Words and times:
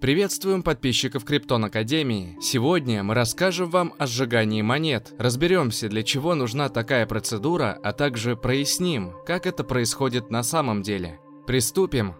Приветствуем 0.00 0.62
подписчиков 0.62 1.24
Криптон 1.24 1.64
Академии. 1.64 2.38
Сегодня 2.40 3.02
мы 3.02 3.14
расскажем 3.14 3.68
вам 3.68 3.94
о 3.98 4.06
сжигании 4.06 4.62
монет, 4.62 5.12
разберемся, 5.18 5.88
для 5.88 6.04
чего 6.04 6.36
нужна 6.36 6.68
такая 6.68 7.04
процедура, 7.04 7.76
а 7.82 7.92
также 7.92 8.36
проясним, 8.36 9.12
как 9.26 9.44
это 9.44 9.64
происходит 9.64 10.30
на 10.30 10.44
самом 10.44 10.82
деле. 10.82 11.18
Приступим! 11.48 12.14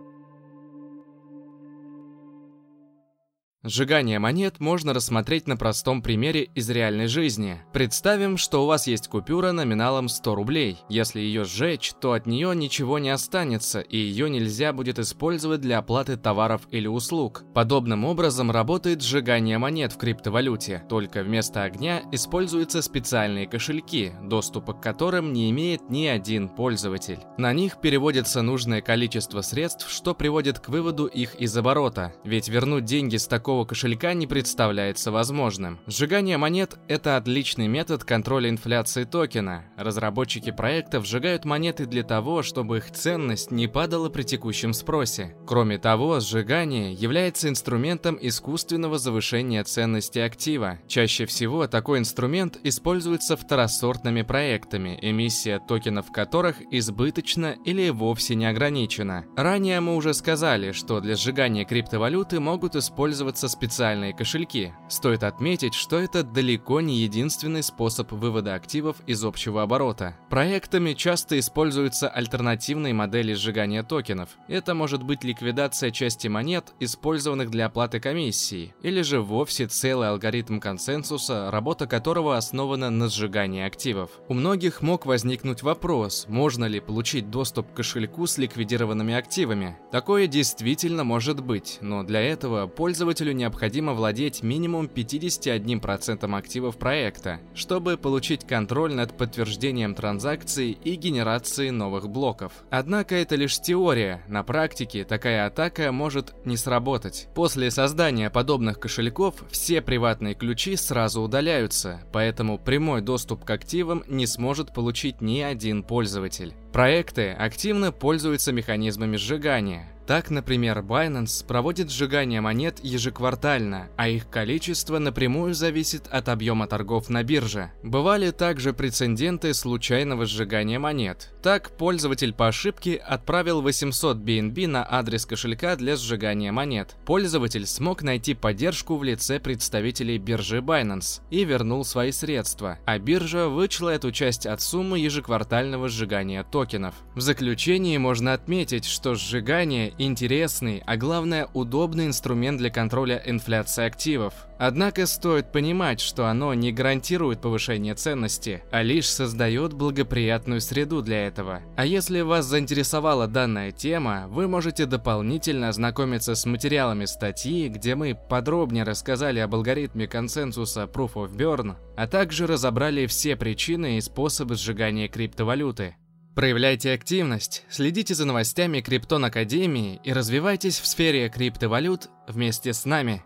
Сжигание 3.64 4.20
монет 4.20 4.60
можно 4.60 4.94
рассмотреть 4.94 5.48
на 5.48 5.56
простом 5.56 6.00
примере 6.00 6.44
из 6.54 6.70
реальной 6.70 7.08
жизни. 7.08 7.60
Представим, 7.72 8.36
что 8.36 8.62
у 8.62 8.66
вас 8.66 8.86
есть 8.86 9.08
купюра 9.08 9.50
номиналом 9.50 10.08
100 10.08 10.34
рублей. 10.36 10.78
Если 10.88 11.18
ее 11.18 11.44
сжечь, 11.44 11.92
то 12.00 12.12
от 12.12 12.26
нее 12.26 12.54
ничего 12.54 13.00
не 13.00 13.10
останется, 13.10 13.80
и 13.80 13.96
ее 13.96 14.30
нельзя 14.30 14.72
будет 14.72 15.00
использовать 15.00 15.60
для 15.60 15.78
оплаты 15.78 16.16
товаров 16.16 16.68
или 16.70 16.86
услуг. 16.86 17.42
Подобным 17.52 18.04
образом 18.04 18.52
работает 18.52 19.02
сжигание 19.02 19.58
монет 19.58 19.92
в 19.92 19.98
криптовалюте, 19.98 20.84
только 20.88 21.24
вместо 21.24 21.64
огня 21.64 22.04
используются 22.12 22.80
специальные 22.80 23.48
кошельки, 23.48 24.12
доступа 24.22 24.72
к 24.72 24.80
которым 24.80 25.32
не 25.32 25.50
имеет 25.50 25.90
ни 25.90 26.06
один 26.06 26.48
пользователь. 26.48 27.18
На 27.38 27.52
них 27.52 27.80
переводится 27.80 28.40
нужное 28.42 28.82
количество 28.82 29.40
средств, 29.40 29.90
что 29.90 30.14
приводит 30.14 30.60
к 30.60 30.68
выводу 30.68 31.06
их 31.06 31.34
из 31.34 31.56
оборота, 31.56 32.12
ведь 32.22 32.48
вернуть 32.48 32.84
деньги 32.84 33.16
с 33.16 33.26
такого 33.26 33.47
такого 33.48 33.64
кошелька 33.64 34.12
не 34.12 34.26
представляется 34.26 35.10
возможным. 35.10 35.78
Сжигание 35.86 36.36
монет– 36.36 36.76
это 36.86 37.16
отличный 37.16 37.66
метод 37.66 38.04
контроля 38.04 38.50
инфляции 38.50 39.04
токена. 39.04 39.64
Разработчики 39.78 40.50
проекта 40.50 41.02
сжигают 41.02 41.46
монеты 41.46 41.86
для 41.86 42.02
того, 42.02 42.42
чтобы 42.42 42.76
их 42.76 42.90
ценность 42.90 43.50
не 43.50 43.66
падала 43.66 44.10
при 44.10 44.24
текущем 44.24 44.74
спросе. 44.74 45.34
Кроме 45.46 45.78
того, 45.78 46.20
сжигание 46.20 46.92
является 46.92 47.48
инструментом 47.48 48.18
искусственного 48.20 48.98
завышения 48.98 49.64
ценности 49.64 50.18
актива. 50.18 50.78
Чаще 50.86 51.24
всего 51.24 51.66
такой 51.66 52.00
инструмент 52.00 52.58
используется 52.64 53.34
второсортными 53.34 54.20
проектами, 54.20 54.98
эмиссия 55.00 55.58
токенов 55.58 56.12
которых 56.12 56.56
избыточна 56.70 57.56
или 57.64 57.88
вовсе 57.88 58.34
не 58.34 58.44
ограничена. 58.44 59.24
Ранее 59.38 59.80
мы 59.80 59.96
уже 59.96 60.12
сказали, 60.12 60.72
что 60.72 61.00
для 61.00 61.16
сжигания 61.16 61.64
криптовалюты 61.64 62.40
могут 62.40 62.76
использоваться 62.76 63.37
используются 63.38 63.48
специальные 63.48 64.12
кошельки. 64.12 64.72
Стоит 64.88 65.22
отметить, 65.22 65.74
что 65.74 65.98
это 65.98 66.22
далеко 66.22 66.80
не 66.80 66.96
единственный 66.98 67.62
способ 67.62 68.10
вывода 68.12 68.54
активов 68.54 68.96
из 69.06 69.24
общего 69.24 69.62
оборота. 69.62 70.16
Проектами 70.28 70.94
часто 70.94 71.38
используются 71.38 72.08
альтернативные 72.08 72.94
модели 72.94 73.34
сжигания 73.34 73.82
токенов. 73.82 74.30
Это 74.48 74.74
может 74.74 75.02
быть 75.02 75.24
ликвидация 75.24 75.90
части 75.90 76.28
монет, 76.28 76.72
использованных 76.80 77.50
для 77.50 77.66
оплаты 77.66 78.00
комиссии, 78.00 78.74
или 78.82 79.02
же 79.02 79.20
вовсе 79.20 79.66
целый 79.66 80.08
алгоритм 80.08 80.58
консенсуса, 80.58 81.50
работа 81.50 81.86
которого 81.86 82.36
основана 82.36 82.90
на 82.90 83.08
сжигании 83.08 83.62
активов. 83.62 84.10
У 84.28 84.34
многих 84.34 84.82
мог 84.82 85.06
возникнуть 85.06 85.62
вопрос, 85.62 86.26
можно 86.28 86.64
ли 86.64 86.80
получить 86.80 87.30
доступ 87.30 87.70
к 87.70 87.76
кошельку 87.76 88.26
с 88.26 88.38
ликвидированными 88.38 89.14
активами. 89.14 89.76
Такое 89.92 90.26
действительно 90.26 91.04
может 91.04 91.40
быть, 91.40 91.78
но 91.80 92.02
для 92.02 92.20
этого 92.20 92.66
пользователю 92.66 93.27
пользователю 93.28 93.32
необходимо 93.32 93.94
владеть 93.94 94.42
минимум 94.42 94.86
51% 94.86 96.36
активов 96.36 96.76
проекта, 96.76 97.40
чтобы 97.54 97.96
получить 97.96 98.46
контроль 98.46 98.94
над 98.94 99.16
подтверждением 99.16 99.94
транзакций 99.94 100.72
и 100.72 100.94
генерацией 100.96 101.70
новых 101.70 102.08
блоков. 102.08 102.52
Однако 102.70 103.14
это 103.14 103.36
лишь 103.36 103.58
теория, 103.60 104.22
на 104.28 104.42
практике 104.42 105.04
такая 105.04 105.46
атака 105.46 105.92
может 105.92 106.34
не 106.46 106.56
сработать. 106.56 107.28
После 107.34 107.70
создания 107.70 108.30
подобных 108.30 108.78
кошельков 108.80 109.34
все 109.50 109.80
приватные 109.82 110.34
ключи 110.34 110.76
сразу 110.76 111.22
удаляются, 111.22 112.00
поэтому 112.12 112.58
прямой 112.58 113.02
доступ 113.02 113.44
к 113.44 113.50
активам 113.50 114.04
не 114.08 114.26
сможет 114.26 114.72
получить 114.72 115.20
ни 115.20 115.40
один 115.40 115.82
пользователь. 115.82 116.54
Проекты 116.72 117.32
активно 117.32 117.92
пользуются 117.92 118.52
механизмами 118.52 119.16
сжигания. 119.16 119.97
Так, 120.08 120.30
например, 120.30 120.78
Binance 120.78 121.46
проводит 121.46 121.90
сжигание 121.90 122.40
монет 122.40 122.78
ежеквартально, 122.82 123.90
а 123.98 124.08
их 124.08 124.30
количество 124.30 124.98
напрямую 124.98 125.52
зависит 125.52 126.06
от 126.08 126.30
объема 126.30 126.66
торгов 126.66 127.10
на 127.10 127.22
бирже. 127.22 127.72
Бывали 127.82 128.30
также 128.30 128.72
прецеденты 128.72 129.52
случайного 129.52 130.24
сжигания 130.24 130.78
монет. 130.78 131.34
Так, 131.42 131.76
пользователь 131.76 132.32
по 132.32 132.48
ошибке 132.48 132.96
отправил 132.96 133.60
800 133.60 134.16
BNB 134.16 134.66
на 134.66 134.86
адрес 134.90 135.26
кошелька 135.26 135.76
для 135.76 135.94
сжигания 135.94 136.52
монет. 136.52 136.96
Пользователь 137.04 137.66
смог 137.66 138.02
найти 138.02 138.32
поддержку 138.32 138.96
в 138.96 139.04
лице 139.04 139.38
представителей 139.38 140.16
биржи 140.16 140.60
Binance 140.60 141.20
и 141.28 141.44
вернул 141.44 141.84
свои 141.84 142.12
средства, 142.12 142.78
а 142.86 142.98
биржа 142.98 143.48
вычла 143.48 143.90
эту 143.90 144.10
часть 144.10 144.46
от 144.46 144.62
суммы 144.62 145.00
ежеквартального 145.00 145.90
сжигания 145.90 146.44
токенов. 146.44 146.94
В 147.14 147.20
заключении 147.20 147.98
можно 147.98 148.32
отметить, 148.32 148.86
что 148.86 149.14
сжигание 149.14 149.92
интересный, 149.98 150.82
а 150.86 150.96
главное 150.96 151.48
удобный 151.52 152.06
инструмент 152.06 152.58
для 152.58 152.70
контроля 152.70 153.22
инфляции 153.26 153.84
активов. 153.84 154.32
Однако 154.58 155.06
стоит 155.06 155.52
понимать, 155.52 156.00
что 156.00 156.26
оно 156.26 156.52
не 156.54 156.72
гарантирует 156.72 157.40
повышение 157.40 157.94
ценности, 157.94 158.62
а 158.70 158.82
лишь 158.82 159.08
создает 159.08 159.72
благоприятную 159.72 160.60
среду 160.60 161.02
для 161.02 161.26
этого. 161.26 161.62
А 161.76 161.86
если 161.86 162.22
вас 162.22 162.46
заинтересовала 162.46 163.28
данная 163.28 163.70
тема, 163.70 164.26
вы 164.28 164.48
можете 164.48 164.86
дополнительно 164.86 165.68
ознакомиться 165.68 166.34
с 166.34 166.44
материалами 166.44 167.04
статьи, 167.04 167.68
где 167.68 167.94
мы 167.94 168.14
подробнее 168.14 168.84
рассказали 168.84 169.38
об 169.38 169.54
алгоритме 169.54 170.08
консенсуса 170.08 170.84
Proof 170.92 171.14
of 171.14 171.36
Burn, 171.36 171.76
а 171.96 172.06
также 172.06 172.46
разобрали 172.46 173.06
все 173.06 173.36
причины 173.36 173.98
и 173.98 174.00
способы 174.00 174.56
сжигания 174.56 175.08
криптовалюты. 175.08 175.96
Проявляйте 176.38 176.92
активность, 176.92 177.64
следите 177.68 178.14
за 178.14 178.24
новостями 178.24 178.80
Криптон 178.80 179.24
Академии 179.24 180.00
и 180.04 180.12
развивайтесь 180.12 180.78
в 180.78 180.86
сфере 180.86 181.28
криптовалют 181.28 182.10
вместе 182.28 182.72
с 182.72 182.84
нами. 182.84 183.24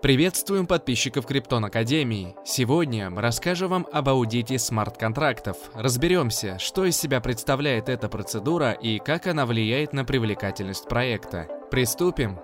Приветствуем 0.00 0.68
подписчиков 0.68 1.26
Криптон 1.26 1.64
Академии. 1.64 2.36
Сегодня 2.44 3.10
мы 3.10 3.20
расскажем 3.20 3.70
вам 3.70 3.86
об 3.92 4.08
аудите 4.08 4.56
смарт-контрактов. 4.56 5.56
Разберемся, 5.74 6.56
что 6.60 6.84
из 6.84 6.96
себя 6.96 7.20
представляет 7.20 7.88
эта 7.88 8.08
процедура 8.08 8.70
и 8.70 9.00
как 9.00 9.26
она 9.26 9.44
влияет 9.44 9.92
на 9.92 10.04
привлекательность 10.04 10.88
проекта. 10.88 11.48
Приступим! 11.72 12.38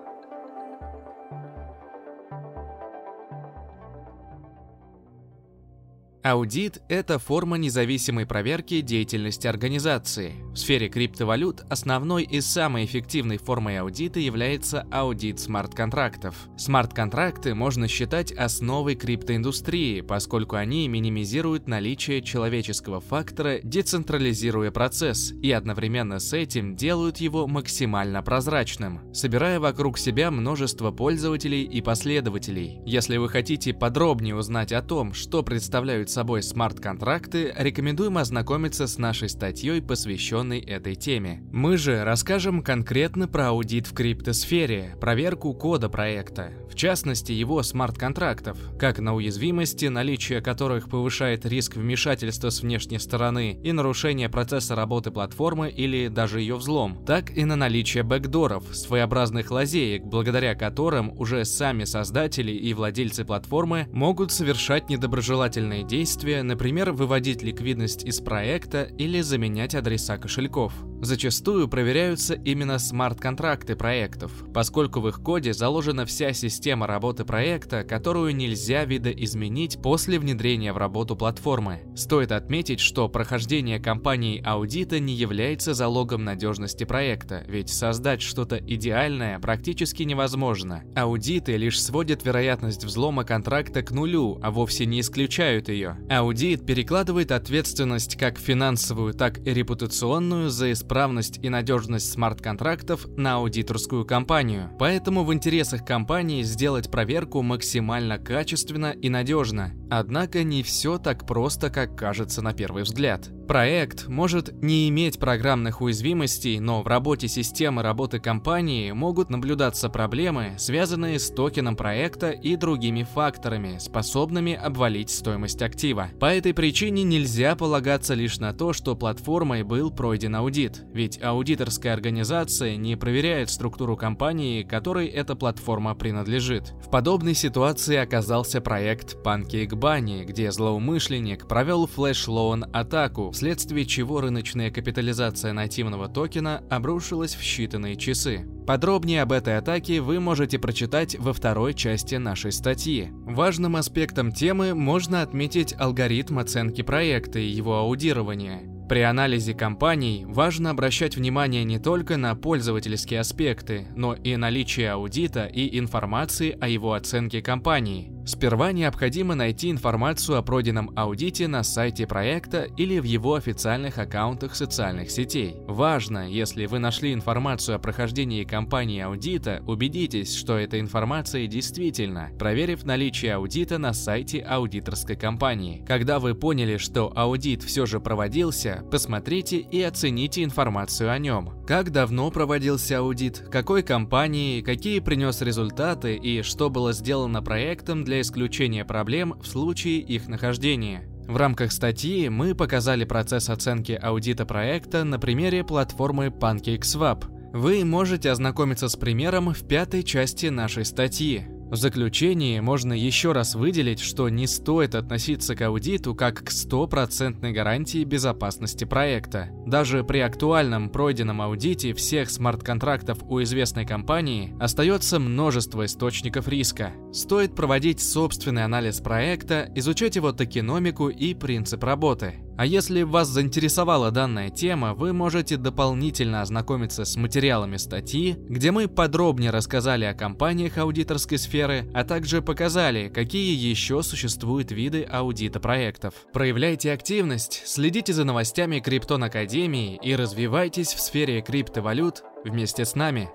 Аудит– 6.25 6.81
это 6.89 7.19
форма 7.19 7.55
независимой 7.55 8.25
проверки 8.25 8.81
деятельности 8.81 9.45
организации. 9.45 10.33
В 10.53 10.55
сфере 10.55 10.89
криптовалют 10.89 11.63
основной 11.69 12.23
и 12.23 12.41
самой 12.41 12.85
эффективной 12.85 13.37
формой 13.37 13.77
аудита 13.77 14.19
является 14.19 14.87
аудит 14.91 15.39
смарт-контрактов. 15.39 16.35
Смарт-контракты 16.57 17.53
можно 17.53 17.87
считать 17.87 18.31
основой 18.31 18.95
криптоиндустрии, 18.95 20.01
поскольку 20.01 20.55
они 20.55 20.87
минимизируют 20.87 21.67
наличие 21.67 22.23
человеческого 22.23 23.01
фактора, 23.01 23.59
децентрализируя 23.61 24.71
процесс, 24.71 25.31
и 25.31 25.51
одновременно 25.51 26.17
с 26.17 26.33
этим 26.33 26.75
делают 26.75 27.17
его 27.17 27.45
максимально 27.45 28.23
прозрачным, 28.23 29.13
собирая 29.13 29.59
вокруг 29.59 29.99
себя 29.99 30.31
множество 30.31 30.89
пользователей 30.89 31.65
и 31.65 31.81
последователей. 31.81 32.79
Если 32.83 33.17
вы 33.17 33.29
хотите 33.29 33.75
подробнее 33.75 34.35
узнать 34.35 34.71
о 34.71 34.81
том, 34.81 35.13
что 35.13 35.43
представляют 35.43 36.14
собой 36.15 36.43
смарт-контракты, 36.43 37.53
рекомендуем 37.57 38.17
ознакомиться 38.17 38.87
с 38.87 38.97
нашей 38.97 39.27
статьей, 39.27 39.81
посвященной 39.81 40.61
этой 40.61 40.95
теме. 40.95 41.43
Мы 41.51 41.75
же 41.75 42.05
расскажем 42.05 42.63
конкретно 42.63 43.27
про 43.27 43.49
аудит 43.49 43.85
в 43.85 43.93
криптосфере, 43.93 44.95
проверку 45.01 45.53
кода 45.53 45.89
проекта, 45.89 46.53
в 46.71 46.75
частности 46.75 47.33
его 47.33 47.61
смарт-контрактов, 47.63 48.57
как 48.79 48.99
на 48.99 49.13
уязвимости, 49.13 49.87
наличие 49.87 50.39
которых 50.39 50.89
повышает 50.89 51.45
риск 51.45 51.75
вмешательства 51.75 52.49
с 52.49 52.61
внешней 52.61 52.99
стороны 52.99 53.59
и 53.61 53.73
нарушение 53.73 54.29
процесса 54.29 54.73
работы 54.73 55.11
платформы 55.11 55.69
или 55.69 56.07
даже 56.07 56.39
ее 56.39 56.55
взлом, 56.55 57.03
так 57.05 57.35
и 57.35 57.43
на 57.43 57.57
наличие 57.57 58.03
бэкдоров, 58.03 58.73
своеобразных 58.73 59.51
лазеек, 59.51 60.05
благодаря 60.05 60.55
которым 60.55 61.11
уже 61.19 61.43
сами 61.43 61.83
создатели 61.83 62.53
и 62.53 62.73
владельцы 62.73 63.25
платформы 63.25 63.89
могут 63.91 64.31
совершать 64.31 64.89
недоброжелательные 64.89 65.83
действия 65.83 66.04
действия, 66.05 66.43
например, 66.43 66.91
выводить 66.91 67.41
ликвидность 67.41 68.03
из 68.03 68.21
проекта 68.21 68.83
или 68.83 69.21
заменять 69.21 69.73
адреса 69.73 70.19
кошельков. 70.19 70.71
Зачастую 71.01 71.67
проверяются 71.67 72.35
именно 72.35 72.79
смарт-контракты 72.79 73.75
проектов, 73.75 74.31
поскольку 74.53 75.01
в 75.01 75.07
их 75.07 75.21
коде 75.21 75.53
заложена 75.53 76.05
вся 76.05 76.31
система 76.33 76.87
работы 76.87 77.25
проекта, 77.25 77.83
которую 77.83 78.35
нельзя 78.35 78.85
видоизменить 78.85 79.81
после 79.81 80.17
внедрения 80.19 80.73
в 80.73 80.77
работу 80.77 81.15
платформы. 81.15 81.81
Стоит 81.95 82.31
отметить, 82.31 82.79
что 82.79 83.09
прохождение 83.09 83.79
компанией 83.79 84.41
аудита 84.43 84.99
не 84.99 85.13
является 85.13 85.73
залогом 85.73 86.23
надежности 86.23 86.85
проекта, 86.85 87.43
ведь 87.47 87.69
создать 87.69 88.21
что-то 88.21 88.57
идеальное 88.57 89.39
практически 89.39 90.03
невозможно. 90.03 90.83
Аудиты 90.95 91.57
лишь 91.57 91.81
сводят 91.81 92.25
вероятность 92.25 92.83
взлома 92.83 93.25
контракта 93.25 93.81
к 93.83 93.91
нулю, 93.91 94.39
а 94.41 94.51
вовсе 94.51 94.85
не 94.85 95.01
исключают 95.01 95.69
ее. 95.69 95.84
Аудит 96.09 96.65
перекладывает 96.65 97.31
ответственность 97.31 98.17
как 98.17 98.37
финансовую, 98.37 99.13
так 99.13 99.39
и 99.45 99.53
репутационную 99.53 100.49
за 100.49 100.71
исправность 100.71 101.39
и 101.43 101.49
надежность 101.49 102.11
смарт-контрактов 102.11 103.07
на 103.17 103.35
аудиторскую 103.35 104.05
компанию. 104.05 104.71
Поэтому 104.79 105.23
в 105.23 105.33
интересах 105.33 105.85
компании 105.85 106.43
сделать 106.43 106.89
проверку 106.89 107.41
максимально 107.41 108.17
качественно 108.17 108.91
и 108.91 109.09
надежно. 109.09 109.73
Однако 109.89 110.43
не 110.43 110.63
все 110.63 110.97
так 110.97 111.27
просто, 111.27 111.69
как 111.69 111.95
кажется 111.97 112.41
на 112.41 112.53
первый 112.53 112.83
взгляд. 112.83 113.29
Проект 113.47 114.07
может 114.07 114.51
не 114.63 114.89
иметь 114.89 115.19
программных 115.19 115.81
уязвимостей, 115.81 116.59
но 116.59 116.81
в 116.81 116.87
работе 116.87 117.27
системы 117.27 117.83
работы 117.83 118.19
компании 118.19 118.91
могут 118.91 119.29
наблюдаться 119.29 119.87
проблемы, 119.89 120.55
связанные 120.57 121.19
с 121.19 121.29
токеном 121.29 121.75
проекта 121.75 122.31
и 122.31 122.55
другими 122.55 123.03
факторами, 123.03 123.77
способными 123.77 124.53
обвалить 124.53 125.11
стоимость 125.11 125.61
актива. 125.61 125.74
По 126.19 126.33
этой 126.33 126.53
причине 126.53 127.03
нельзя 127.03 127.55
полагаться 127.55 128.13
лишь 128.13 128.39
на 128.39 128.53
то, 128.53 128.71
что 128.71 128.95
платформой 128.95 129.63
был 129.63 129.91
пройден 129.91 130.35
аудит, 130.35 130.83
ведь 130.93 131.21
аудиторская 131.21 131.93
организация 131.93 132.77
не 132.77 132.95
проверяет 132.95 133.49
структуру 133.49 133.97
компании, 133.97 134.63
которой 134.63 135.07
эта 135.07 135.35
платформа 135.35 135.93
принадлежит. 135.93 136.73
В 136.81 136.89
подобной 136.89 137.33
ситуации 137.33 137.97
оказался 137.97 138.61
проект 138.61 139.17
Pancake 139.23 139.71
Bunny, 139.71 140.23
где 140.23 140.49
злоумышленник 140.49 141.45
провел 141.47 141.87
flash 141.87 142.30
loan 142.30 142.65
атаку, 142.71 143.31
вследствие 143.31 143.85
чего 143.85 144.21
рыночная 144.21 144.71
капитализация 144.71 145.51
нативного 145.51 146.07
токена 146.07 146.63
обрушилась 146.69 147.35
в 147.35 147.41
считанные 147.41 147.97
часы. 147.97 148.47
Подробнее 148.65 149.21
об 149.21 149.31
этой 149.31 149.57
атаке 149.57 150.01
вы 150.01 150.19
можете 150.19 150.57
прочитать 150.57 151.15
во 151.19 151.33
второй 151.33 151.75
части 151.75 152.15
нашей 152.15 152.51
статьи. 152.51 153.09
Важным 153.25 153.75
аспектом 153.75 154.31
темы 154.31 154.73
можно 154.73 155.21
отметить 155.21 155.64
алгоритм 155.73 156.39
оценки 156.39 156.81
проекта 156.81 157.39
и 157.39 157.45
его 157.45 157.77
аудирования. 157.77 158.74
При 158.87 158.99
анализе 158.99 159.55
компаний 159.55 160.25
важно 160.27 160.69
обращать 160.69 161.15
внимание 161.15 161.63
не 161.63 161.79
только 161.79 162.17
на 162.17 162.35
пользовательские 162.35 163.19
аспекты, 163.19 163.87
но 163.95 164.13
и 164.13 164.35
наличие 164.35 164.91
аудита 164.91 165.45
и 165.45 165.79
информации 165.79 166.55
о 166.61 166.67
его 166.67 166.93
оценке 166.93 167.41
компании. 167.41 168.11
Сперва 168.27 168.71
необходимо 168.71 169.35
найти 169.35 169.69
информацию 169.69 170.39
о 170.39 170.41
пройденном 170.41 170.91
аудите 170.95 171.47
на 171.47 171.61
сайте 171.61 172.07
проекта 172.07 172.63
или 172.75 172.97
в 172.97 173.03
его 173.03 173.35
официальных 173.35 173.99
аккаунтах 173.99 174.55
социальных 174.55 175.11
сетей. 175.11 175.55
Важно, 175.67 176.27
если 176.27 176.65
вы 176.65 176.79
нашли 176.79 177.13
информацию 177.13 177.75
о 177.75 177.79
прохождении 177.79 178.43
компании 178.43 179.01
аудита, 179.01 179.61
убедитесь, 179.67 180.35
что 180.35 180.57
эта 180.57 180.79
информация 180.79 181.45
действительно, 181.45 182.31
проверив 182.39 182.83
наличие 182.83 183.35
аудита 183.35 183.77
на 183.77 183.93
сайте 183.93 184.39
аудиторской 184.39 185.15
компании. 185.15 185.85
Когда 185.87 186.17
вы 186.17 186.33
поняли, 186.33 186.77
что 186.77 187.13
аудит 187.15 187.61
все 187.61 187.85
же 187.85 187.99
проводился, 187.99 188.74
посмотрите 188.91 189.57
и 189.57 189.81
оцените 189.81 190.43
информацию 190.43 191.11
о 191.11 191.17
нем. 191.17 191.63
Как 191.65 191.91
давно 191.91 192.31
проводился 192.31 192.99
аудит, 192.99 193.43
какой 193.51 193.83
компании, 193.83 194.61
какие 194.61 194.99
принес 194.99 195.41
результаты 195.41 196.15
и 196.15 196.41
что 196.41 196.69
было 196.69 196.93
сделано 196.93 197.41
проектом 197.41 198.03
для 198.03 198.21
исключения 198.21 198.85
проблем 198.85 199.35
в 199.41 199.47
случае 199.47 199.99
их 199.99 200.27
нахождения. 200.27 201.09
В 201.27 201.37
рамках 201.37 201.71
статьи 201.71 202.29
мы 202.29 202.53
показали 202.53 203.03
процесс 203.03 203.49
оценки 203.49 203.99
аудита 203.99 204.45
проекта 204.45 205.03
на 205.03 205.19
примере 205.19 205.63
платформы 205.63 206.27
PancakeSwap. 206.27 207.25
Вы 207.53 207.83
можете 207.83 208.29
ознакомиться 208.29 208.89
с 208.89 208.95
примером 208.95 209.53
в 209.53 209.67
пятой 209.67 210.03
части 210.03 210.47
нашей 210.47 210.85
статьи. 210.85 211.47
В 211.69 211.75
заключении 211.75 212.59
можно 212.59 212.93
еще 212.93 213.31
раз 213.31 213.55
выделить, 213.55 213.99
что 213.99 214.29
не 214.29 214.45
стоит 214.45 214.93
относиться 214.93 215.55
к 215.55 215.61
аудиту 215.63 216.13
как 216.13 216.43
к 216.45 216.51
стопроцентной 216.51 217.53
гарантии 217.53 218.03
безопасности 218.03 218.85
проекта. 218.85 219.49
Даже 219.65 220.03
при 220.03 220.19
актуальном 220.19 220.89
пройденном 220.89 221.41
аудите 221.41 221.93
всех 221.93 222.29
смарт-контрактов 222.29 223.17
у 223.23 223.41
известной 223.41 223.85
компании 223.85 224.55
остается 224.59 225.19
множество 225.19 225.85
источников 225.85 226.47
риска. 226.47 226.93
Стоит 227.11 227.55
проводить 227.55 227.99
собственный 227.99 228.63
анализ 228.63 228.99
проекта, 228.99 229.67
изучать 229.73 230.15
его 230.17 230.31
токеномику 230.31 231.09
и 231.09 231.33
принцип 231.33 231.83
работы. 231.83 232.44
А 232.57 232.65
если 232.65 233.01
вас 233.01 233.27
заинтересовала 233.27 234.11
данная 234.11 234.49
тема, 234.49 234.93
вы 234.93 235.11
можете 235.11 235.57
дополнительно 235.57 236.41
ознакомиться 236.41 237.03
с 237.03 237.17
материалами 237.17 237.77
статьи, 237.77 238.37
где 238.47 238.71
мы 238.71 238.87
подробнее 238.87 239.51
рассказали 239.51 240.05
о 240.05 240.13
компаниях 240.13 240.77
аудиторской 240.77 241.37
сферы, 241.37 241.89
а 241.93 242.05
также 242.05 242.41
показали, 242.41 243.09
какие 243.09 243.55
еще 243.55 244.03
существуют 244.03 244.71
виды 244.71 245.03
аудита 245.03 245.59
проектов. 245.59 246.13
Проявляйте 246.31 246.93
активность, 246.93 247.63
следите 247.65 248.13
за 248.13 248.23
новостями 248.23 248.79
Криптон 248.79 249.23
Академии 249.23 249.99
и 250.01 250.15
развивайтесь 250.15 250.93
в 250.93 251.01
сфере 251.01 251.41
криптовалют 251.41 252.23
вместе 252.45 252.85
с 252.85 252.95
нами. 252.95 253.29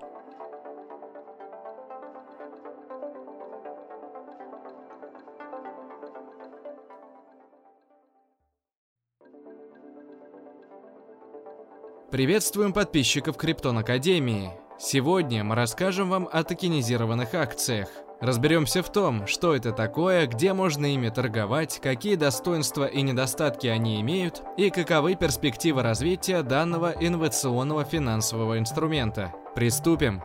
Приветствуем 12.11 12.73
подписчиков 12.73 13.37
Криптон 13.37 13.77
Академии. 13.77 14.51
Сегодня 14.77 15.45
мы 15.45 15.55
расскажем 15.55 16.09
вам 16.09 16.27
о 16.29 16.43
токенизированных 16.43 17.33
акциях. 17.33 17.87
Разберемся 18.19 18.83
в 18.83 18.91
том, 18.91 19.27
что 19.27 19.55
это 19.55 19.71
такое, 19.71 20.27
где 20.27 20.51
можно 20.51 20.93
ими 20.93 21.07
торговать, 21.07 21.79
какие 21.81 22.15
достоинства 22.15 22.85
и 22.85 23.01
недостатки 23.01 23.67
они 23.67 24.01
имеют 24.01 24.43
и 24.57 24.69
каковы 24.71 25.15
перспективы 25.15 25.83
развития 25.83 26.43
данного 26.43 26.93
инновационного 26.99 27.85
финансового 27.85 28.59
инструмента. 28.59 29.33
Приступим! 29.55 30.21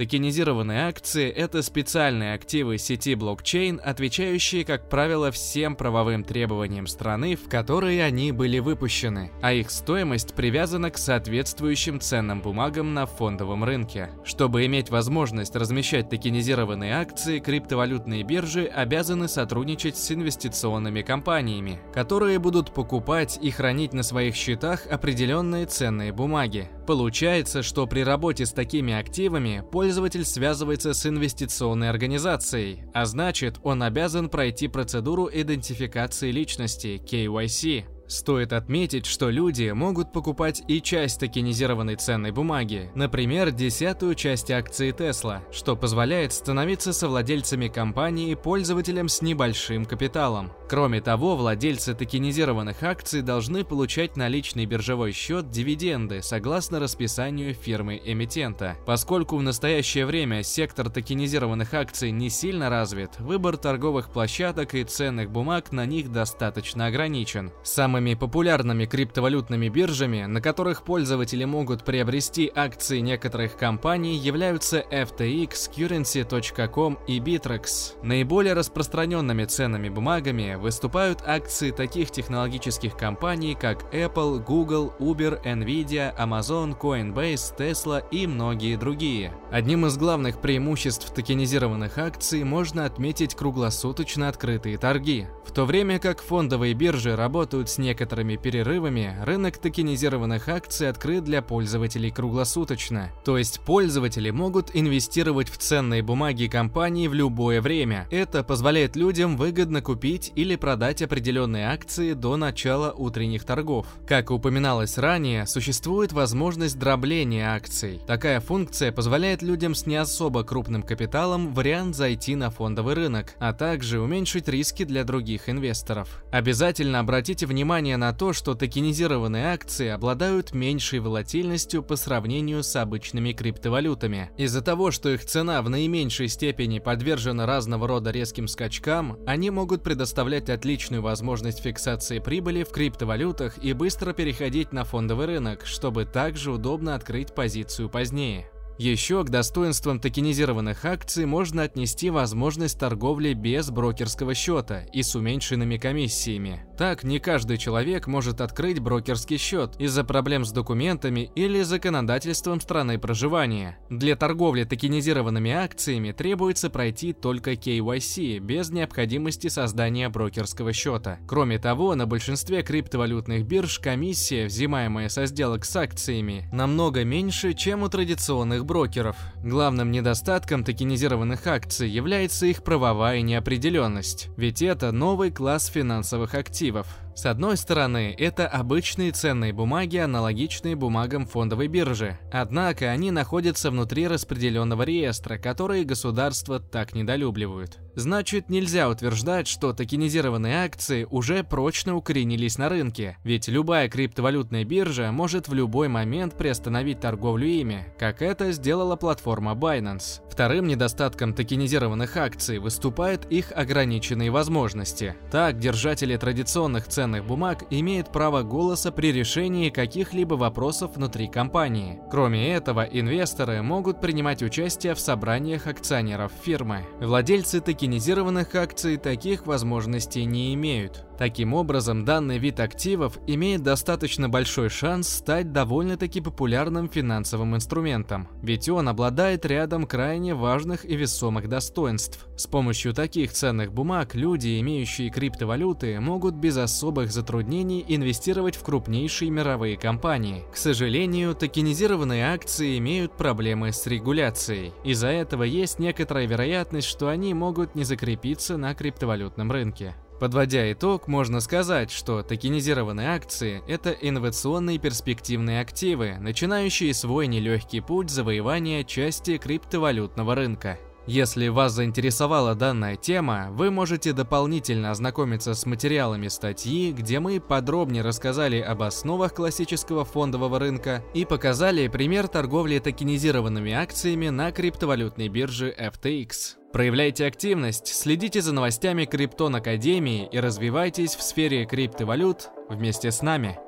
Токенизированные 0.00 0.86
акции– 0.86 1.28
это 1.36 1.60
специальные 1.60 2.32
активы 2.32 2.78
сети 2.78 3.14
блокчейн, 3.14 3.82
отвечающие, 3.84 4.64
как 4.64 4.88
правило, 4.88 5.30
всем 5.30 5.76
правовым 5.76 6.24
требованиям 6.24 6.86
страны, 6.86 7.36
в 7.36 7.50
которой 7.50 8.02
они 8.02 8.32
были 8.32 8.60
выпущены, 8.60 9.30
а 9.42 9.52
их 9.52 9.70
стоимость 9.70 10.32
привязана 10.32 10.90
к 10.90 10.96
соответствующим 10.96 12.00
ценным 12.00 12.40
бумагам 12.40 12.94
на 12.94 13.04
фондовом 13.04 13.62
рынке. 13.62 14.08
Чтобы 14.24 14.64
иметь 14.64 14.88
возможность 14.88 15.54
размещать 15.54 16.08
токенизированные 16.08 16.94
акции, 16.94 17.38
криптовалютные 17.38 18.22
биржи 18.22 18.64
обязаны 18.64 19.28
сотрудничать 19.28 19.98
с 19.98 20.10
инвестиционными 20.12 21.02
компаниями, 21.02 21.78
которые 21.92 22.38
будут 22.38 22.72
покупать 22.72 23.38
и 23.42 23.50
хранить 23.50 23.92
на 23.92 24.02
своих 24.02 24.34
счетах 24.34 24.86
определенные 24.86 25.66
ценные 25.66 26.14
бумаги. 26.14 26.70
Получается, 26.86 27.62
что 27.62 27.86
при 27.86 28.00
работе 28.00 28.46
с 28.46 28.52
такими 28.52 28.94
активами 28.94 29.62
пользователь 29.90 30.24
связывается 30.24 30.94
с 30.94 31.04
инвестиционной 31.04 31.90
организацией, 31.90 32.84
а 32.94 33.06
значит, 33.06 33.58
он 33.64 33.82
обязан 33.82 34.28
пройти 34.28 34.68
процедуру 34.68 35.28
идентификации 35.32 36.30
личности 36.30 37.02
KYC. 37.04 37.86
Стоит 38.10 38.52
отметить, 38.52 39.06
что 39.06 39.30
люди 39.30 39.70
могут 39.70 40.12
покупать 40.12 40.64
и 40.66 40.82
часть 40.82 41.20
токенизированной 41.20 41.94
ценной 41.94 42.32
бумаги, 42.32 42.90
например, 42.96 43.52
десятую 43.52 44.16
часть 44.16 44.50
акции 44.50 44.92
Tesla, 44.92 45.42
что 45.52 45.76
позволяет 45.76 46.32
становиться 46.32 46.92
совладельцами 46.92 47.68
компании 47.68 48.34
пользователям 48.34 49.08
с 49.08 49.22
небольшим 49.22 49.84
капиталом. 49.84 50.50
Кроме 50.68 51.00
того, 51.00 51.36
владельцы 51.36 51.94
токенизированных 51.94 52.82
акций 52.82 53.22
должны 53.22 53.62
получать 53.62 54.16
на 54.16 54.26
личный 54.26 54.66
биржевой 54.66 55.12
счет 55.12 55.48
дивиденды 55.48 56.20
согласно 56.20 56.80
расписанию 56.80 57.54
фирмы-эмитента. 57.54 58.76
Поскольку 58.86 59.36
в 59.36 59.42
настоящее 59.44 60.04
время 60.04 60.42
сектор 60.42 60.90
токенизированных 60.90 61.74
акций 61.74 62.10
не 62.10 62.28
сильно 62.28 62.70
развит, 62.70 63.20
выбор 63.20 63.56
торговых 63.56 64.10
площадок 64.10 64.74
и 64.74 64.82
ценных 64.82 65.30
бумаг 65.30 65.70
на 65.70 65.86
них 65.86 66.10
достаточно 66.10 66.86
ограничен. 66.86 67.52
Самыми 68.00 68.14
популярными 68.14 68.86
криптовалютными 68.86 69.68
биржами, 69.68 70.24
на 70.24 70.40
которых 70.40 70.84
пользователи 70.84 71.44
могут 71.44 71.84
приобрести 71.84 72.50
акции 72.54 73.00
некоторых 73.00 73.58
компаний, 73.58 74.16
являются 74.16 74.82
FTX, 74.90 75.70
Currency.com 75.76 76.98
и 77.06 77.18
Bittrex. 77.18 78.02
Наиболее 78.02 78.54
распространенными 78.54 79.44
ценными 79.44 79.90
бумагами 79.90 80.54
выступают 80.54 81.22
акции 81.26 81.72
таких 81.72 82.10
технологических 82.10 82.96
компаний, 82.96 83.54
как 83.54 83.92
Apple, 83.92 84.42
Google, 84.42 84.94
Uber, 84.98 85.44
Nvidia, 85.44 86.16
Amazon, 86.16 86.74
Coinbase, 86.78 87.54
Tesla 87.58 88.02
и 88.10 88.26
многие 88.26 88.76
другие. 88.76 89.34
Одним 89.50 89.84
из 89.84 89.98
главных 89.98 90.40
преимуществ 90.40 91.12
токенизированных 91.12 91.98
акций 91.98 92.44
можно 92.44 92.86
отметить 92.86 93.34
круглосуточно 93.34 94.28
открытые 94.28 94.78
торги. 94.78 95.26
В 95.44 95.52
то 95.52 95.64
время 95.64 95.98
как 95.98 96.22
фондовые 96.22 96.74
биржи 96.74 97.16
работают 97.16 97.68
с 97.68 97.76
некоторыми 97.90 98.36
перерывами, 98.36 99.16
рынок 99.24 99.58
токенизированных 99.58 100.48
акций 100.48 100.88
открыт 100.88 101.24
для 101.24 101.42
пользователей 101.42 102.12
круглосуточно. 102.12 103.10
То 103.24 103.36
есть 103.36 103.58
пользователи 103.62 104.30
могут 104.30 104.70
инвестировать 104.74 105.48
в 105.48 105.56
ценные 105.58 106.00
бумаги 106.00 106.46
компании 106.46 107.08
в 107.08 107.14
любое 107.14 107.60
время. 107.60 108.06
Это 108.12 108.44
позволяет 108.44 108.94
людям 108.94 109.36
выгодно 109.36 109.82
купить 109.82 110.30
или 110.36 110.54
продать 110.54 111.02
определенные 111.02 111.66
акции 111.66 112.12
до 112.12 112.36
начала 112.36 112.92
утренних 112.92 113.42
торгов. 113.42 113.88
Как 114.06 114.30
упоминалось 114.30 114.96
ранее, 114.96 115.48
существует 115.48 116.12
возможность 116.12 116.78
дробления 116.78 117.48
акций. 117.48 118.00
Такая 118.06 118.38
функция 118.38 118.92
позволяет 118.92 119.42
людям 119.42 119.74
с 119.74 119.84
не 119.84 119.96
особо 119.96 120.44
крупным 120.44 120.84
капиталом 120.84 121.52
вариант 121.54 121.96
зайти 121.96 122.36
на 122.36 122.50
фондовый 122.50 122.94
рынок, 122.94 123.34
а 123.40 123.52
также 123.52 123.98
уменьшить 123.98 124.46
риски 124.46 124.84
для 124.84 125.02
других 125.02 125.48
инвесторов. 125.48 126.22
Обязательно 126.30 127.00
обратите 127.00 127.46
внимание 127.46 127.79
на 127.80 128.12
то, 128.12 128.32
что 128.32 128.54
токенизированные 128.54 129.52
акции 129.52 129.88
обладают 129.88 130.52
меньшей 130.52 131.00
волатильностью 131.00 131.82
по 131.82 131.96
сравнению 131.96 132.62
с 132.62 132.76
обычными 132.76 133.32
криптовалютами. 133.32 134.30
Из-за 134.36 134.60
того, 134.60 134.90
что 134.90 135.08
их 135.08 135.24
цена 135.24 135.62
в 135.62 135.70
наименьшей 135.70 136.28
степени 136.28 136.78
подвержена 136.78 137.46
разного 137.46 137.88
рода 137.88 138.10
резким 138.10 138.46
скачкам, 138.46 139.18
они 139.26 139.50
могут 139.50 139.82
предоставлять 139.82 140.50
отличную 140.50 141.02
возможность 141.02 141.60
фиксации 141.60 142.18
прибыли 142.18 142.62
в 142.62 142.68
криптовалютах 142.68 143.58
и 143.64 143.72
быстро 143.72 144.12
переходить 144.12 144.72
на 144.72 144.84
фондовый 144.84 145.26
рынок, 145.26 145.64
чтобы 145.64 146.04
также 146.04 146.52
удобно 146.52 146.94
открыть 146.94 147.34
позицию 147.34 147.88
позднее. 147.88 148.50
Еще 148.80 149.22
к 149.24 149.28
достоинствам 149.28 150.00
токенизированных 150.00 150.86
акций 150.86 151.26
можно 151.26 151.64
отнести 151.64 152.08
возможность 152.08 152.78
торговли 152.78 153.34
без 153.34 153.70
брокерского 153.70 154.32
счета 154.32 154.84
и 154.94 155.02
с 155.02 155.14
уменьшенными 155.14 155.76
комиссиями. 155.76 156.64
Так, 156.80 157.04
не 157.04 157.18
каждый 157.18 157.58
человек 157.58 158.06
может 158.06 158.40
открыть 158.40 158.78
брокерский 158.78 159.36
счет 159.36 159.74
из-за 159.78 160.02
проблем 160.02 160.46
с 160.46 160.50
документами 160.50 161.30
или 161.34 161.60
законодательством 161.60 162.58
страны 162.58 162.98
проживания. 162.98 163.76
Для 163.90 164.16
торговли 164.16 164.64
токенизированными 164.64 165.50
акциями 165.50 166.12
требуется 166.12 166.70
пройти 166.70 167.12
только 167.12 167.52
KYC 167.52 168.38
без 168.38 168.70
необходимости 168.70 169.48
создания 169.48 170.08
брокерского 170.08 170.72
счета. 170.72 171.18
Кроме 171.28 171.58
того, 171.58 171.94
на 171.94 172.06
большинстве 172.06 172.62
криптовалютных 172.62 173.44
бирж 173.44 173.78
комиссия, 173.78 174.46
взимаемая 174.46 175.10
со 175.10 175.26
сделок 175.26 175.66
с 175.66 175.76
акциями, 175.76 176.48
намного 176.50 177.04
меньше, 177.04 177.52
чем 177.52 177.82
у 177.82 177.90
традиционных 177.90 178.64
брокеров. 178.64 179.16
Главным 179.44 179.90
недостатком 179.90 180.64
токенизированных 180.64 181.46
акций 181.46 181.90
является 181.90 182.46
их 182.46 182.64
правовая 182.64 183.20
неопределенность, 183.20 184.30
ведь 184.38 184.62
это 184.62 184.92
новый 184.92 185.30
класс 185.30 185.66
финансовых 185.66 186.34
активов. 186.34 186.69
мотивов. 186.70 187.09
С 187.14 187.26
одной 187.26 187.56
стороны, 187.56 188.14
это 188.18 188.46
обычные 188.46 189.12
ценные 189.12 189.52
бумаги, 189.52 189.98
аналогичные 189.98 190.76
бумагам 190.76 191.26
фондовой 191.26 191.68
биржи. 191.68 192.18
Однако 192.32 192.90
они 192.90 193.10
находятся 193.10 193.70
внутри 193.70 194.06
распределенного 194.06 194.84
реестра, 194.84 195.36
который 195.36 195.84
государства 195.84 196.60
так 196.60 196.94
недолюбливают. 196.94 197.78
Значит, 197.94 198.48
нельзя 198.48 198.88
утверждать, 198.88 199.48
что 199.48 199.72
токенизированные 199.72 200.64
акции 200.64 201.06
уже 201.10 201.42
прочно 201.44 201.96
укоренились 201.96 202.56
на 202.56 202.68
рынке, 202.68 203.18
ведь 203.24 203.48
любая 203.48 203.88
криптовалютная 203.88 204.64
биржа 204.64 205.10
может 205.12 205.48
в 205.48 205.54
любой 205.54 205.88
момент 205.88 206.38
приостановить 206.38 207.00
торговлю 207.00 207.46
ими, 207.46 207.92
как 207.98 208.22
это 208.22 208.52
сделала 208.52 208.96
платформа 208.96 209.52
Binance. 209.52 210.22
Вторым 210.30 210.68
недостатком 210.68 211.34
токенизированных 211.34 212.16
акций 212.16 212.58
выступают 212.58 213.26
их 213.26 213.52
ограниченные 213.54 214.30
возможности. 214.30 215.16
Так, 215.30 215.58
держатели 215.58 216.16
традиционных 216.16 216.86
ценных 216.86 216.99
бумаг 217.08 217.64
имеют 217.70 218.12
право 218.12 218.42
голоса 218.42 218.92
при 218.92 219.12
решении 219.12 219.70
каких-либо 219.70 220.34
вопросов 220.34 220.96
внутри 220.96 221.28
компании. 221.28 222.00
Кроме 222.10 222.52
этого, 222.52 222.82
инвесторы 222.82 223.62
могут 223.62 224.00
принимать 224.00 224.42
участие 224.42 224.94
в 224.94 225.00
собраниях 225.00 225.66
акционеров 225.66 226.32
фирмы. 226.42 226.86
Владельцы 227.00 227.60
токенизированных 227.60 228.54
акций 228.54 228.96
таких 228.96 229.46
возможностей 229.46 230.24
не 230.24 230.54
имеют. 230.54 231.06
Таким 231.20 231.52
образом, 231.52 232.06
данный 232.06 232.38
вид 232.38 232.60
активов 232.60 233.18
имеет 233.26 233.62
достаточно 233.62 234.30
большой 234.30 234.70
шанс 234.70 235.06
стать 235.06 235.52
довольно-таки 235.52 236.22
популярным 236.22 236.88
финансовым 236.88 237.54
инструментом, 237.54 238.26
ведь 238.42 238.70
он 238.70 238.88
обладает 238.88 239.44
рядом 239.44 239.84
крайне 239.84 240.34
важных 240.34 240.86
и 240.86 240.96
весомых 240.96 241.46
достоинств. 241.46 242.26
С 242.38 242.46
помощью 242.46 242.94
таких 242.94 243.32
ценных 243.32 243.70
бумаг 243.70 244.14
люди, 244.14 244.58
имеющие 244.60 245.10
криптовалюты, 245.10 246.00
могут 246.00 246.36
без 246.36 246.56
особых 246.56 247.12
затруднений 247.12 247.84
инвестировать 247.86 248.56
в 248.56 248.62
крупнейшие 248.62 249.30
мировые 249.30 249.76
компании. 249.76 250.44
К 250.50 250.56
сожалению, 250.56 251.34
токенизированные 251.34 252.32
акции 252.32 252.78
имеют 252.78 253.18
проблемы 253.18 253.72
с 253.72 253.86
регуляцией. 253.86 254.72
Из-за 254.84 255.08
этого 255.08 255.42
есть 255.42 255.80
некоторая 255.80 256.26
вероятность, 256.26 256.88
что 256.88 257.08
они 257.08 257.34
могут 257.34 257.74
не 257.74 257.84
закрепиться 257.84 258.56
на 258.56 258.74
криптовалютном 258.74 259.52
рынке. 259.52 259.94
Подводя 260.20 260.70
итог, 260.70 261.08
можно 261.08 261.40
сказать, 261.40 261.90
что 261.90 262.22
токенизированные 262.22 263.08
акции– 263.08 263.62
это 263.66 263.90
инновационные 263.90 264.78
перспективные 264.78 265.62
активы, 265.62 266.18
начинающие 266.20 266.92
свой 266.92 267.26
нелегкий 267.26 267.80
путь 267.80 268.10
завоевания 268.10 268.84
части 268.84 269.38
криптовалютного 269.38 270.34
рынка. 270.34 270.78
Если 271.06 271.48
вас 271.48 271.72
заинтересовала 271.72 272.54
данная 272.54 272.96
тема, 272.96 273.48
вы 273.52 273.70
можете 273.70 274.12
дополнительно 274.12 274.90
ознакомиться 274.90 275.54
с 275.54 275.64
материалами 275.64 276.28
статьи, 276.28 276.92
где 276.92 277.18
мы 277.18 277.40
подробнее 277.40 278.02
рассказали 278.02 278.60
об 278.60 278.82
основах 278.82 279.32
классического 279.32 280.04
фондового 280.04 280.58
рынка 280.58 281.02
и 281.14 281.24
показали 281.24 281.88
пример 281.88 282.28
торговли 282.28 282.78
токенизированными 282.78 283.72
акциями 283.72 284.28
на 284.28 284.52
криптовалютной 284.52 285.28
бирже 285.28 285.74
FTX. 285.76 286.59
Проявляйте 286.72 287.26
активность, 287.26 287.88
следите 287.88 288.40
за 288.40 288.52
новостями 288.52 289.04
Криптон 289.04 289.56
Академии 289.56 290.28
и 290.30 290.38
развивайтесь 290.38 291.16
в 291.16 291.22
сфере 291.22 291.64
криптовалют 291.64 292.50
вместе 292.68 293.10
с 293.10 293.22
нами. 293.22 293.58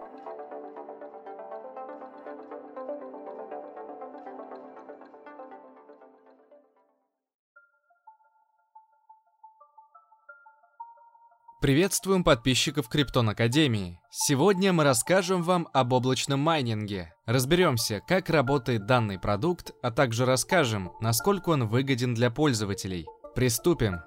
Приветствуем 11.62 12.25
подписчиков 12.25 12.88
Криптон 12.88 13.28
Академии. 13.28 14.00
Сегодня 14.11 14.73
мы 14.73 14.83
расскажем 14.83 15.45
вам 15.45 15.69
об 15.73 15.92
облачном 15.92 16.40
майнинге. 16.40 17.14
Разберемся, 17.25 18.00
как 18.04 18.31
работает 18.31 18.87
данный 18.87 19.16
продукт, 19.16 19.71
а 19.81 19.92
также 19.92 20.26
расскажем, 20.26 20.90
насколько 21.00 21.50
он 21.50 21.69
выгоден 21.69 22.14
для 22.14 22.33
пользователей. 22.33 23.07
Приступим. 23.37 24.00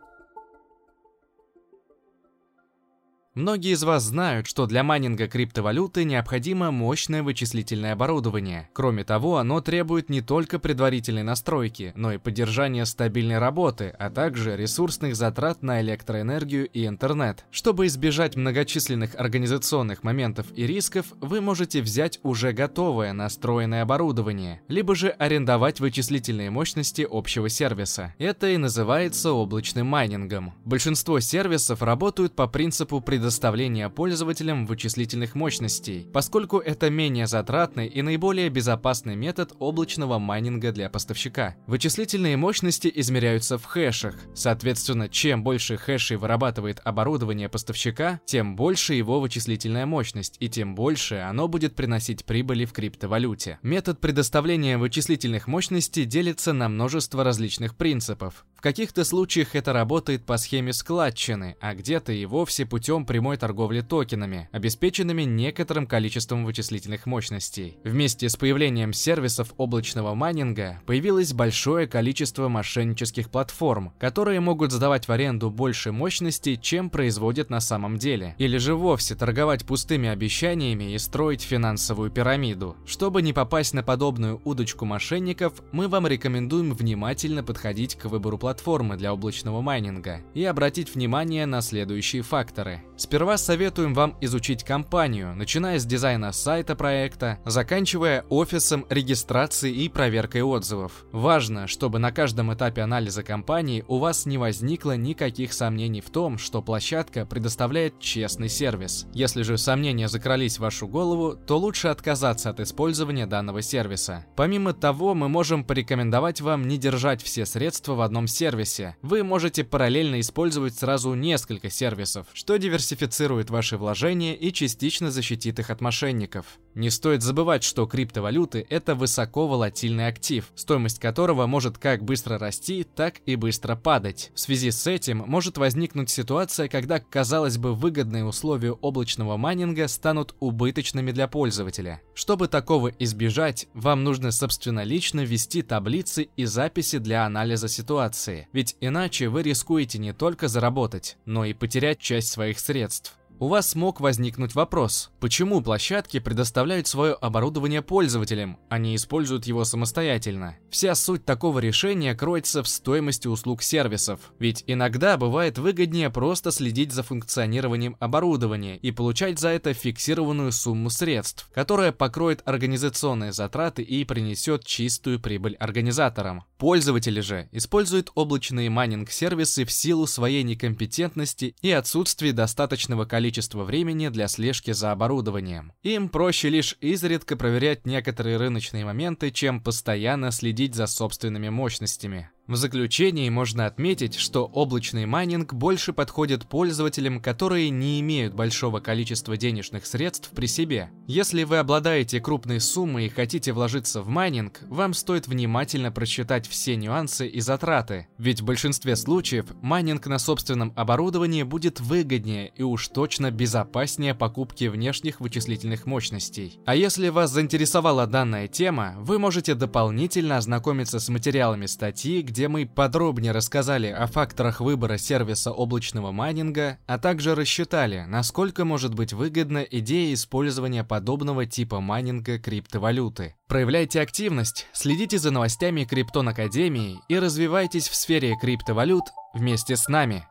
Многие 3.36 3.74
из 3.74 3.84
вас 3.84 4.04
знают, 4.04 4.48
что 4.48 4.66
для 4.66 4.82
майнинга 4.82 5.28
криптовалюты 5.28 6.06
необходимо 6.06 6.72
мощное 6.72 7.22
вычислительное 7.22 7.92
оборудование. 7.92 8.70
Кроме 8.72 9.04
того, 9.04 9.40
оно 9.40 9.60
требует 9.60 10.10
не 10.10 10.22
только 10.22 10.58
предварительной 10.58 11.24
настройки, 11.24 11.92
но 11.98 12.14
и 12.14 12.18
поддержания 12.18 12.86
стабильной 12.86 13.38
работы, 13.38 13.94
а 14.00 14.10
также 14.10 14.56
ресурсных 14.56 15.18
затрат 15.18 15.64
на 15.64 15.82
электроэнергию 15.82 16.70
и 16.70 16.88
интернет. 16.88 17.44
Чтобы 17.52 17.88
избежать 17.88 18.38
многочисленных 18.38 19.16
организационных 19.16 20.04
моментов 20.04 20.48
и 20.56 20.66
рисков, 20.66 21.08
вы 21.20 21.42
можете 21.42 21.82
взять 21.82 22.22
уже 22.24 22.54
готовое 22.54 23.12
настроенное 23.12 23.82
оборудование, 23.82 24.62
либо 24.70 24.96
же 24.96 25.10
арендовать 25.10 25.82
вычислительные 25.82 26.52
мощности 26.52 27.06
общего 27.08 27.50
сервиса. 27.50 28.14
Это 28.18 28.48
и 28.48 28.56
называется 28.56 29.34
облачным 29.34 29.88
майнингом. 29.88 30.54
Большинство 30.64 31.20
сервисов 31.20 31.82
работают 31.82 32.34
по 32.34 32.48
принципу 32.48 33.02
предоставления 33.02 33.25
предоставления 33.26 33.90
пользователям 33.90 34.68
вычислительных 34.68 35.34
мощностей, 35.34 36.08
поскольку 36.14 36.60
это 36.60 36.92
менее 36.92 37.26
затратный 37.26 37.88
и 37.88 38.04
наиболее 38.04 38.50
безопасный 38.50 39.16
метод 39.16 39.54
облачного 39.58 40.20
майнинга 40.20 40.72
для 40.72 40.92
поставщика. 40.92 41.56
Вычислительные 41.66 42.38
мощности 42.38 42.92
измеряются 42.94 43.58
в 43.58 43.64
хэшах, 43.66 44.16
соответственно, 44.36 45.10
чем 45.10 45.44
больше 45.44 45.76
хэшей 45.76 46.18
вырабатывает 46.18 46.82
оборудование 46.84 47.50
поставщика, 47.50 48.20
тем 48.26 48.56
больше 48.56 48.94
его 48.94 49.20
вычислительная 49.20 49.88
мощность 49.88 50.36
и 50.40 50.48
тем 50.48 50.76
больше 50.76 51.16
оно 51.16 51.48
будет 51.48 51.74
приносить 51.76 52.26
прибыли 52.26 52.66
в 52.66 52.74
криптовалюте. 52.74 53.58
Метод 53.64 54.00
предоставления 54.00 54.78
вычислительных 54.78 55.48
мощностей 55.48 56.06
делится 56.06 56.54
на 56.54 56.70
множество 56.70 57.24
различных 57.24 57.76
принципов. 57.76 58.46
В 58.56 58.62
каких-то 58.66 59.04
случаях 59.04 59.54
это 59.54 59.74
работает 59.74 60.26
по 60.26 60.38
схеме 60.38 60.74
складчины, 60.74 61.56
а 61.62 61.76
где-то 61.76 62.12
и 62.12 62.26
вовсе 62.26 62.66
путем 62.66 63.06
прямой 63.06 63.38
торговли 63.38 63.82
токенами, 63.82 64.50
обеспеченными 64.52 65.22
некоторым 65.22 65.86
количеством 65.86 66.46
вычислительных 66.46 67.06
мощностей. 67.06 67.78
Вместе 67.84 68.28
с 68.28 68.36
появлением 68.36 68.92
сервисов 68.92 69.54
облачного 69.58 70.16
майнинга 70.16 70.82
появилось 70.88 71.34
большое 71.34 71.86
количество 71.86 72.48
мошеннических 72.48 73.30
платформ, 73.30 73.94
которые 74.00 74.40
могут 74.40 74.72
сдавать 74.72 75.08
в 75.08 75.12
аренду 75.12 75.52
больше 75.52 75.92
мощностей, 75.92 76.58
чем 76.58 76.90
производят 76.90 77.52
на 77.52 77.60
самом 77.60 78.00
деле, 78.00 78.34
или 78.40 78.58
же 78.58 78.74
вовсе 78.74 79.14
торговать 79.14 79.64
пустыми 79.66 80.10
обещаниями 80.10 80.94
и 80.94 80.98
строить 80.98 81.44
финансовую 81.44 82.10
пирамиду. 82.10 82.78
Чтобы 82.88 83.22
не 83.22 83.32
попасть 83.32 83.76
на 83.76 83.84
подобную 83.84 84.42
удочку 84.44 84.86
мошенников, 84.86 85.62
мы 85.72 85.88
вам 85.88 86.08
рекомендуем 86.08 86.74
внимательно 86.74 87.44
подходить 87.44 87.94
к 87.94 88.06
выбору 88.06 88.40
платформы 88.40 88.55
для 88.98 89.14
облачного 89.14 89.62
майнинга 89.62 90.22
и 90.34 90.44
обратить 90.44 90.94
внимание 90.94 91.46
на 91.46 91.62
следующие 91.62 92.22
факторы. 92.22 92.82
Сперва 92.98 93.38
советуем 93.38 93.94
вам 93.94 94.18
изучить 94.22 94.64
компанию, 94.64 95.36
начиная 95.36 95.80
с 95.80 95.86
дизайна 95.86 96.32
сайта 96.32 96.76
проекта, 96.76 97.40
заканчивая 97.46 98.24
офисом, 98.30 98.86
регистрацией 98.90 99.86
и 99.86 99.90
проверкой 99.90 100.44
отзывов. 100.44 101.06
Важно, 101.12 101.68
чтобы 101.68 102.00
на 102.00 102.12
каждом 102.12 102.54
этапе 102.54 102.82
анализа 102.82 103.24
компании 103.24 103.84
у 103.88 103.98
вас 103.98 104.26
не 104.26 104.38
возникло 104.38 104.96
никаких 104.96 105.54
сомнений 105.54 106.02
в 106.02 106.10
том, 106.10 106.38
что 106.38 106.62
площадка 106.62 107.26
предоставляет 107.26 108.00
честный 108.00 108.50
сервис. 108.50 109.08
Если 109.14 109.42
же 109.42 109.58
сомнения 109.58 110.08
закрались 110.08 110.58
в 110.58 110.62
вашу 110.62 110.88
голову, 110.88 111.36
то 111.36 111.58
лучше 111.58 111.90
отказаться 111.90 112.50
от 112.50 112.60
использования 112.60 113.26
данного 113.26 113.62
сервиса. 113.62 114.26
Помимо 114.36 114.74
того, 114.74 115.14
мы 115.14 115.30
можем 115.30 115.64
порекомендовать 115.64 116.42
вам 116.42 116.68
не 116.68 116.78
держать 116.78 117.22
все 117.22 117.46
средства 117.46 117.94
в 117.94 118.02
одном 118.02 118.28
сервисе. 118.36 118.96
Вы 119.02 119.24
можете 119.24 119.64
параллельно 119.64 120.20
использовать 120.20 120.76
сразу 120.76 121.14
несколько 121.14 121.70
сервисов, 121.70 122.28
что 122.34 122.58
диверсифицирует 122.58 123.50
ваши 123.50 123.78
вложения 123.78 124.36
и 124.36 124.52
частично 124.52 125.10
защитит 125.10 125.60
их 125.60 125.70
от 125.70 125.82
мошенников. 125.82 126.60
Не 126.76 126.90
стоит 126.90 127.24
забывать, 127.24 127.64
что 127.64 127.86
криптовалюты– 127.86 128.68
это 128.70 128.96
высоковолатильный 128.96 130.08
актив, 130.08 130.52
стоимость 130.56 131.00
которого 131.00 131.48
может 131.48 131.78
как 131.78 132.04
быстро 132.04 132.38
расти, 132.38 132.84
так 132.84 133.22
и 133.26 133.38
быстро 133.38 133.78
падать. 133.78 134.32
В 134.36 134.42
связи 134.42 134.72
с 134.72 134.86
этим 134.86 135.24
может 135.26 135.58
возникнуть 135.58 136.10
ситуация, 136.10 136.68
когда, 136.68 137.00
казалось 137.00 137.58
бы, 137.58 137.74
выгодные 137.74 138.26
условия 138.26 138.74
облачного 138.74 139.38
майнинга 139.38 139.88
станут 139.88 140.36
убыточными 140.42 141.12
для 141.12 141.30
пользователя. 141.30 142.02
Чтобы 142.14 142.50
такого 142.50 142.90
избежать, 143.00 143.68
вам 143.74 144.04
нужно 144.04 144.32
собственнолично 144.32 145.22
ввести 145.22 145.62
таблицы 145.62 146.28
и 146.36 146.44
записи 146.44 146.98
для 146.98 147.26
анализа 147.26 147.70
ситуации, 147.70 148.50
ведь 148.52 148.76
иначе 148.82 149.30
вы 149.30 149.44
рискуете 149.44 149.98
не 149.98 150.12
только 150.12 150.50
заработать, 150.50 151.16
но 151.26 151.46
и 151.46 151.54
потерять 151.54 152.00
часть 152.00 152.34
своих 152.34 152.60
средств. 152.60 153.16
У 153.38 153.50
вас 153.50 153.76
мог 153.76 154.00
возникнуть 154.00 154.56
вопрос, 154.56 155.12
почему 155.20 155.60
площадки 155.60 156.20
предоставляют 156.20 156.88
свое 156.88 157.16
оборудование 157.16 157.82
пользователям, 157.82 158.58
а 158.70 158.78
не 158.78 158.96
используют 158.96 159.46
его 159.46 159.66
самостоятельно? 159.66 160.56
Вся 160.70 160.96
суть 160.96 161.26
такого 161.26 161.60
решения 161.60 162.16
кроется 162.16 162.64
в 162.64 162.68
стоимости 162.70 163.28
услуг 163.28 163.62
сервисов, 163.62 164.22
ведь 164.40 164.64
иногда 164.68 165.18
бывает 165.18 165.58
выгоднее 165.58 166.10
просто 166.10 166.52
следить 166.52 166.94
за 166.94 167.04
функционированием 167.04 167.98
оборудования 168.00 168.78
и 168.78 168.92
получать 168.92 169.38
за 169.38 169.50
это 169.50 169.74
фиксированную 169.74 170.54
сумму 170.54 170.90
средств, 170.90 171.50
которая 171.54 171.92
покроет 171.92 172.42
организационные 172.46 173.34
затраты 173.34 173.82
и 173.82 174.06
принесет 174.06 174.64
чистую 174.64 175.20
прибыль 175.20 175.56
организаторам. 175.56 176.46
Пользователи 176.58 177.20
же 177.20 177.50
используют 177.52 178.12
облачные 178.16 178.70
майнинг-сервисы 178.70 179.66
в 179.66 179.72
силу 179.74 180.08
своей 180.08 180.44
некомпетентности 180.44 181.54
и 181.62 181.72
отсутствия 181.72 182.32
достаточного 182.32 183.04
количества 183.04 183.25
количество 183.26 183.64
времени 183.64 184.10
для 184.10 184.28
слежки 184.28 184.72
за 184.72 184.92
оборудованием. 184.92 185.74
Им 185.82 186.10
проще 186.10 186.50
лишь 186.50 186.78
изредка 186.80 187.36
проверять 187.36 187.88
некоторые 187.88 188.38
рыночные 188.38 188.86
моменты, 188.86 189.32
чем 189.32 189.62
постоянно 189.62 190.30
следить 190.30 190.76
за 190.76 190.86
собственными 190.86 191.50
мощностями. 191.50 192.30
В 192.48 192.58
заключении 192.58 193.28
можно 193.30 193.66
отметить, 193.66 194.14
что 194.14 194.46
облачный 194.46 195.08
майнинг 195.08 195.56
больше 195.56 195.94
подходит 195.94 196.46
пользователям, 196.46 197.20
которые 197.20 197.72
не 197.72 198.00
имеют 198.02 198.36
большого 198.36 198.82
количества 198.82 199.36
денежных 199.36 199.88
средств 199.88 200.30
при 200.30 200.46
себе. 200.46 200.92
Если 201.08 201.44
вы 201.44 201.58
обладаете 201.58 202.22
крупной 202.22 202.60
суммой 202.60 203.08
и 203.08 203.10
хотите 203.10 203.52
вложиться 203.52 204.04
в 204.04 204.10
майнинг, 204.10 204.60
вам 204.68 204.94
стоит 204.94 205.28
внимательно 205.28 205.92
просчитать 205.92 206.48
все 206.48 206.76
нюансы 206.76 207.28
и 207.28 207.40
затраты, 207.40 208.10
ведь 208.20 208.42
в 208.42 208.46
большинстве 208.46 208.96
случаев 208.96 209.48
майнинг 209.64 210.06
на 210.06 210.20
собственном 210.20 210.72
оборудовании 210.76 211.42
будет 211.42 211.80
выгоднее 211.80 212.52
и 212.56 212.62
уж 212.62 212.90
точно 212.90 213.32
безопаснее 213.32 214.14
покупки 214.14 214.66
внешних 214.66 215.20
вычислительных 215.20 215.88
мощностей. 215.88 216.60
А 216.68 216.76
если 216.76 217.10
вас 217.10 217.32
заинтересовала 217.32 218.06
данная 218.06 218.48
тема, 218.48 218.94
вы 219.00 219.18
можете 219.18 219.56
дополнительно 219.56 220.38
ознакомиться 220.38 221.00
с 221.00 221.10
материалами 221.10 221.66
статьи, 221.66 222.22
где 222.36 222.50
мы 222.50 222.66
подробнее 222.66 223.32
рассказали 223.32 223.88
о 223.88 224.08
факторах 224.08 224.60
выбора 224.60 224.98
сервиса 224.98 225.54
облачного 225.54 226.12
майнинга, 226.12 226.80
а 226.86 226.98
также 227.00 227.34
рассчитали, 227.34 228.04
насколько 228.10 228.66
может 228.66 228.94
быть 228.94 229.14
выгодна 229.14 229.60
идея 229.60 230.14
использования 230.14 230.84
подобного 230.84 231.46
типа 231.46 231.80
майнинга 231.80 232.38
криптовалюты. 232.38 233.36
Проявляйте 233.48 234.02
активность, 234.02 234.68
следите 234.74 235.18
за 235.18 235.32
новостями 235.32 235.86
Криптон 235.86 236.28
Академии 236.28 237.00
и 237.08 237.18
развивайтесь 237.18 237.88
в 237.88 237.96
сфере 237.96 238.36
криптовалют 238.36 239.06
вместе 239.34 239.78
с 239.78 239.88
нами. 239.88 240.28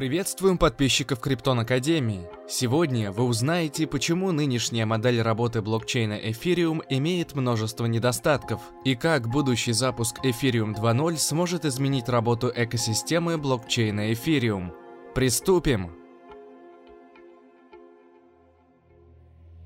Приветствуем 0.00 0.56
подписчиков 0.56 1.20
Криптон 1.20 1.60
Академии. 1.60 2.26
Сегодня 2.48 3.12
вы 3.12 3.24
узнаете, 3.24 3.86
почему 3.86 4.32
нынешняя 4.32 4.86
модель 4.86 5.20
работы 5.20 5.60
блокчейна 5.60 6.14
Ethereum 6.14 6.82
имеет 6.88 7.34
множество 7.34 7.84
недостатков, 7.84 8.62
и 8.86 8.94
как 8.94 9.28
будущий 9.28 9.72
запуск 9.72 10.24
Ethereum 10.24 10.74
2.0 10.74 11.18
сможет 11.18 11.66
изменить 11.66 12.08
работу 12.08 12.50
экосистемы 12.54 13.36
блокчейна 13.36 14.10
Ethereum. 14.10 14.70
Приступим! 15.14 15.90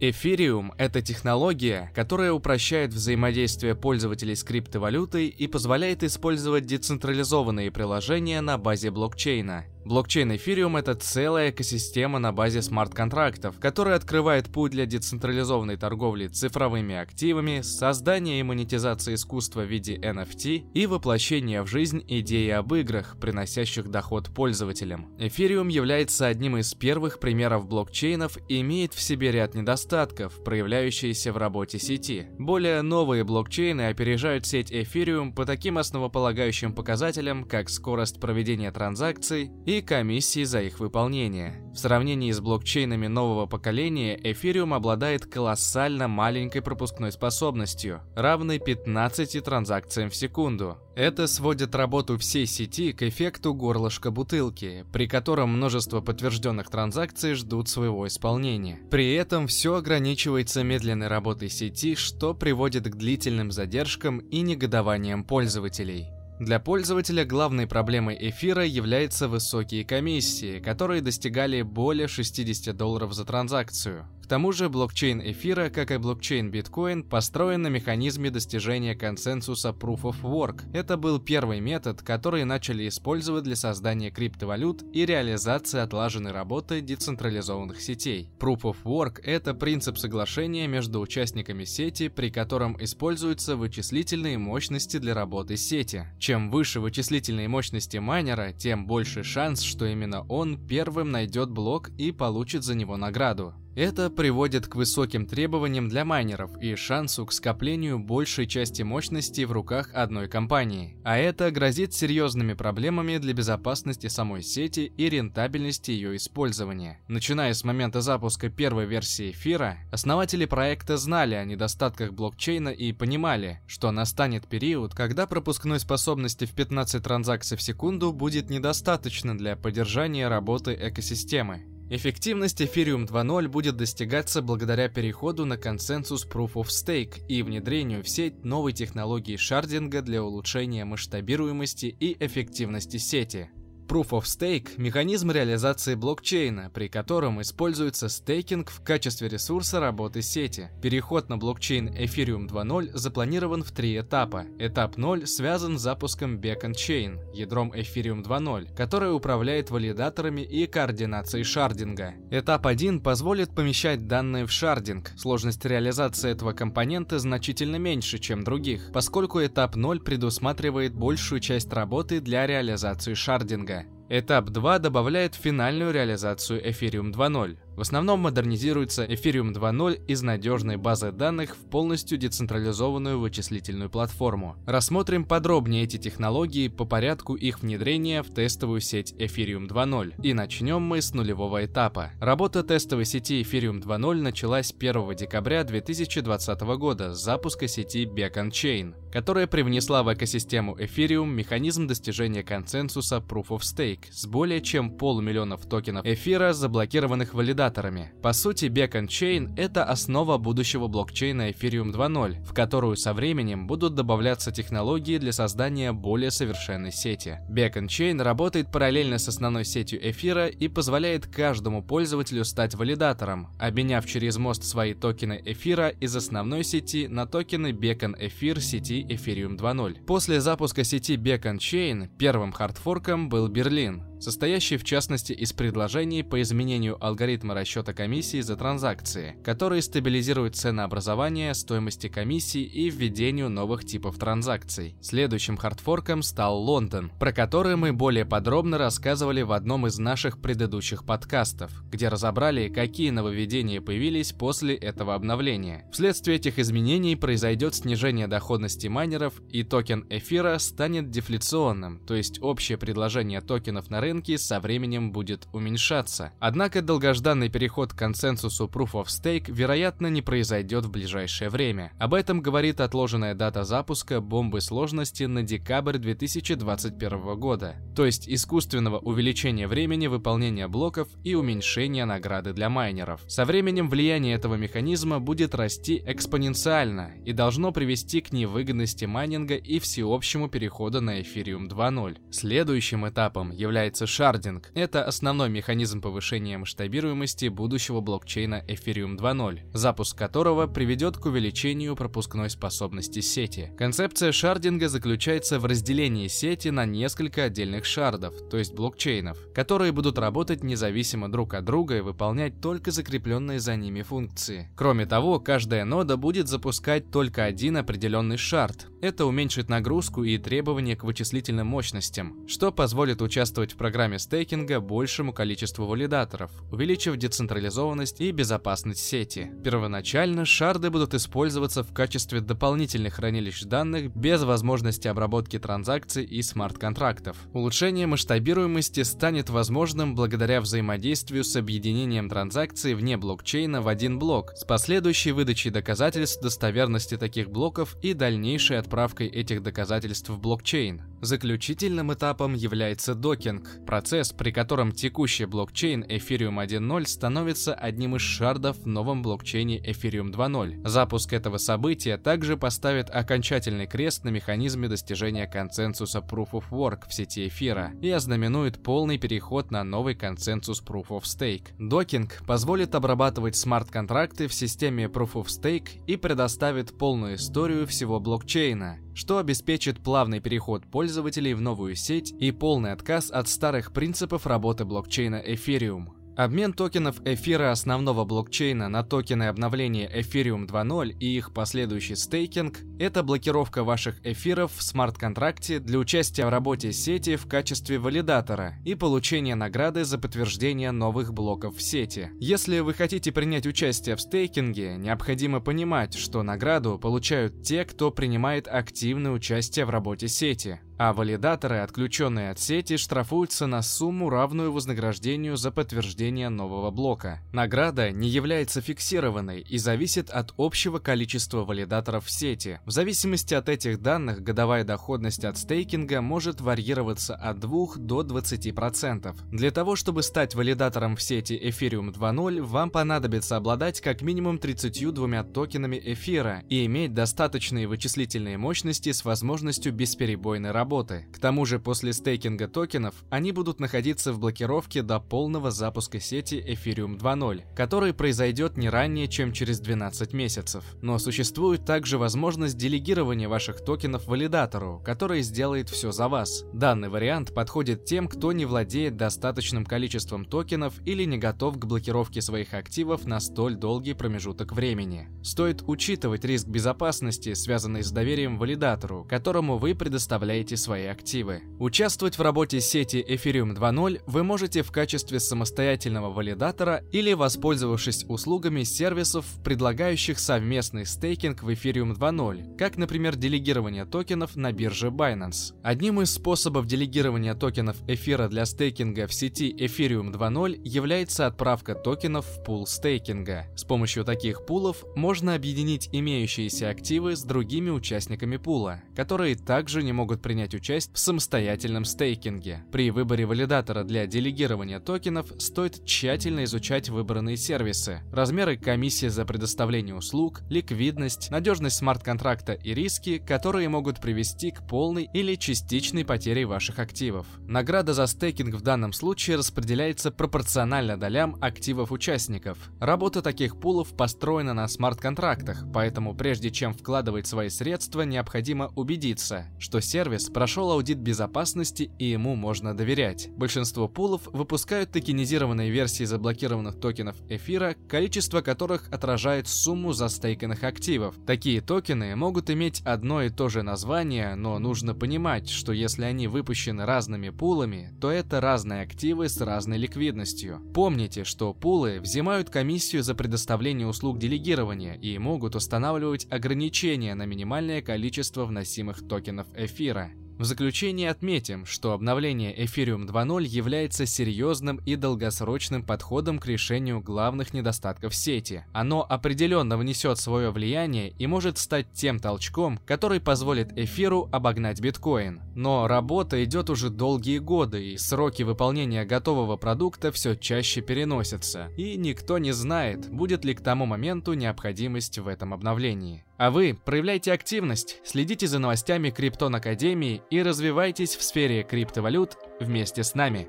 Эфириум– 0.00 0.72
это 0.78 1.00
технология, 1.00 1.92
которая 1.94 2.32
упрощает 2.32 2.92
взаимодействие 2.92 3.76
пользователей 3.76 4.34
с 4.34 4.42
криптовалютой 4.42 5.28
и 5.28 5.46
позволяет 5.46 6.02
использовать 6.02 6.66
децентрализованные 6.66 7.70
приложения 7.70 8.40
на 8.40 8.58
базе 8.58 8.90
блокчейна. 8.90 9.66
Блокчейн 9.84 10.34
эфириум 10.36 10.78
это 10.78 10.94
целая 10.94 11.50
экосистема 11.50 12.18
на 12.18 12.32
базе 12.32 12.62
смарт-контрактов, 12.62 13.56
которая 13.60 13.96
открывает 13.96 14.50
путь 14.50 14.72
для 14.72 14.86
децентрализованной 14.86 15.76
торговли 15.76 16.28
цифровыми 16.28 16.94
активами, 16.94 17.60
создания 17.60 18.40
и 18.40 18.42
монетизации 18.42 19.14
искусства 19.14 19.60
в 19.60 19.66
виде 19.66 19.96
NFT 19.96 20.72
и 20.72 20.86
воплощения 20.86 21.62
в 21.62 21.66
жизнь 21.66 22.02
идеи 22.08 22.48
об 22.48 22.72
играх, 22.72 23.18
приносящих 23.20 23.90
доход 23.90 24.30
пользователям. 24.34 25.14
Эфириум 25.18 25.68
является 25.68 26.28
одним 26.28 26.56
из 26.56 26.72
первых 26.72 27.20
примеров 27.20 27.68
блокчейнов 27.68 28.38
и 28.48 28.62
имеет 28.62 28.94
в 28.94 29.02
себе 29.02 29.32
ряд 29.32 29.54
недостатков, 29.54 30.42
проявляющиеся 30.42 31.30
в 31.30 31.36
работе 31.36 31.78
сети. 31.78 32.28
Более 32.38 32.80
новые 32.80 33.22
блокчейны 33.22 33.88
опережают 33.88 34.46
сеть 34.46 34.72
эфириум 34.72 35.34
по 35.34 35.44
таким 35.44 35.76
основополагающим 35.76 36.72
показателям, 36.72 37.44
как 37.44 37.68
скорость 37.68 38.18
проведения 38.18 38.72
транзакций 38.72 39.50
и 39.66 39.73
комиссии 39.80 40.44
за 40.44 40.62
их 40.62 40.80
выполнение. 40.80 41.60
В 41.74 41.78
сравнении 41.78 42.30
с 42.30 42.40
блокчейнами 42.40 43.08
нового 43.08 43.46
поколения, 43.46 44.18
эфириум 44.22 44.74
обладает 44.74 45.26
колоссально 45.26 46.06
маленькой 46.06 46.62
пропускной 46.62 47.10
способностью, 47.10 48.00
равной 48.14 48.60
15 48.60 49.42
транзакциям 49.42 50.08
в 50.08 50.14
секунду. 50.14 50.78
Это 50.94 51.26
сводит 51.26 51.74
работу 51.74 52.16
всей 52.16 52.46
сети 52.46 52.92
к 52.92 53.02
эффекту 53.02 53.54
горлышка 53.54 54.12
бутылки, 54.12 54.86
при 54.92 55.08
котором 55.08 55.50
множество 55.50 56.00
подтвержденных 56.00 56.70
транзакций 56.70 57.34
ждут 57.34 57.68
своего 57.68 58.06
исполнения. 58.06 58.78
При 58.90 59.12
этом 59.14 59.48
все 59.48 59.74
ограничивается 59.74 60.62
медленной 60.62 61.08
работой 61.08 61.50
сети, 61.50 61.96
что 61.96 62.34
приводит 62.34 62.84
к 62.84 62.94
длительным 62.94 63.50
задержкам 63.50 64.18
и 64.18 64.42
негодованиям 64.42 65.24
пользователей. 65.24 66.13
Для 66.40 66.58
пользователя 66.58 67.24
главной 67.24 67.68
проблемой 67.68 68.16
эфира 68.20 68.64
являются 68.64 69.28
высокие 69.28 69.84
комиссии, 69.84 70.58
которые 70.58 71.00
достигали 71.00 71.62
более 71.62 72.08
60 72.08 72.76
долларов 72.76 73.12
за 73.12 73.24
транзакцию. 73.24 74.08
К 74.24 74.26
тому 74.26 74.52
же 74.52 74.70
блокчейн 74.70 75.20
эфира, 75.20 75.68
как 75.68 75.90
и 75.90 75.98
блокчейн 75.98 76.50
биткоин, 76.50 77.02
построен 77.02 77.60
на 77.60 77.66
механизме 77.66 78.30
достижения 78.30 78.94
консенсуса 78.94 79.68
Proof 79.68 80.00
of 80.04 80.22
Work. 80.22 80.62
Это 80.72 80.96
был 80.96 81.20
первый 81.20 81.60
метод, 81.60 82.00
который 82.00 82.44
начали 82.44 82.88
использовать 82.88 83.44
для 83.44 83.54
создания 83.54 84.10
криптовалют 84.10 84.82
и 84.94 85.04
реализации 85.04 85.78
отлаженной 85.78 86.32
работы 86.32 86.80
децентрализованных 86.80 87.82
сетей. 87.82 88.30
Proof 88.40 88.62
of 88.62 88.76
Work– 88.84 89.20
это 89.22 89.52
принцип 89.52 89.98
соглашения 89.98 90.66
между 90.68 91.02
участниками 91.02 91.64
сети, 91.64 92.08
при 92.08 92.30
котором 92.30 92.82
используются 92.82 93.56
вычислительные 93.56 94.38
мощности 94.38 94.96
для 94.96 95.12
работы 95.12 95.58
сети. 95.58 96.06
Чем 96.18 96.50
выше 96.50 96.80
вычислительные 96.80 97.48
мощности 97.48 97.98
майнера, 97.98 98.54
тем 98.54 98.86
больше 98.86 99.22
шанс, 99.22 99.60
что 99.60 99.84
именно 99.84 100.22
он 100.30 100.66
первым 100.66 101.10
найдет 101.10 101.50
блок 101.50 101.90
и 101.98 102.10
получит 102.10 102.64
за 102.64 102.74
него 102.74 102.96
награду. 102.96 103.54
Это 103.76 104.08
приводит 104.08 104.68
к 104.68 104.76
высоким 104.76 105.26
требованиям 105.26 105.88
для 105.88 106.04
майнеров 106.04 106.56
и 106.60 106.76
шансу 106.76 107.26
к 107.26 107.32
скоплению 107.32 107.98
большей 107.98 108.46
части 108.46 108.82
мощности 108.82 109.42
в 109.44 109.50
руках 109.50 109.90
одной 109.92 110.28
компании. 110.28 110.96
А 111.02 111.18
это 111.18 111.50
грозит 111.50 111.92
серьезными 111.92 112.52
проблемами 112.52 113.18
для 113.18 113.32
безопасности 113.32 114.06
самой 114.06 114.44
сети 114.44 114.92
и 114.96 115.08
рентабельности 115.08 115.90
ее 115.90 116.14
использования. 116.14 117.00
Начиная 117.08 117.52
с 117.52 117.64
момента 117.64 118.00
запуска 118.00 118.48
первой 118.48 118.86
версии 118.86 119.32
эфира, 119.32 119.78
основатели 119.90 120.44
проекта 120.44 120.96
знали 120.96 121.34
о 121.34 121.44
недостатках 121.44 122.12
блокчейна 122.12 122.68
и 122.68 122.92
понимали, 122.92 123.60
что 123.66 123.90
настанет 123.90 124.46
период, 124.46 124.94
когда 124.94 125.26
пропускной 125.26 125.80
способности 125.80 126.44
в 126.44 126.52
15 126.52 127.02
транзакций 127.02 127.56
в 127.56 127.62
секунду 127.62 128.12
будет 128.12 128.50
недостаточно 128.50 129.36
для 129.36 129.56
поддержания 129.56 130.28
работы 130.28 130.78
экосистемы. 130.80 131.73
Эффективность 131.90 132.62
Ethereum 132.62 133.06
2.0 133.06 133.48
будет 133.48 133.76
достигаться 133.76 134.40
благодаря 134.40 134.88
переходу 134.88 135.44
на 135.44 135.58
консенсус 135.58 136.26
Proof 136.26 136.54
of 136.54 136.68
Stake 136.68 137.26
и 137.28 137.42
внедрению 137.42 138.02
в 138.02 138.08
сеть 138.08 138.42
новой 138.42 138.72
технологии 138.72 139.36
шардинга 139.36 140.00
для 140.00 140.22
улучшения 140.22 140.86
масштабируемости 140.86 141.86
и 141.86 142.16
эффективности 142.24 142.96
сети. 142.96 143.50
Proof 143.86 144.10
of 144.10 144.22
Stake– 144.22 144.68
механизм 144.78 145.30
реализации 145.30 145.94
блокчейна, 145.94 146.70
при 146.72 146.88
котором 146.88 147.42
используется 147.42 148.08
стейкинг 148.08 148.70
в 148.70 148.82
качестве 148.82 149.28
ресурса 149.28 149.78
работы 149.78 150.22
сети. 150.22 150.70
Переход 150.80 151.28
на 151.28 151.36
блокчейн 151.36 151.88
Ethereum 151.88 152.48
2.0 152.48 152.90
запланирован 152.94 153.62
в 153.62 153.70
три 153.72 153.98
этапа. 154.00 154.46
Этап 154.58 154.96
0 154.96 155.26
связан 155.26 155.78
с 155.78 155.82
запуском 155.82 156.38
Beacon 156.38 156.72
Chain, 156.72 157.18
ядром 157.34 157.72
Ethereum 157.72 158.24
2.0, 158.24 158.74
которое 158.74 159.12
управляет 159.12 159.70
валидаторами 159.70 160.40
и 160.40 160.66
координацией 160.66 161.44
шардинга. 161.44 162.14
Этап 162.30 162.66
1 162.66 163.00
позволит 163.00 163.54
помещать 163.54 164.06
данные 164.06 164.46
в 164.46 164.50
шардинг. 164.50 165.12
Сложность 165.18 165.64
реализации 165.64 166.30
этого 166.30 166.52
компонента 166.52 167.18
значительно 167.18 167.76
меньше, 167.76 168.18
чем 168.18 168.44
других, 168.44 168.90
поскольку 168.94 169.44
этап 169.44 169.76
0 169.76 170.00
предусматривает 170.00 170.94
большую 170.94 171.40
часть 171.40 171.72
работы 171.72 172.20
для 172.20 172.46
реализации 172.46 173.12
шардинга. 173.14 173.83
Этап 174.16 174.50
2 174.50 174.78
добавляет 174.78 175.34
финальную 175.34 175.92
реализацию 175.92 176.64
Ethereum 176.64 177.12
2.0. 177.12 177.56
В 177.76 177.80
основном 177.80 178.20
модернизируется 178.20 179.04
Ethereum 179.04 179.52
2.0 179.52 180.06
из 180.06 180.22
надежной 180.22 180.76
базы 180.76 181.10
данных 181.10 181.56
в 181.56 181.68
полностью 181.68 182.18
децентрализованную 182.18 183.18
вычислительную 183.18 183.90
платформу. 183.90 184.56
Рассмотрим 184.64 185.24
подробнее 185.24 185.82
эти 185.82 185.96
технологии 185.96 186.68
по 186.68 186.84
порядку 186.84 187.34
их 187.34 187.62
внедрения 187.62 188.22
в 188.22 188.32
тестовую 188.32 188.80
сеть 188.80 189.12
Ethereum 189.18 189.68
2.0. 189.68 190.14
И 190.22 190.34
начнем 190.34 190.82
мы 190.82 191.02
с 191.02 191.14
нулевого 191.14 191.64
этапа. 191.64 192.12
Работа 192.20 192.62
тестовой 192.62 193.06
сети 193.06 193.42
Ethereum 193.42 193.82
2.0 193.82 194.20
началась 194.20 194.72
1 194.78 195.16
декабря 195.16 195.64
2020 195.64 196.60
года 196.78 197.12
с 197.12 197.22
запуска 197.24 197.66
сети 197.66 198.04
Beacon 198.04 198.50
Chain, 198.50 198.94
которая 199.10 199.48
привнесла 199.48 200.04
в 200.04 200.14
экосистему 200.14 200.76
Ethereum 200.78 201.26
механизм 201.26 201.88
достижения 201.88 202.44
консенсуса 202.44 203.16
Proof 203.16 203.48
of 203.48 203.60
Stake 203.62 204.04
с 204.12 204.26
более 204.26 204.60
чем 204.60 204.92
полумиллионов 204.92 205.66
токенов 205.66 206.06
эфира, 206.06 206.52
заблокированных 206.52 207.34
валидаторами 207.34 207.63
валидаторами. 207.64 208.12
По 208.22 208.32
сути, 208.32 208.66
Beacon 208.66 209.06
Chain— 209.06 209.52
это 209.56 209.84
основа 209.84 210.38
будущего 210.38 210.88
блокчейна 210.88 211.50
Ethereum 211.50 211.92
2.0, 211.92 212.44
в 212.44 212.54
которую 212.54 212.96
со 212.96 213.12
временем 213.14 213.66
будут 213.66 213.94
добавляться 213.94 214.50
технологии 214.50 215.18
для 215.18 215.32
создания 215.32 215.92
более 215.92 216.30
совершенной 216.30 216.92
сети. 216.92 217.38
Beacon 217.50 217.86
Chain 217.86 218.22
работает 218.22 218.70
параллельно 218.70 219.18
с 219.18 219.28
основной 219.28 219.64
сетью 219.64 219.98
эфира 220.10 220.46
и 220.46 220.68
позволяет 220.68 221.26
каждому 221.26 221.82
пользователю 221.82 222.44
стать 222.44 222.74
валидатором, 222.74 223.48
обменяв 223.58 224.06
через 224.06 224.36
мост 224.36 224.64
свои 224.64 224.94
токены 224.94 225.40
эфира 225.44 225.88
из 225.88 226.14
основной 226.16 226.64
сети 226.64 227.06
на 227.08 227.26
токены 227.26 227.72
Beacon 227.72 228.14
Эфир 228.18 228.60
сети 228.60 229.04
Ethereum 229.08 229.56
2.0. 229.56 230.04
После 230.06 230.40
запуска 230.40 230.84
сети 230.84 231.16
Beacon 231.16 231.58
Chain 231.58 232.08
первым 232.18 232.52
хардфорком 232.52 233.28
был 233.28 233.48
Берлин, 233.48 234.02
состоящий 234.20 234.76
в 234.76 234.84
частности 234.84 235.32
из 235.32 235.52
предложений 235.52 236.24
по 236.24 236.40
изменению 236.40 237.02
алгоритма 237.04 237.54
расчета 237.54 237.92
комиссии 237.92 238.40
за 238.40 238.56
транзакции, 238.56 239.36
которые 239.44 239.82
стабилизируют 239.82 240.56
ценообразование, 240.56 241.54
стоимости 241.54 242.08
комиссии 242.08 242.62
и 242.62 242.90
введению 242.90 243.48
новых 243.48 243.84
типов 243.84 244.18
транзакций. 244.18 244.96
Следующим 245.00 245.56
хардфорком 245.56 246.22
стал 246.22 246.58
Лондон, 246.58 247.10
про 247.18 247.32
который 247.32 247.76
мы 247.76 247.92
более 247.92 248.24
подробно 248.24 248.78
рассказывали 248.78 249.42
в 249.42 249.52
одном 249.52 249.86
из 249.86 249.98
наших 249.98 250.40
предыдущих 250.40 251.04
подкастов, 251.04 251.70
где 251.90 252.08
разобрали, 252.08 252.68
какие 252.68 253.10
нововведения 253.10 253.80
появились 253.80 254.32
после 254.32 254.74
этого 254.74 255.14
обновления. 255.14 255.84
Вследствие 255.92 256.36
этих 256.36 256.58
изменений 256.58 257.16
произойдет 257.16 257.74
снижение 257.74 258.26
доходности 258.26 258.86
майнеров 258.86 259.40
и 259.50 259.62
токен 259.62 260.06
эфира 260.10 260.58
станет 260.58 261.10
дефляционным, 261.10 262.00
то 262.06 262.14
есть 262.14 262.40
общее 262.42 262.78
предложение 262.78 263.40
токенов 263.40 263.90
на 263.90 264.00
рынке 264.04 264.38
со 264.38 264.60
временем 264.60 265.12
будет 265.12 265.48
уменьшаться. 265.52 266.32
Однако 266.38 266.82
долгожданный 266.82 267.48
переход 267.48 267.92
к 267.92 267.98
консенсусу 267.98 268.66
Proof 268.66 268.92
of 268.92 269.06
Stake 269.06 269.50
вероятно 269.50 270.08
не 270.08 270.22
произойдет 270.22 270.84
в 270.84 270.90
ближайшее 270.90 271.50
время. 271.50 271.92
Об 271.98 272.14
этом 272.14 272.40
говорит 272.40 272.80
отложенная 272.80 273.34
дата 273.34 273.64
запуска 273.64 274.20
бомбы 274.20 274.60
сложности 274.60 275.24
на 275.24 275.42
декабрь 275.42 275.98
2021 275.98 277.38
года, 277.38 277.76
то 277.96 278.04
есть 278.04 278.28
искусственного 278.28 278.98
увеличения 278.98 279.66
времени 279.66 280.06
выполнения 280.06 280.68
блоков 280.68 281.08
и 281.24 281.34
уменьшения 281.34 282.04
награды 282.04 282.52
для 282.52 282.68
майнеров. 282.68 283.22
Со 283.26 283.44
временем 283.44 283.88
влияние 283.88 284.34
этого 284.34 284.56
механизма 284.56 285.18
будет 285.18 285.54
расти 285.54 286.02
экспоненциально 286.06 287.12
и 287.24 287.32
должно 287.32 287.72
привести 287.72 288.20
к 288.20 288.32
невыгодности 288.32 289.06
майнинга 289.06 289.56
и 289.56 289.78
всеобщему 289.78 290.48
переходу 290.48 291.00
на 291.00 291.20
Ethereum 291.20 291.68
2.0. 291.68 292.18
Следующим 292.30 293.08
этапом 293.08 293.50
является 293.50 293.93
называется 293.94 294.06
шардинг. 294.06 294.70
Это 294.74 295.04
основной 295.04 295.48
механизм 295.48 296.00
повышения 296.00 296.58
масштабируемости 296.58 297.46
будущего 297.46 298.00
блокчейна 298.00 298.64
Ethereum 298.66 299.16
2.0, 299.16 299.60
запуск 299.72 300.18
которого 300.18 300.66
приведет 300.66 301.16
к 301.16 301.26
увеличению 301.26 301.94
пропускной 301.94 302.50
способности 302.50 303.20
сети. 303.20 303.70
Концепция 303.78 304.32
шардинга 304.32 304.88
заключается 304.88 305.60
в 305.60 305.66
разделении 305.66 306.26
сети 306.28 306.68
на 306.68 306.86
несколько 306.86 307.44
отдельных 307.44 307.84
шардов, 307.84 308.34
то 308.50 308.56
есть 308.58 308.74
блокчейнов, 308.74 309.38
которые 309.54 309.92
будут 309.92 310.18
работать 310.18 310.64
независимо 310.64 311.30
друг 311.30 311.54
от 311.54 311.64
друга 311.64 311.98
и 311.98 312.00
выполнять 312.00 312.60
только 312.60 312.90
закрепленные 312.90 313.60
за 313.60 313.76
ними 313.76 314.02
функции. 314.02 314.70
Кроме 314.76 315.06
того, 315.06 315.38
каждая 315.38 315.84
нода 315.84 316.16
будет 316.16 316.48
запускать 316.48 317.10
только 317.12 317.44
один 317.44 317.76
определенный 317.76 318.38
шард. 318.38 318.88
Это 319.00 319.26
уменьшит 319.26 319.68
нагрузку 319.68 320.24
и 320.24 320.38
требования 320.38 320.96
к 320.96 321.04
вычислительным 321.04 321.66
мощностям, 321.66 322.48
что 322.48 322.72
позволит 322.72 323.22
участвовать 323.22 323.72
в 323.72 323.76
программе 323.84 324.18
стейкинга 324.18 324.80
большему 324.80 325.34
количеству 325.34 325.84
валидаторов, 325.84 326.50
увеличив 326.72 327.18
децентрализованность 327.18 328.18
и 328.18 328.30
безопасность 328.30 329.04
сети. 329.04 329.50
Первоначально 329.62 330.46
шарды 330.46 330.88
будут 330.88 331.12
использоваться 331.12 331.82
в 331.82 331.92
качестве 331.92 332.40
дополнительных 332.40 333.12
хранилищ 333.12 333.64
данных 333.64 334.16
без 334.16 334.42
возможности 334.42 335.06
обработки 335.06 335.58
транзакций 335.58 336.24
и 336.24 336.40
смарт-контрактов. 336.40 337.36
Улучшение 337.52 338.06
масштабируемости 338.06 339.02
станет 339.02 339.50
возможным 339.50 340.14
благодаря 340.14 340.62
взаимодействию 340.62 341.44
с 341.44 341.54
объединением 341.54 342.30
транзакций 342.30 342.94
вне 342.94 343.18
блокчейна 343.18 343.82
в 343.82 343.88
один 343.88 344.18
блок 344.18 344.52
с 344.56 344.64
последующей 344.64 345.32
выдачей 345.32 345.70
доказательств 345.70 346.40
достоверности 346.40 347.18
таких 347.18 347.50
блоков 347.50 347.96
и 348.00 348.14
дальнейшей 348.14 348.78
отправкой 348.78 349.26
этих 349.26 349.62
доказательств 349.62 350.30
в 350.30 350.38
блокчейн. 350.40 351.02
Заключительным 351.24 352.12
этапом 352.12 352.52
является 352.52 353.14
докинг, 353.14 353.82
процесс, 353.86 354.30
при 354.34 354.50
котором 354.50 354.92
текущий 354.92 355.46
блокчейн 355.46 356.04
Ethereum 356.04 356.62
1.0 356.62 357.06
становится 357.06 357.72
одним 357.72 358.16
из 358.16 358.20
шардов 358.20 358.76
в 358.76 358.86
новом 358.86 359.22
блокчейне 359.22 359.78
Ethereum 359.78 360.30
2.0. 360.30 360.86
Запуск 360.86 361.32
этого 361.32 361.56
события 361.56 362.18
также 362.18 362.58
поставит 362.58 363.08
окончательный 363.08 363.86
крест 363.86 364.24
на 364.24 364.28
механизме 364.28 364.86
достижения 364.86 365.46
консенсуса 365.46 366.18
Proof 366.18 366.50
of 366.50 366.64
Work 366.70 367.08
в 367.08 367.14
сети 367.14 367.48
эфира 367.48 367.94
и 368.02 368.10
ознаменует 368.10 368.82
полный 368.82 369.16
переход 369.16 369.70
на 369.70 369.82
новый 369.82 370.14
консенсус 370.14 370.82
Proof 370.86 371.06
of 371.08 371.22
Stake. 371.22 371.68
Докинг 371.78 372.42
позволит 372.46 372.94
обрабатывать 372.94 373.56
смарт-контракты 373.56 374.46
в 374.46 374.52
системе 374.52 375.06
Proof 375.06 375.32
of 375.32 375.46
Stake 375.46 376.04
и 376.06 376.18
предоставит 376.18 376.98
полную 376.98 377.36
историю 377.36 377.86
всего 377.86 378.20
блокчейна, 378.20 378.98
что 379.14 379.38
обеспечит 379.38 380.02
плавный 380.02 380.40
переход 380.40 380.84
пользователей 380.86 381.54
в 381.54 381.60
новую 381.60 381.94
сеть 381.94 382.32
и 382.32 382.50
полный 382.50 382.92
отказ 382.92 383.30
от 383.30 383.48
старых 383.48 383.92
принципов 383.92 384.46
работы 384.46 384.84
блокчейна 384.84 385.42
Ethereum. 385.46 386.23
Обмен 386.36 386.72
токенов 386.72 387.20
эфира 387.24 387.70
основного 387.70 388.24
блокчейна 388.24 388.88
на 388.88 389.04
токены 389.04 389.44
обновления 389.44 390.10
Ethereum 390.12 390.66
2.0 390.66 391.16
и 391.20 391.36
их 391.36 391.52
последующий 391.52 392.16
стейкинг– 392.16 392.80
это 392.98 393.22
блокировка 393.22 393.84
ваших 393.84 394.16
эфиров 394.26 394.72
в 394.76 394.82
смарт-контракте 394.82 395.78
для 395.78 395.96
участия 396.00 396.44
в 396.46 396.48
работе 396.48 396.92
сети 396.92 397.36
в 397.36 397.46
качестве 397.46 398.00
валидатора 398.00 398.74
и 398.84 398.96
получения 398.96 399.54
награды 399.54 400.04
за 400.04 400.18
подтверждение 400.18 400.90
новых 400.90 401.32
блоков 401.32 401.76
в 401.76 401.82
сети. 401.82 402.30
Если 402.40 402.80
вы 402.80 402.94
хотите 402.94 403.30
принять 403.30 403.68
участие 403.68 404.16
в 404.16 404.20
стейкинге, 404.20 404.96
необходимо 404.96 405.60
понимать, 405.60 406.14
что 406.14 406.42
награду 406.42 406.98
получают 406.98 407.62
те, 407.62 407.84
кто 407.84 408.10
принимает 408.10 408.66
активное 408.66 409.30
участие 409.30 409.84
в 409.84 409.90
работе 409.90 410.26
сети 410.26 410.80
а 410.96 411.12
валидаторы, 411.12 411.78
отключенные 411.78 412.50
от 412.50 412.60
сети, 412.60 412.96
штрафуются 412.96 413.66
на 413.66 413.82
сумму, 413.82 414.30
равную 414.30 414.72
вознаграждению 414.72 415.56
за 415.56 415.70
подтверждение 415.70 416.48
нового 416.48 416.90
блока. 416.90 417.40
Награда 417.52 418.12
не 418.12 418.28
является 418.28 418.80
фиксированной 418.80 419.60
и 419.60 419.78
зависит 419.78 420.30
от 420.30 420.54
общего 420.56 420.98
количества 420.98 421.64
валидаторов 421.64 422.26
в 422.26 422.30
сети. 422.30 422.80
В 422.84 422.90
зависимости 422.90 423.54
от 423.54 423.68
этих 423.68 424.00
данных, 424.00 424.42
годовая 424.42 424.84
доходность 424.84 425.44
от 425.44 425.58
стейкинга 425.58 426.20
может 426.20 426.60
варьироваться 426.60 427.34
от 427.34 427.58
2 427.58 427.86
до 427.96 428.22
20%. 428.22 429.34
Для 429.50 429.70
того, 429.70 429.96
чтобы 429.96 430.22
стать 430.22 430.54
валидатором 430.54 431.16
в 431.16 431.22
сети 431.22 431.60
Ethereum 431.60 432.12
2.0, 432.12 432.62
вам 432.62 432.90
понадобится 432.90 433.56
обладать 433.56 434.00
как 434.00 434.22
минимум 434.22 434.58
32 434.58 435.42
токенами 435.44 436.00
эфира 436.04 436.62
и 436.68 436.86
иметь 436.86 437.14
достаточные 437.14 437.88
вычислительные 437.88 438.58
мощности 438.58 439.10
с 439.10 439.24
возможностью 439.24 439.92
бесперебойной 439.92 440.70
работы 440.70 440.83
работы. 440.84 441.24
К 441.32 441.38
тому 441.38 441.64
же 441.64 441.78
после 441.78 442.12
стейкинга 442.12 442.68
токенов 442.68 443.14
они 443.30 443.52
будут 443.52 443.80
находиться 443.80 444.34
в 444.34 444.38
блокировке 444.38 445.00
до 445.00 445.18
полного 445.18 445.70
запуска 445.70 446.20
сети 446.20 446.56
Ethereum 446.56 447.18
2.0, 447.18 447.62
который 447.74 448.12
произойдет 448.12 448.76
не 448.76 448.90
ранее, 448.90 449.26
чем 449.26 449.54
через 449.54 449.80
12 449.80 450.34
месяцев. 450.34 450.84
Но 451.00 451.18
существует 451.18 451.86
также 451.86 452.18
возможность 452.18 452.76
делегирования 452.76 453.48
ваших 453.48 453.82
токенов 453.82 454.26
валидатору, 454.26 455.00
который 455.02 455.40
сделает 455.40 455.88
все 455.88 456.12
за 456.12 456.28
вас. 456.28 456.64
Данный 456.74 457.08
вариант 457.08 457.54
подходит 457.54 458.04
тем, 458.04 458.28
кто 458.28 458.52
не 458.52 458.66
владеет 458.66 459.16
достаточным 459.16 459.86
количеством 459.86 460.44
токенов 460.44 460.92
или 461.06 461.24
не 461.24 461.38
готов 461.38 461.78
к 461.78 461.86
блокировке 461.86 462.42
своих 462.42 462.74
активов 462.74 463.24
на 463.24 463.40
столь 463.40 463.76
долгий 463.76 464.12
промежуток 464.12 464.72
времени. 464.72 465.30
Стоит 465.42 465.82
учитывать 465.86 466.44
риск 466.44 466.68
безопасности, 466.68 467.54
связанный 467.54 468.02
с 468.02 468.10
доверием 468.10 468.58
валидатору, 468.58 469.24
которому 469.24 469.78
вы 469.78 469.94
предоставляете 469.94 470.73
продаете 470.74 470.76
свои 470.76 471.06
активы. 471.06 471.62
Участвовать 471.78 472.38
в 472.38 472.42
работе 472.42 472.80
сети 472.80 473.24
Ethereum 473.26 473.74
2.0 473.74 474.22
вы 474.26 474.42
можете 474.42 474.82
в 474.82 474.90
качестве 474.90 475.40
самостоятельного 475.40 476.30
валидатора 476.30 477.02
или 477.12 477.32
воспользовавшись 477.32 478.24
услугами 478.28 478.84
сервисов, 478.84 479.44
предлагающих 479.64 480.38
совместный 480.38 481.06
стейкинг 481.06 481.62
в 481.62 481.68
Ethereum 481.68 482.16
2.0, 482.16 482.76
как, 482.76 482.96
например, 482.96 483.36
делегирование 483.36 484.04
токенов 484.04 484.56
на 484.56 484.72
бирже 484.72 485.08
Binance. 485.08 485.74
Одним 485.82 486.20
из 486.20 486.32
способов 486.32 486.86
делегирования 486.86 487.54
токенов 487.54 487.96
эфира 488.08 488.48
для 488.48 488.66
стейкинга 488.66 489.26
в 489.26 489.34
сети 489.34 489.72
Ethereum 489.72 490.32
2.0 490.32 490.80
является 490.84 491.46
отправка 491.46 491.94
токенов 491.94 492.46
в 492.46 492.64
пул 492.64 492.86
стейкинга. 492.86 493.66
С 493.76 493.84
помощью 493.84 494.24
таких 494.24 494.64
пулов 494.66 495.04
можно 495.16 495.54
объединить 495.54 496.08
имеющиеся 496.12 496.88
активы 496.88 497.36
с 497.36 497.42
другими 497.42 497.90
участниками 497.90 498.56
пула, 498.56 499.02
которые 499.16 499.56
также 499.56 500.02
не 500.02 500.12
могут 500.12 500.42
принять 500.42 500.63
принять 500.64 500.74
участие 500.74 501.14
в 501.14 501.18
самостоятельном 501.18 502.04
стейкинге. 502.04 502.84
При 502.90 503.10
выборе 503.10 503.44
валидатора 503.46 504.04
для 504.04 504.26
делегирования 504.26 505.00
токенов 505.00 505.52
стоит 505.58 506.04
тщательно 506.04 506.64
изучать 506.64 507.08
выбранные 507.08 507.56
сервисы, 507.56 508.20
размеры 508.32 508.76
комиссии 508.76 509.28
за 509.28 509.44
предоставление 509.44 510.14
услуг, 510.14 510.62
ликвидность, 510.70 511.50
надежность 511.50 511.96
смарт-контракта 511.96 512.72
и 512.72 512.94
риски, 512.94 513.38
которые 513.38 513.88
могут 513.88 514.20
привести 514.20 514.70
к 514.70 514.86
полной 514.86 515.28
или 515.34 515.54
частичной 515.56 516.24
потере 516.24 516.64
ваших 516.64 516.98
активов. 516.98 517.46
Награда 517.66 518.14
за 518.14 518.26
стейкинг 518.26 518.74
в 518.74 518.80
данном 518.80 519.12
случае 519.12 519.56
распределяется 519.56 520.30
пропорционально 520.30 521.18
долям 521.18 521.56
активов 521.60 522.10
участников. 522.12 522.78
Работа 523.00 523.42
таких 523.42 523.78
пулов 523.78 524.16
построена 524.16 524.72
на 524.72 524.88
смарт-контрактах, 524.88 525.84
поэтому 525.92 526.34
прежде 526.34 526.70
чем 526.70 526.94
вкладывать 526.94 527.46
свои 527.46 527.68
средства, 527.68 528.22
необходимо 528.22 528.90
убедиться, 528.96 529.66
что 529.78 530.00
сервис 530.00 530.48
прошел 530.54 530.92
аудит 530.92 531.18
безопасности 531.18 532.10
и 532.18 532.26
ему 532.26 532.54
можно 532.54 532.96
доверять. 532.96 533.50
Большинство 533.56 534.08
пулов 534.08 534.46
выпускают 534.46 535.10
токенизированные 535.10 535.90
версии 535.90 536.24
заблокированных 536.24 536.98
токенов 536.98 537.36
эфира, 537.48 537.96
количество 538.08 538.62
которых 538.62 539.08
отражает 539.12 539.66
сумму 539.66 540.12
застейканных 540.12 540.84
активов. 540.84 541.34
Такие 541.46 541.80
токены 541.80 542.36
могут 542.36 542.70
иметь 542.70 543.02
одно 543.04 543.42
и 543.42 543.50
то 543.50 543.68
же 543.68 543.82
название, 543.82 544.54
но 544.54 544.78
нужно 544.78 545.14
понимать, 545.14 545.68
что 545.68 545.92
если 545.92 546.24
они 546.24 546.46
выпущены 546.46 547.04
разными 547.04 547.50
пулами, 547.50 548.14
то 548.20 548.30
это 548.30 548.60
разные 548.60 549.02
активы 549.02 549.48
с 549.48 549.60
разной 549.60 549.98
ликвидностью. 549.98 550.80
Помните, 550.94 551.42
что 551.42 551.74
пулы 551.74 552.20
взимают 552.20 552.70
комиссию 552.70 553.24
за 553.24 553.34
предоставление 553.34 554.06
услуг 554.06 554.38
делегирования 554.38 555.14
и 555.14 555.36
могут 555.38 555.74
устанавливать 555.74 556.46
ограничения 556.48 557.34
на 557.34 557.44
минимальное 557.44 558.00
количество 558.02 558.64
вносимых 558.64 559.26
токенов 559.26 559.66
эфира. 559.74 560.30
В 560.56 560.64
заключение 560.64 561.30
отметим, 561.30 561.84
что 561.84 562.12
обновление 562.12 562.76
Ethereum 562.76 563.26
2.0 563.26 563.64
является 563.64 564.24
серьезным 564.24 565.00
и 565.04 565.16
долгосрочным 565.16 566.04
подходом 566.04 566.60
к 566.60 566.66
решению 566.66 567.20
главных 567.20 567.74
недостатков 567.74 568.36
сети. 568.36 568.84
Оно 568.92 569.26
определенно 569.28 569.98
внесет 569.98 570.38
свое 570.38 570.70
влияние 570.70 571.30
и 571.30 571.48
может 571.48 571.78
стать 571.78 572.12
тем 572.12 572.38
толчком, 572.38 572.98
который 573.04 573.40
позволит 573.40 573.98
эфиру 573.98 574.48
обогнать 574.52 575.00
биткоин. 575.00 575.60
Но 575.74 576.06
работа 576.06 576.62
идет 576.62 576.88
уже 576.88 577.10
долгие 577.10 577.58
годы, 577.58 578.12
и 578.12 578.16
сроки 578.16 578.62
выполнения 578.62 579.24
готового 579.24 579.76
продукта 579.76 580.30
все 580.30 580.54
чаще 580.54 581.00
переносятся, 581.00 581.88
и 581.96 582.16
никто 582.16 582.58
не 582.58 582.70
знает, 582.70 583.28
будет 583.28 583.64
ли 583.64 583.74
к 583.74 583.80
тому 583.80 584.06
моменту 584.06 584.52
необходимость 584.54 585.38
в 585.38 585.48
этом 585.48 585.74
обновлении. 585.74 586.44
А 586.56 586.70
вы 586.70 586.96
проявляйте 587.04 587.52
активность, 587.52 588.20
следите 588.22 588.68
за 588.68 588.78
новостями 588.78 589.30
Криптон 589.30 589.74
Академии 589.74 590.40
и 590.50 590.62
развивайтесь 590.62 591.34
в 591.34 591.42
сфере 591.42 591.82
криптовалют 591.82 592.56
вместе 592.78 593.24
с 593.24 593.34
нами. 593.34 593.68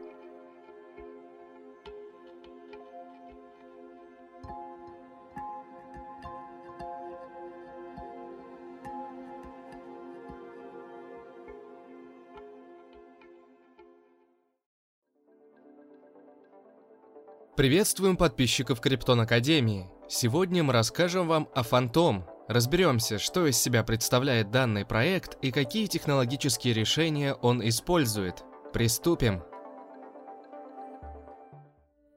Приветствуем 17.57 18.15
подписчиков 18.15 18.79
Криптон 18.79 19.21
Академии. 19.21 19.89
Сегодня 20.07 20.61
мы 20.61 20.73
расскажем 20.73 21.27
вам 21.27 21.49
о 21.55 21.63
Фантом, 21.63 22.25
Разберемся, 22.47 23.17
что 23.17 23.47
из 23.47 23.57
себя 23.57 23.83
представляет 23.83 24.51
данный 24.51 24.85
проект 24.85 25.37
и 25.41 25.51
какие 25.51 25.87
технологические 25.87 26.73
решения 26.73 27.33
он 27.33 27.67
использует. 27.67 28.43
Приступим. 28.71 29.43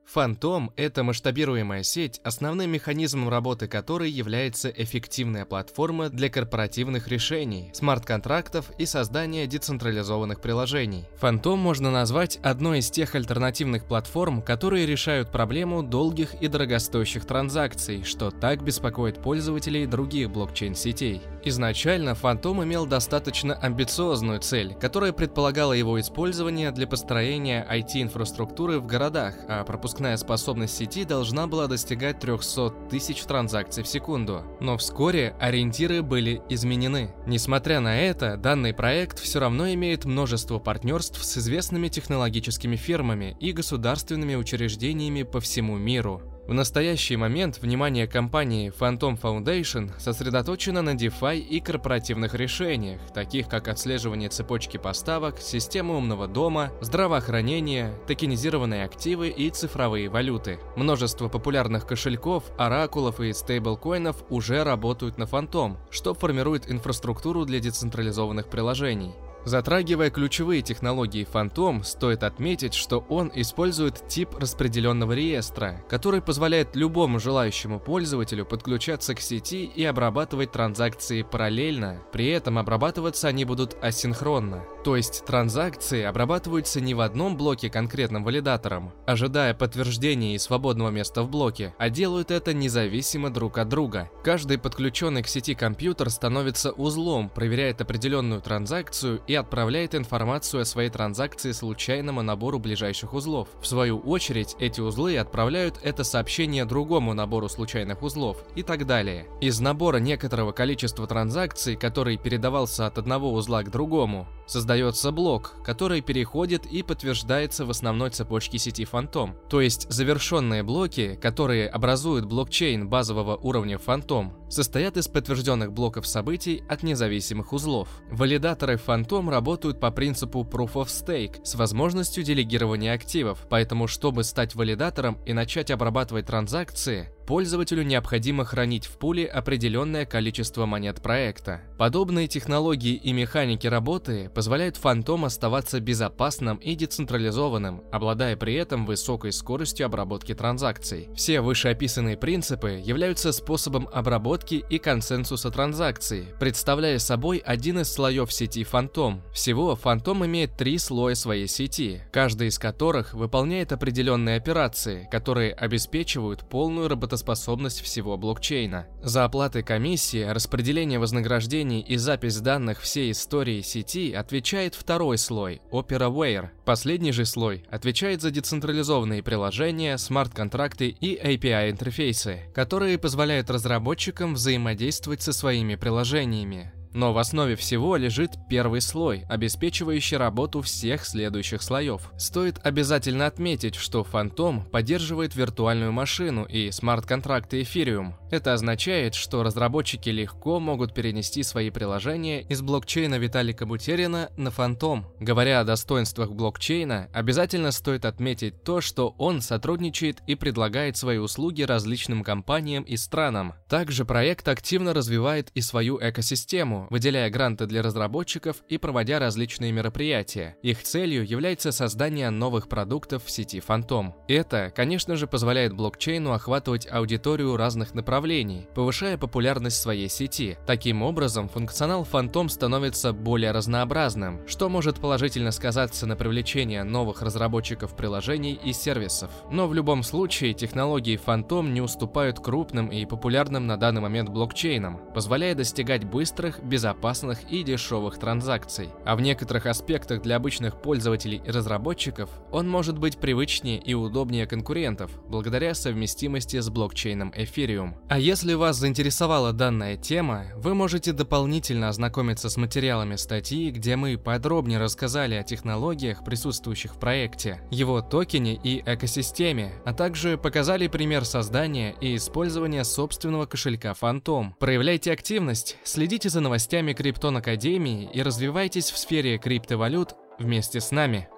Фантом– 0.09 0.73
это 0.77 1.03
масштабируемая 1.05 1.83
сеть, 1.83 2.19
основным 2.25 2.71
механизмом 2.71 3.29
работы 3.29 3.69
которой 3.69 4.11
является 4.11 4.71
эффективная 4.71 5.45
платформа 5.45 6.09
для 6.09 6.31
корпоративных 6.31 7.09
решений, 7.09 7.71
смарт-контрактов 7.75 8.71
и 8.79 8.87
создания 8.87 9.47
децентрализованных 9.47 10.41
приложений. 10.41 11.05
Фантом 11.19 11.59
можно 11.59 11.91
назвать 11.91 12.39
одной 12.43 12.79
из 12.79 12.91
тех 12.91 13.15
альтернативных 13.15 13.85
платформ, 13.85 14.41
которые 14.41 14.87
решают 14.87 15.31
проблему 15.31 15.83
долгих 15.83 16.33
и 16.41 16.49
дорогостоящих 16.49 17.27
транзакций, 17.27 18.03
что 18.05 18.31
так 18.31 18.65
беспокоит 18.65 19.21
пользователей 19.21 19.85
других 19.85 20.31
блокчейн-сетей. 20.31 21.21
Изначально 21.45 22.15
Фантом 22.15 22.65
имел 22.65 22.87
достаточно 22.87 23.55
амбициозную 23.55 24.41
цель, 24.41 24.75
которая 24.81 25.13
предполагала 25.13 25.75
его 25.75 26.01
использование 26.01 26.71
для 26.71 26.87
построения 26.87 27.67
IT-инфраструктуры 27.71 28.81
в 28.81 28.87
городах, 28.87 29.35
а 29.49 29.65
пропускная 29.99 30.17
способность 30.17 30.77
сети 30.77 31.05
должна 31.05 31.49
была 31.49 31.67
достигать 31.67 32.21
300 32.21 32.89
тысяч 32.89 33.21
транзакций 33.25 33.83
в 33.83 33.89
секунду. 33.89 34.45
Но 34.61 34.77
вскоре 34.77 35.35
ориентиры 35.41 36.03
были 36.03 36.41
изменены. 36.49 37.13
Несмотря 37.27 37.81
на 37.81 37.99
это, 38.01 38.37
данный 38.37 38.73
проект 38.73 39.19
все 39.19 39.41
равно 39.41 39.73
имеет 39.73 40.05
множество 40.05 40.61
партнерств 40.61 41.25
с 41.25 41.39
известными 41.39 41.89
технологическими 41.89 42.77
фирмами 42.77 43.37
и 43.41 43.51
государственными 43.51 44.37
учреждениями 44.37 45.25
по 45.25 45.41
всему 45.41 45.77
миру. 45.77 46.38
В 46.49 46.55
настоящий 46.55 47.15
момент 47.17 47.59
внимание 47.59 48.07
компании 48.07 48.73
Phantom 48.73 49.21
Foundation 49.21 49.91
сосредоточено 49.99 50.81
на 50.81 50.95
DeFi 50.95 51.41
и 51.41 51.61
корпоративных 51.61 52.33
решениях, 52.33 53.03
таких 53.13 53.49
как 53.49 53.69
отслеживание 53.69 54.31
цепочки 54.31 54.79
поставок, 54.79 55.41
система 55.41 55.95
умного 55.95 56.27
дома, 56.27 56.73
здравоохранение, 56.81 57.93
токенизированные 58.07 58.85
активы 58.85 59.29
и 59.29 59.51
цифровые 59.51 60.09
валюты. 60.09 60.59
Множество 60.75 61.29
популярных 61.29 61.87
кошельков, 61.87 62.45
оракулов 62.57 63.21
и 63.21 63.35
стейблкоинов 63.35 64.25
уже 64.31 64.65
работают 64.65 65.19
на 65.19 65.25
Phantom, 65.25 65.77
что 65.91 66.15
формирует 66.15 66.71
инфраструктуру 66.71 67.45
для 67.45 67.61
децентрализованных 67.61 68.49
приложений. 68.49 69.13
Затрагивая 69.49 70.11
ключевые 70.11 70.61
технологии 70.61 71.27
Phantom, 71.27 71.83
стоит 71.83 72.23
отметить, 72.23 72.75
что 72.75 73.07
он 73.09 73.33
использует 73.35 74.07
тип 74.07 74.37
распределенного 74.37 75.13
реестра, 75.13 75.83
который 75.89 76.21
позволяет 76.21 76.77
любому 76.77 77.19
желающему 77.19 77.81
пользователю 77.81 78.45
подключаться 78.45 79.15
к 79.15 79.21
сети 79.21 79.65
и 79.65 79.87
обрабатывать 79.87 80.53
транзакции 80.53 81.23
параллельно, 81.23 82.03
при 82.13 82.29
этом 82.29 82.59
обрабатываться 82.59 83.29
они 83.29 83.47
будут 83.47 83.75
асинхронно. 83.81 84.65
То 84.89 84.97
есть 84.97 85.23
транзакции 85.27 86.03
обрабатываются 86.03 86.81
не 86.81 86.95
в 86.95 87.03
одном 87.03 87.37
блоке 87.37 87.69
конкретным 87.69 88.25
валидатором, 88.25 88.95
ожидая 89.07 89.53
подтверждения 89.53 90.35
и 90.35 90.39
свободного 90.39 90.89
места 90.89 91.23
в 91.23 91.29
блоке, 91.29 91.75
а 91.77 91.91
делают 91.91 92.31
это 92.31 92.55
независимо 92.55 93.29
друг 93.29 93.59
от 93.59 93.69
друга. 93.69 94.11
Каждый 94.25 94.57
подключенный 94.57 95.23
к 95.23 95.29
сети 95.29 95.53
компьютер 95.53 96.09
становится 96.09 96.73
узлом, 96.73 97.29
проверяет 97.29 97.83
определенную 97.83 98.41
транзакцию 98.41 99.21
и 99.27 99.35
отправляет 99.35 99.95
информацию 99.95 100.63
о 100.63 100.65
своей 100.65 100.89
транзакции 100.89 101.53
случайному 101.53 102.23
набору 102.23 102.59
ближайших 102.59 103.13
узлов. 103.13 103.49
В 103.61 103.67
свою 103.67 103.99
очередь, 103.99 104.57
эти 104.59 104.81
узлы 104.81 105.19
отправляют 105.19 105.79
это 105.83 106.03
сообщение 106.03 106.65
другому 106.65 107.13
набору 107.13 107.51
случайных 107.51 108.03
узлов 108.03 108.43
и 108.55 108.63
так 108.63 108.87
далее. 108.87 109.27
Из 109.43 109.61
набора 109.61 109.99
некоторого 109.99 110.53
количества 110.53 111.07
транзакций, 111.07 111.77
который 111.77 112.17
передавался 112.17 112.87
от 112.87 112.97
одного 112.97 113.35
узла 113.35 113.63
к 113.63 113.71
другому, 113.71 114.27
создается 114.49 115.13
блок, 115.13 115.55
который 115.65 116.01
переходит 116.01 116.67
и 116.67 116.83
подтверждается 116.83 117.65
в 117.65 117.71
основной 117.71 118.11
цепочке 118.11 118.59
сети 118.59 118.87
Phantom. 118.91 119.37
То 119.49 119.61
есть 119.61 119.91
завершенные 119.91 120.63
блоки, 120.63 121.19
которые 121.21 121.69
образуют 121.69 122.25
блокчейн 122.25 122.89
базового 122.89 123.37
уровня 123.37 123.77
Phantom, 123.77 124.33
состоят 124.51 124.97
из 124.97 125.09
подтвержденных 125.09 125.73
блоков 125.73 126.07
событий 126.07 126.63
от 126.69 126.83
независимых 126.83 127.53
узлов. 127.53 127.89
Валидаторы 128.11 128.75
Phantom 128.75 129.31
работают 129.31 129.81
по 129.81 129.91
принципу 129.91 130.41
Proof 130.41 130.73
of 130.75 130.87
Stake 130.87 131.45
с 131.45 131.55
возможностью 131.55 132.25
делегирования 132.25 132.93
активов, 132.93 133.47
поэтому 133.49 133.87
чтобы 133.87 134.25
стать 134.25 134.55
валидатором 134.55 135.19
и 135.27 135.33
начать 135.33 135.71
обрабатывать 135.71 136.27
транзакции, 136.27 137.13
пользователю 137.29 137.83
необходимо 137.83 138.47
хранить 138.47 138.87
в 138.87 138.97
пуле 138.97 139.27
определенное 139.27 140.07
количество 140.07 140.65
монет 140.65 141.03
проекта. 141.03 141.61
Подобные 141.77 142.27
технологии 142.27 142.95
и 142.95 143.13
механики 143.13 143.67
работы 143.67 144.31
позволяют 144.35 144.81
Phantom 144.83 145.27
оставаться 145.27 145.79
безопасным 145.79 146.57
и 146.57 146.75
децентрализованным, 146.75 147.83
обладая 147.93 148.35
при 148.37 148.55
этом 148.55 148.87
высокой 148.87 149.33
скоростью 149.33 149.85
обработки 149.85 150.35
транзакций. 150.35 151.11
Все 151.15 151.43
вышеописанные 151.43 152.17
принципы 152.17 152.81
являются 152.83 153.33
способом 153.33 153.91
обработки 153.93 154.65
и 154.71 154.79
консенсуса 154.79 155.51
транзакций, 155.51 156.29
представляя 156.41 156.99
собой 156.99 157.43
один 157.45 157.81
из 157.81 157.93
слоев 157.93 158.33
сети 158.33 158.63
Phantom. 158.63 159.21
Всего 159.35 159.79
Phantom 159.81 160.25
имеет 160.25 160.57
три 160.57 160.79
слоя 160.79 161.15
своей 161.15 161.47
сети, 161.47 162.01
каждый 162.11 162.49
из 162.49 162.59
которых 162.59 163.13
выполняет 163.13 163.73
определенные 163.73 164.39
операции, 164.39 165.07
которые 165.11 165.53
обеспечивают 165.53 166.49
полную 166.49 166.89
работоспособность 166.89 167.18
работоспособность 167.19 167.81
всего 167.81 168.17
блокчейна. 168.17 168.87
За 169.03 169.25
оплаты 169.25 169.63
комиссии, 169.63 170.23
распределение 170.23 170.99
вознаграждений 170.99 171.81
и 171.81 171.97
запись 171.97 172.41
данных 172.41 172.81
всей 172.81 173.11
истории 173.13 173.63
сети 173.63 174.13
отвечает 174.13 174.75
второй 174.75 175.19
слой– 175.19 175.61
OperaWare. 175.71 176.51
Последний 176.65 177.13
же 177.13 177.25
слой 177.25 177.65
отвечает 177.71 178.23
за 178.23 178.31
децентрализованные 178.31 179.23
приложения, 179.23 179.99
смарт-контракты 179.99 180.89
и 180.89 181.17
API-интерфейсы, 181.17 182.41
которые 182.55 182.99
позволяют 182.99 183.51
разработчикам 183.51 184.35
взаимодействовать 184.35 185.23
со 185.23 185.33
своими 185.33 185.75
приложениями. 185.75 186.73
Но 186.93 187.13
в 187.13 187.19
основе 187.19 187.57
всего 187.57 187.97
лежит 187.97 188.33
первый 188.49 188.81
слой, 188.81 189.25
обеспечивающий 189.29 190.17
работу 190.17 190.63
всех 190.63 191.05
следующих 191.05 191.63
слоев. 191.63 192.11
Стоит 192.17 192.59
обязательно 192.65 193.27
отметить, 193.27 193.75
что 193.75 194.07
Phantom 194.11 194.69
поддерживает 194.71 195.37
виртуальную 195.37 195.93
машину 195.93 196.45
и 196.45 196.71
смарт-контракты 196.71 197.61
Ethereum. 197.61 198.15
Это 198.31 198.53
означает, 198.53 199.15
что 199.15 199.43
разработчики 199.43 200.09
легко 200.11 200.61
могут 200.61 200.95
перенести 200.95 201.43
свои 201.43 201.71
приложения 201.71 202.43
из 202.43 202.63
блокчейна 202.63 203.17
Виталика 203.17 203.67
Бутерина 203.67 204.31
на 204.37 204.49
Phantom. 204.49 205.05
Говоря 205.21 205.61
о 205.61 205.65
достоинствах 205.65 206.33
блокчейна, 206.33 207.09
обязательно 207.13 207.73
стоит 207.73 208.05
отметить 208.05 208.63
то, 208.63 208.81
что 208.81 209.15
он 209.19 209.41
сотрудничает 209.41 210.19
и 210.27 210.35
предлагает 210.35 210.97
свои 210.97 211.19
услуги 211.19 211.63
различным 211.63 212.23
компаниям 212.23 212.83
и 212.85 212.97
странам. 212.97 213.55
Также 213.69 214.05
проект 214.05 214.49
активно 214.49 214.95
развивает 214.95 215.51
и 215.55 215.61
свою 215.61 215.99
экосистему, 216.01 216.78
выделяя 216.91 217.31
гранты 217.31 217.67
для 217.67 217.83
разработчиков 217.83 218.57
и 218.69 218.79
проводя 218.79 219.19
различные 219.19 219.73
мероприятия. 219.73 220.57
Их 220.63 220.83
целью 220.83 221.27
является 221.27 221.73
создание 221.73 222.31
новых 222.31 222.69
продуктов 222.69 223.25
в 223.25 223.31
сети 223.31 223.63
Phantom. 223.67 224.13
Это, 224.29 224.73
конечно 224.75 225.17
же, 225.17 225.27
позволяет 225.27 225.73
блокчейну 225.73 226.33
охватывать 226.33 226.87
аудиторию 226.91 227.57
разных 227.57 227.95
направлений, 227.95 228.69
повышая 228.75 229.19
популярность 229.19 229.81
своей 229.81 230.09
сети. 230.09 230.57
Таким 230.67 231.03
образом, 231.03 231.49
функционал 231.49 232.07
Phantom 232.11 232.49
становится 232.49 233.13
более 233.13 233.53
разнообразным, 233.53 234.47
что 234.47 234.69
может 234.69 235.01
положительно 235.01 235.51
сказаться 235.51 236.07
на 236.07 236.17
привлечении 236.17 236.81
новых 236.81 237.23
разработчиков 237.23 237.97
приложений 237.97 238.61
и 238.65 238.73
сервисов. 238.73 239.31
Но 239.51 239.67
в 239.67 239.75
любом 239.75 240.03
случае, 240.03 240.55
технологии 240.55 241.21
Phantom 241.25 241.69
не 241.71 241.81
уступают 241.81 242.41
крупным 242.41 242.89
и 242.89 243.05
популярным 243.05 243.67
на 243.67 243.77
данный 243.77 244.01
момент 244.01 244.29
блокчейнам, 244.29 245.01
позволяя 245.15 245.55
достигать 245.55 246.05
быстрых, 246.05 246.63
безопасных 246.69 247.51
и 247.51 247.63
дешевых 247.63 248.19
транзакций. 248.19 248.91
А 249.05 249.17
в 249.17 249.21
некоторых 249.21 249.67
аспектах 249.67 250.23
для 250.23 250.37
обычных 250.37 250.81
пользователей 250.81 251.43
и 251.45 251.51
разработчиков 251.51 252.31
он 252.53 252.69
может 252.69 252.99
быть 252.99 253.19
привычнее 253.19 253.79
и 253.79 253.95
удобнее 253.95 254.47
конкурентов, 254.47 255.11
благодаря 255.29 255.75
совместимости 255.75 256.61
с 256.61 256.69
блокчейном 256.69 257.33
Ethereum. 257.37 257.95
А 258.09 258.19
если 258.19 258.55
вас 258.55 258.77
заинтересовала 258.77 259.53
данная 259.53 259.97
тема, 259.97 260.47
вы 260.57 260.75
можете 260.75 261.13
дополнительно 261.13 261.89
ознакомиться 261.89 262.49
с 262.49 262.57
материалами 262.57 263.17
статьи, 263.17 263.71
где 263.71 263.97
мы 263.97 264.19
подробнее 264.19 264.79
рассказали 264.79 265.35
о 265.35 265.43
технологиях, 265.43 266.25
присутствующих 266.25 266.95
в 266.95 266.99
проекте, 266.99 267.61
его 267.71 268.01
токене 268.03 268.55
и 268.63 268.83
экосистеме, 268.85 269.73
а 269.85 269.93
также 269.95 270.37
показали 270.37 270.87
пример 270.89 271.25
создания 271.25 271.95
и 272.01 272.17
использования 272.17 272.85
собственного 272.85 273.47
кошелька 273.47 273.95
Phantom. 274.01 274.53
Проявляйте 274.59 275.13
активность, 275.13 275.77
следите 275.85 276.29
за 276.29 276.41
новостями 276.41 276.58
новостями 276.59 276.93
Криптон 276.93 277.37
Академии 277.37 278.11
и 278.13 278.21
развивайтесь 278.21 278.91
в 278.91 278.99
сфере 278.99 279.39
криптовалют 279.39 280.17
вместе 280.41 280.81
с 280.81 280.91
нами. 280.91 281.29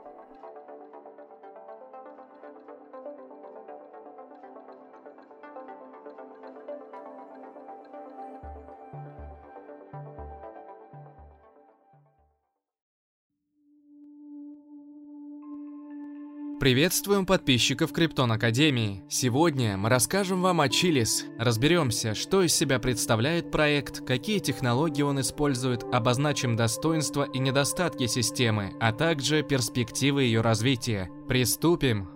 Приветствуем 16.60 17.24
подписчиков 17.24 17.90
Криптон 17.90 18.32
Академии. 18.32 19.02
Сегодня 19.08 19.78
мы 19.78 19.88
расскажем 19.88 20.42
вам 20.42 20.60
о 20.60 20.68
Chiliz. 20.68 21.24
Разберемся, 21.38 22.14
что 22.14 22.42
из 22.42 22.52
себя 22.52 22.78
представляет 22.78 23.50
проект, 23.50 24.04
какие 24.04 24.40
технологии 24.40 25.00
он 25.00 25.22
использует, 25.22 25.84
обозначим 25.84 26.56
достоинства 26.56 27.22
и 27.22 27.38
недостатки 27.38 28.06
системы, 28.06 28.74
а 28.78 28.92
также 28.92 29.42
перспективы 29.42 30.24
ее 30.24 30.42
развития. 30.42 31.08
Приступим! 31.28 32.10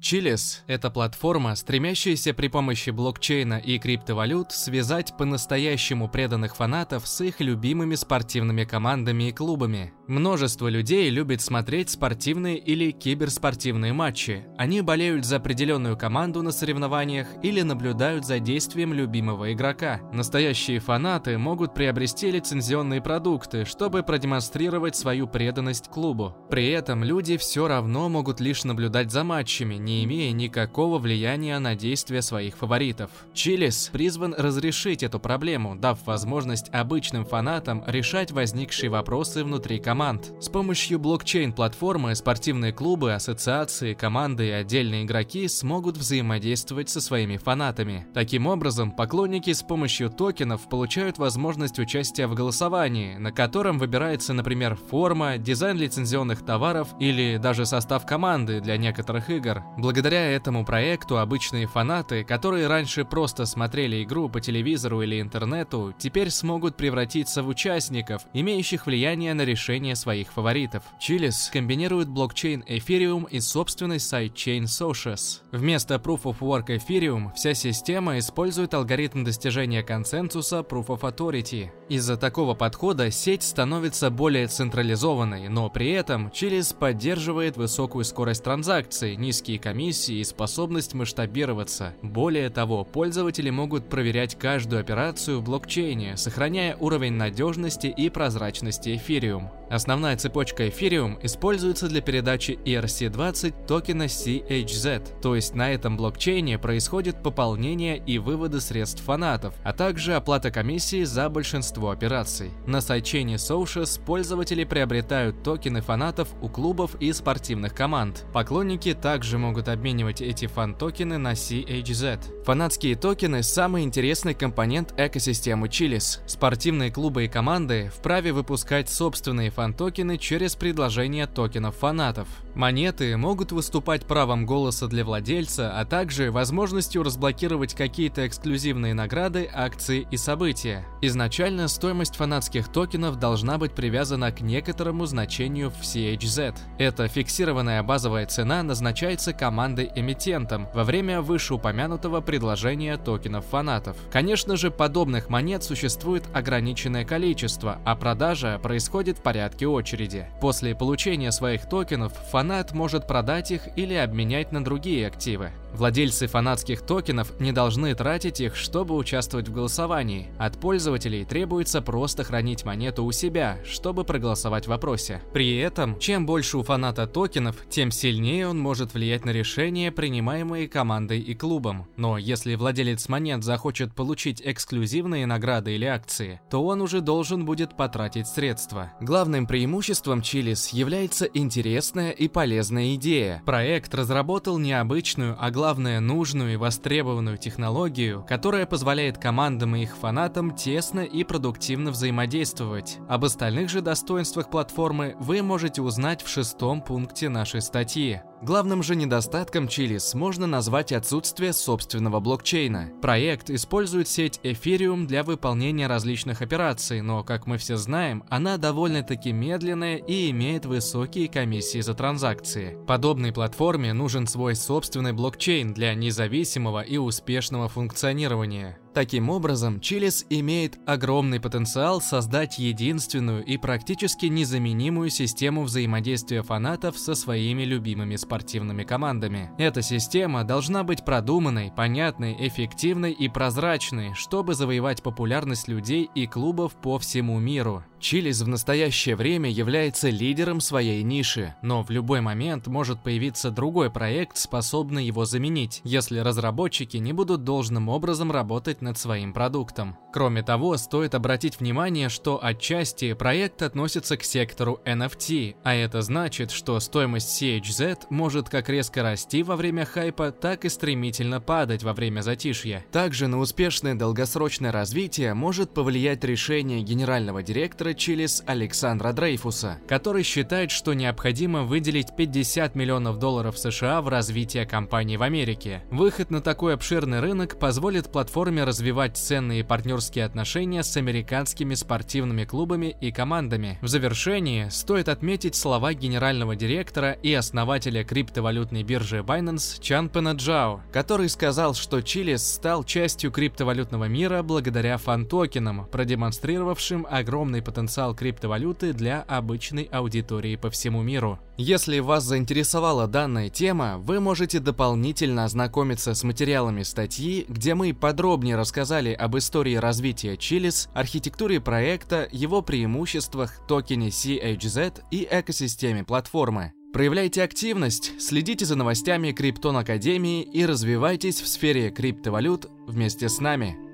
Chiliz – 0.00 0.66
это 0.68 0.88
платформа, 0.88 1.56
стремящаяся 1.56 2.34
при 2.34 2.46
помощи 2.46 2.90
блокчейна 2.90 3.58
и 3.58 3.80
криптовалют 3.80 4.52
связать 4.52 5.16
по-настоящему 5.18 6.08
преданных 6.08 6.54
фанатов 6.54 7.08
с 7.08 7.20
их 7.20 7.40
любимыми 7.40 7.96
спортивными 7.96 8.62
командами 8.62 9.30
и 9.30 9.32
клубами. 9.32 9.92
Множество 10.08 10.68
людей 10.68 11.10
любит 11.10 11.40
смотреть 11.40 11.90
спортивные 11.90 12.58
или 12.58 12.92
киберспортивные 12.92 13.92
матчи. 13.92 14.46
Они 14.56 14.80
болеют 14.80 15.24
за 15.24 15.36
определенную 15.36 15.96
команду 15.96 16.42
на 16.42 16.52
соревнованиях 16.52 17.26
или 17.42 17.62
наблюдают 17.62 18.24
за 18.24 18.38
действием 18.38 18.92
любимого 18.92 19.52
игрока. 19.52 20.00
Настоящие 20.12 20.78
фанаты 20.78 21.38
могут 21.38 21.74
приобрести 21.74 22.30
лицензионные 22.30 23.02
продукты, 23.02 23.64
чтобы 23.64 24.04
продемонстрировать 24.04 24.94
свою 24.94 25.26
преданность 25.26 25.88
клубу. 25.88 26.36
При 26.50 26.68
этом 26.68 27.02
люди 27.02 27.36
все 27.36 27.66
равно 27.66 28.08
могут 28.08 28.38
лишь 28.38 28.62
наблюдать 28.62 29.10
за 29.10 29.24
матчами, 29.24 29.74
не 29.74 30.04
имея 30.04 30.30
никакого 30.32 30.98
влияния 30.98 31.58
на 31.58 31.74
действия 31.74 32.22
своих 32.22 32.56
фаворитов. 32.56 33.10
Chiliz 33.34 33.90
призван 33.92 34.36
разрешить 34.38 35.02
эту 35.02 35.18
проблему, 35.18 35.74
дав 35.74 35.98
возможность 36.06 36.72
обычным 36.72 37.24
фанатам 37.24 37.82
решать 37.88 38.30
возникшие 38.30 38.88
вопросы 38.88 39.42
внутри 39.42 39.80
команды 39.80 39.95
команд. 39.96 40.34
С 40.40 40.50
помощью 40.50 40.98
блокчейн-платформы 40.98 42.14
спортивные 42.14 42.70
клубы, 42.70 43.14
ассоциации, 43.14 43.94
команды 43.94 44.48
и 44.48 44.50
отдельные 44.50 45.04
игроки 45.04 45.48
смогут 45.48 45.96
взаимодействовать 45.96 46.90
со 46.90 47.00
своими 47.00 47.38
фанатами. 47.38 48.06
Таким 48.12 48.46
образом, 48.46 48.90
поклонники 48.90 49.54
с 49.54 49.62
помощью 49.62 50.10
токенов 50.10 50.68
получают 50.68 51.16
возможность 51.16 51.78
участия 51.78 52.26
в 52.26 52.34
голосовании, 52.34 53.16
на 53.16 53.32
котором 53.32 53.78
выбирается, 53.78 54.34
например, 54.34 54.76
форма, 54.76 55.38
дизайн 55.38 55.78
лицензионных 55.78 56.44
товаров 56.44 56.88
или 57.00 57.38
даже 57.38 57.64
состав 57.64 58.04
команды 58.04 58.60
для 58.60 58.76
некоторых 58.76 59.30
игр. 59.30 59.62
Благодаря 59.78 60.30
этому 60.30 60.66
проекту 60.66 61.16
обычные 61.16 61.66
фанаты, 61.66 62.22
которые 62.22 62.66
раньше 62.66 63.06
просто 63.06 63.46
смотрели 63.46 64.02
игру 64.02 64.28
по 64.28 64.42
телевизору 64.42 65.00
или 65.00 65.22
интернету, 65.22 65.94
теперь 65.98 66.28
смогут 66.28 66.76
превратиться 66.76 67.42
в 67.42 67.48
участников, 67.48 68.26
имеющих 68.34 68.84
влияние 68.84 69.32
на 69.32 69.46
решение 69.46 69.85
создания 69.86 69.96
своих 69.96 70.32
фаворитов. 70.32 70.82
Chiliz 71.00 71.50
комбинирует 71.52 72.08
блокчейн 72.08 72.64
Ethereum 72.66 73.26
и 73.30 73.40
собственный 73.40 74.00
сайдчейн 74.00 74.64
Socios. 74.64 75.40
Вместо 75.52 75.96
Proof 75.96 76.22
of 76.22 76.38
Work 76.40 76.66
Ethereum 76.68 77.32
вся 77.34 77.54
система 77.54 78.18
использует 78.18 78.74
алгоритм 78.74 79.24
достижения 79.24 79.82
консенсуса 79.82 80.58
Proof 80.60 80.86
of 80.86 81.00
Authority. 81.00 81.70
Из-за 81.88 82.16
такого 82.16 82.54
подхода 82.54 83.10
сеть 83.10 83.42
становится 83.42 84.10
более 84.10 84.46
централизованной, 84.46 85.48
но 85.48 85.70
при 85.70 85.90
этом 85.90 86.28
Chiliz 86.28 86.76
поддерживает 86.76 87.56
высокую 87.56 88.04
скорость 88.04 88.44
транзакций, 88.44 89.16
низкие 89.16 89.58
комиссии 89.58 90.16
и 90.16 90.24
способность 90.24 90.94
масштабироваться. 90.94 91.94
Более 92.02 92.50
того, 92.50 92.84
пользователи 92.84 93.50
могут 93.50 93.88
проверять 93.88 94.36
каждую 94.38 94.80
операцию 94.80 95.40
в 95.40 95.44
блокчейне, 95.44 96.16
сохраняя 96.16 96.76
уровень 96.76 97.14
надежности 97.14 97.86
и 97.86 98.10
прозрачности 98.10 98.90
Ethereum. 98.90 99.48
Основная 99.76 100.16
цепочка 100.16 100.68
Ethereum 100.68 101.18
используется 101.22 101.86
для 101.88 102.00
передачи 102.00 102.58
ERC-20 102.64 103.66
токена 103.66 104.04
CHZ, 104.04 105.20
то 105.20 105.34
есть 105.36 105.54
на 105.54 105.70
этом 105.70 105.98
блокчейне 105.98 106.58
происходит 106.58 107.22
пополнение 107.22 107.98
и 107.98 108.16
выводы 108.16 108.62
средств 108.62 109.02
фанатов, 109.04 109.52
а 109.64 109.74
также 109.74 110.14
оплата 110.14 110.50
комиссии 110.50 111.04
за 111.04 111.28
большинство 111.28 111.90
операций. 111.90 112.52
На 112.66 112.80
сайдчейне 112.80 113.34
Socios 113.34 114.00
пользователи 114.02 114.64
приобретают 114.64 115.42
токены 115.42 115.82
фанатов 115.82 116.30
у 116.40 116.48
клубов 116.48 116.94
и 116.98 117.12
спортивных 117.12 117.74
команд. 117.74 118.24
Поклонники 118.32 118.94
также 118.94 119.36
могут 119.36 119.68
обменивать 119.68 120.22
эти 120.22 120.46
фан-токены 120.46 121.18
на 121.18 121.32
CHZ. 121.32 122.44
Фанатские 122.46 122.96
токены– 122.96 123.42
самый 123.42 123.82
интересный 123.82 124.32
компонент 124.32 124.94
экосистемы 124.96 125.66
Chiliz. 125.66 126.20
Спортивные 126.26 126.90
клубы 126.90 127.26
и 127.26 127.28
команды 127.28 127.90
вправе 127.94 128.32
выпускать 128.32 128.88
собственные 128.88 129.50
фан-токены 129.66 130.16
через 130.16 130.54
предложение 130.54 131.26
токенов 131.26 131.76
фанатов. 131.76 132.28
Монеты 132.54 133.16
могут 133.16 133.52
выступать 133.52 134.06
правом 134.06 134.46
голоса 134.46 134.86
для 134.86 135.04
владельца, 135.04 135.78
а 135.78 135.84
также 135.84 136.30
возможностью 136.30 137.02
разблокировать 137.02 137.74
какие-то 137.74 138.26
эксклюзивные 138.26 138.94
награды, 138.94 139.50
акции 139.52 140.06
и 140.10 140.16
события. 140.16 140.86
Изначально 141.02 141.68
стоимость 141.68 142.16
фанатских 142.16 142.68
токенов 142.68 143.18
должна 143.18 143.58
быть 143.58 143.72
привязана 143.72 144.30
к 144.30 144.40
некоторому 144.40 145.04
значению 145.06 145.70
в 145.70 145.82
CHZ. 145.82 146.56
Эта 146.78 147.08
фиксированная 147.08 147.82
базовая 147.82 148.26
цена 148.26 148.62
назначается 148.62 149.32
командой-эмитентом 149.32 150.68
во 150.72 150.84
время 150.84 151.22
вышеупомянутого 151.22 152.20
предложения 152.20 152.96
токенов 152.96 153.44
фанатов. 153.46 153.96
Конечно 154.12 154.56
же, 154.56 154.70
подобных 154.70 155.28
монет 155.28 155.64
существует 155.64 156.22
ограниченное 156.32 157.04
количество, 157.04 157.80
а 157.84 157.96
продажа 157.96 158.60
происходит 158.62 159.18
в 159.18 159.22
порядке 159.22 159.55
очереди. 159.64 160.26
После 160.40 160.74
получения 160.74 161.32
своих 161.32 161.68
токенов 161.68 162.12
фанат 162.12 162.72
может 162.72 163.06
продать 163.06 163.50
их 163.50 163.62
или 163.76 163.94
обменять 163.94 164.52
на 164.52 164.62
другие 164.62 165.06
активы. 165.06 165.52
Владельцы 165.76 166.26
фанатских 166.26 166.80
токенов 166.80 167.38
не 167.38 167.52
должны 167.52 167.94
тратить 167.94 168.40
их, 168.40 168.56
чтобы 168.56 168.96
участвовать 168.96 169.48
в 169.48 169.52
голосовании. 169.52 170.30
От 170.38 170.58
пользователей 170.58 171.26
требуется 171.26 171.82
просто 171.82 172.24
хранить 172.24 172.64
монету 172.64 173.04
у 173.04 173.12
себя, 173.12 173.58
чтобы 173.66 174.04
проголосовать 174.04 174.64
в 174.64 174.68
вопросе. 174.68 175.20
При 175.34 175.58
этом, 175.58 175.98
чем 175.98 176.24
больше 176.24 176.56
у 176.56 176.62
фаната 176.62 177.06
токенов, 177.06 177.56
тем 177.68 177.90
сильнее 177.90 178.48
он 178.48 178.58
может 178.58 178.94
влиять 178.94 179.26
на 179.26 179.30
решения, 179.30 179.92
принимаемые 179.92 180.66
командой 180.66 181.20
и 181.20 181.34
клубом. 181.34 181.86
Но 181.98 182.16
если 182.16 182.54
владелец 182.54 183.10
монет 183.10 183.44
захочет 183.44 183.94
получить 183.94 184.40
эксклюзивные 184.42 185.26
награды 185.26 185.74
или 185.74 185.84
акции, 185.84 186.40
то 186.48 186.64
он 186.64 186.80
уже 186.80 187.02
должен 187.02 187.44
будет 187.44 187.76
потратить 187.76 188.28
средства. 188.28 188.92
Главным 189.02 189.46
преимуществом 189.46 190.22
Чилис 190.22 190.70
является 190.70 191.26
интересная 191.26 192.12
и 192.12 192.28
полезная 192.28 192.94
идея. 192.94 193.42
Проект 193.44 193.94
разработал 193.94 194.58
необычную, 194.58 195.36
а 195.38 195.50
главное 195.50 195.65
главное, 195.66 195.98
нужную 195.98 196.52
и 196.52 196.56
востребованную 196.56 197.38
технологию, 197.38 198.24
которая 198.28 198.66
позволяет 198.66 199.18
командам 199.18 199.74
и 199.74 199.82
их 199.82 199.96
фанатам 199.96 200.54
тесно 200.54 201.00
и 201.00 201.24
продуктивно 201.24 201.90
взаимодействовать. 201.90 202.98
Об 203.08 203.24
остальных 203.24 203.68
же 203.68 203.80
достоинствах 203.80 204.48
платформы 204.48 205.16
вы 205.18 205.42
можете 205.42 205.82
узнать 205.82 206.22
в 206.22 206.28
шестом 206.28 206.82
пункте 206.82 207.28
нашей 207.28 207.62
статьи. 207.62 208.22
Главным 208.42 208.82
же 208.82 208.96
недостатком 208.96 209.64
Chiliz 209.64 210.14
можно 210.14 210.46
назвать 210.46 210.92
отсутствие 210.92 211.54
собственного 211.54 212.20
блокчейна. 212.20 212.92
Проект 213.00 213.48
использует 213.48 214.08
сеть 214.08 214.40
Ethereum 214.42 215.06
для 215.06 215.22
выполнения 215.22 215.86
различных 215.86 216.42
операций, 216.42 217.00
но, 217.00 217.24
как 217.24 217.46
мы 217.46 217.56
все 217.56 217.76
знаем, 217.76 218.24
она 218.28 218.58
довольно-таки 218.58 219.32
медленная 219.32 219.96
и 219.96 220.30
имеет 220.30 220.66
высокие 220.66 221.28
комиссии 221.28 221.80
за 221.80 221.94
транзакции. 221.94 222.76
Подобной 222.86 223.32
платформе 223.32 223.94
нужен 223.94 224.26
свой 224.26 224.54
собственный 224.54 225.14
блокчейн 225.14 225.72
для 225.72 225.94
независимого 225.94 226.82
и 226.82 226.98
успешного 226.98 227.70
функционирования. 227.70 228.78
Таким 228.96 229.28
образом, 229.28 229.78
Chiliz 229.78 230.24
имеет 230.30 230.78
огромный 230.86 231.38
потенциал 231.38 232.00
создать 232.00 232.58
единственную 232.58 233.44
и 233.44 233.58
практически 233.58 234.24
незаменимую 234.24 235.10
систему 235.10 235.64
взаимодействия 235.64 236.42
фанатов 236.42 236.96
со 236.96 237.14
своими 237.14 237.64
любимыми 237.64 238.16
спортивными 238.16 238.84
командами. 238.84 239.50
Эта 239.58 239.82
система 239.82 240.44
должна 240.44 240.82
быть 240.82 241.04
продуманной, 241.04 241.70
понятной, 241.76 242.38
эффективной 242.48 243.12
и 243.12 243.28
прозрачной, 243.28 244.14
чтобы 244.14 244.54
завоевать 244.54 245.02
популярность 245.02 245.68
людей 245.68 246.08
и 246.14 246.26
клубов 246.26 246.72
по 246.80 246.98
всему 246.98 247.38
миру. 247.38 247.84
Chiliz 247.98 248.42
в 248.42 248.48
настоящее 248.48 249.16
время 249.16 249.50
является 249.50 250.10
лидером 250.10 250.60
своей 250.60 251.02
ниши, 251.02 251.54
но 251.62 251.82
в 251.82 251.90
любой 251.90 252.20
момент 252.20 252.66
может 252.66 253.02
появиться 253.02 253.50
другой 253.50 253.90
проект, 253.90 254.36
способный 254.36 255.04
его 255.06 255.24
заменить, 255.24 255.80
если 255.82 256.18
разработчики 256.18 256.98
не 256.98 257.12
будут 257.12 257.44
должным 257.44 257.88
образом 257.88 258.30
работать 258.30 258.82
над 258.82 258.98
своим 258.98 259.32
продуктом. 259.32 259.96
Кроме 260.12 260.42
того, 260.42 260.76
стоит 260.76 261.14
обратить 261.14 261.58
внимание, 261.58 262.08
что 262.08 262.38
отчасти 262.42 263.12
проект 263.14 263.62
относится 263.62 264.16
к 264.16 264.24
сектору 264.24 264.80
NFT, 264.84 265.56
а 265.62 265.74
это 265.74 266.02
значит, 266.02 266.50
что 266.50 266.78
стоимость 266.80 267.42
CHZ 267.42 268.06
может 268.10 268.48
как 268.48 268.68
резко 268.68 269.02
расти 269.02 269.42
во 269.42 269.56
время 269.56 269.84
хайпа, 269.84 270.32
так 270.32 270.64
и 270.64 270.68
стремительно 270.68 271.40
падать 271.40 271.82
во 271.82 271.92
время 271.92 272.20
затишья. 272.20 272.84
Также 272.92 273.26
на 273.26 273.38
успешное 273.38 273.94
долгосрочное 273.94 274.72
развитие 274.72 275.34
может 275.34 275.74
повлиять 275.74 276.24
решение 276.24 276.82
генерального 276.82 277.42
директора 277.42 277.85
директора 277.86 277.94
Чилис 277.94 278.42
Александра 278.46 279.12
Дрейфуса, 279.12 279.78
который 279.86 280.22
считает, 280.22 280.70
что 280.70 280.94
необходимо 280.94 281.62
выделить 281.62 282.14
50 282.16 282.74
миллионов 282.74 283.18
долларов 283.18 283.58
США 283.58 284.00
в 284.00 284.08
развитие 284.08 284.66
компании 284.66 285.16
в 285.16 285.22
Америке. 285.22 285.82
Выход 285.90 286.30
на 286.30 286.40
такой 286.40 286.74
обширный 286.74 287.20
рынок 287.20 287.58
позволит 287.58 288.10
платформе 288.10 288.64
развивать 288.64 289.16
ценные 289.16 289.64
партнерские 289.64 290.24
отношения 290.24 290.82
с 290.82 290.96
американскими 290.96 291.74
спортивными 291.74 292.44
клубами 292.44 292.96
и 293.00 293.12
командами. 293.12 293.78
В 293.82 293.88
завершении 293.88 294.68
стоит 294.68 295.08
отметить 295.08 295.54
слова 295.54 295.94
генерального 295.94 296.56
директора 296.56 297.12
и 297.12 297.32
основателя 297.34 298.04
криптовалютной 298.04 298.82
биржи 298.82 299.18
Binance 299.18 299.80
Чанпена 299.80 300.32
Чжао, 300.32 300.82
который 300.92 301.28
сказал, 301.28 301.74
что 301.74 302.00
Chiliz 302.00 302.54
стал 302.54 302.84
частью 302.84 303.30
криптовалютного 303.30 304.06
мира 304.06 304.42
благодаря 304.42 304.96
фан-токенам, 304.98 305.86
продемонстрировавшим 305.86 307.06
огромный 307.08 307.62
потенциал 307.62 307.75
криптовалюты 308.14 308.92
для 308.92 309.22
обычной 309.22 309.84
аудитории 309.84 310.56
по 310.56 310.70
всему 310.70 311.02
миру. 311.02 311.38
Если 311.58 312.00
вас 312.00 312.24
заинтересовала 312.24 313.06
данная 313.06 313.48
тема, 313.48 313.98
вы 313.98 314.20
можете 314.20 314.60
дополнительно 314.60 315.44
ознакомиться 315.44 316.14
с 316.14 316.22
материалами 316.22 316.82
статьи, 316.82 317.46
где 317.48 317.74
мы 317.74 317.94
подробнее 317.94 318.56
рассказали 318.56 319.12
об 319.12 319.36
истории 319.36 319.76
развития 319.76 320.34
Chiliz, 320.34 320.88
архитектуре 320.94 321.60
проекта, 321.60 322.28
его 322.32 322.62
преимуществах, 322.62 323.66
токене 323.66 324.08
CHZ 324.08 325.02
и 325.10 325.26
экосистеме 325.30 326.04
платформы. 326.04 326.72
Проявляйте 326.92 327.42
активность, 327.42 328.12
следите 328.20 328.64
за 328.64 328.74
новостями 328.74 329.32
Криптон 329.32 329.76
Академии 329.76 330.42
и 330.42 330.64
развивайтесь 330.64 331.42
в 331.42 331.46
сфере 331.46 331.90
криптовалют 331.90 332.70
вместе 332.86 333.28
с 333.28 333.38
нами. 333.38 333.85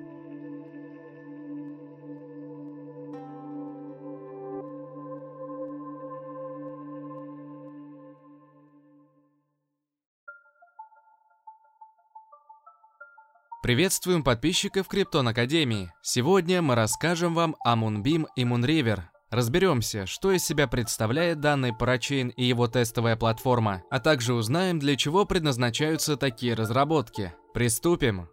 Приветствуем 13.63 14.25
подписчиков 14.25 14.89
Криптон 14.89 15.29
Академии. 15.29 15.89
Сегодня 16.01 16.61
мы 16.61 16.75
расскажем 16.75 17.33
вам 17.33 17.55
о 17.63 17.77
Moonbeam 17.77 18.25
и 18.35 18.43
Moonriver. 18.43 19.03
Разберемся, 19.29 20.05
что 20.05 20.33
из 20.33 20.43
себя 20.43 20.67
представляет 20.67 21.39
данный 21.39 21.71
парачейн 21.71 22.27
и 22.27 22.43
его 22.43 22.67
тестовая 22.67 23.15
платформа, 23.15 23.81
а 23.89 24.01
также 24.01 24.33
узнаем, 24.33 24.79
для 24.79 24.97
чего 24.97 25.23
предназначаются 25.23 26.17
такие 26.17 26.55
разработки. 26.55 27.33
Приступим! 27.53 28.27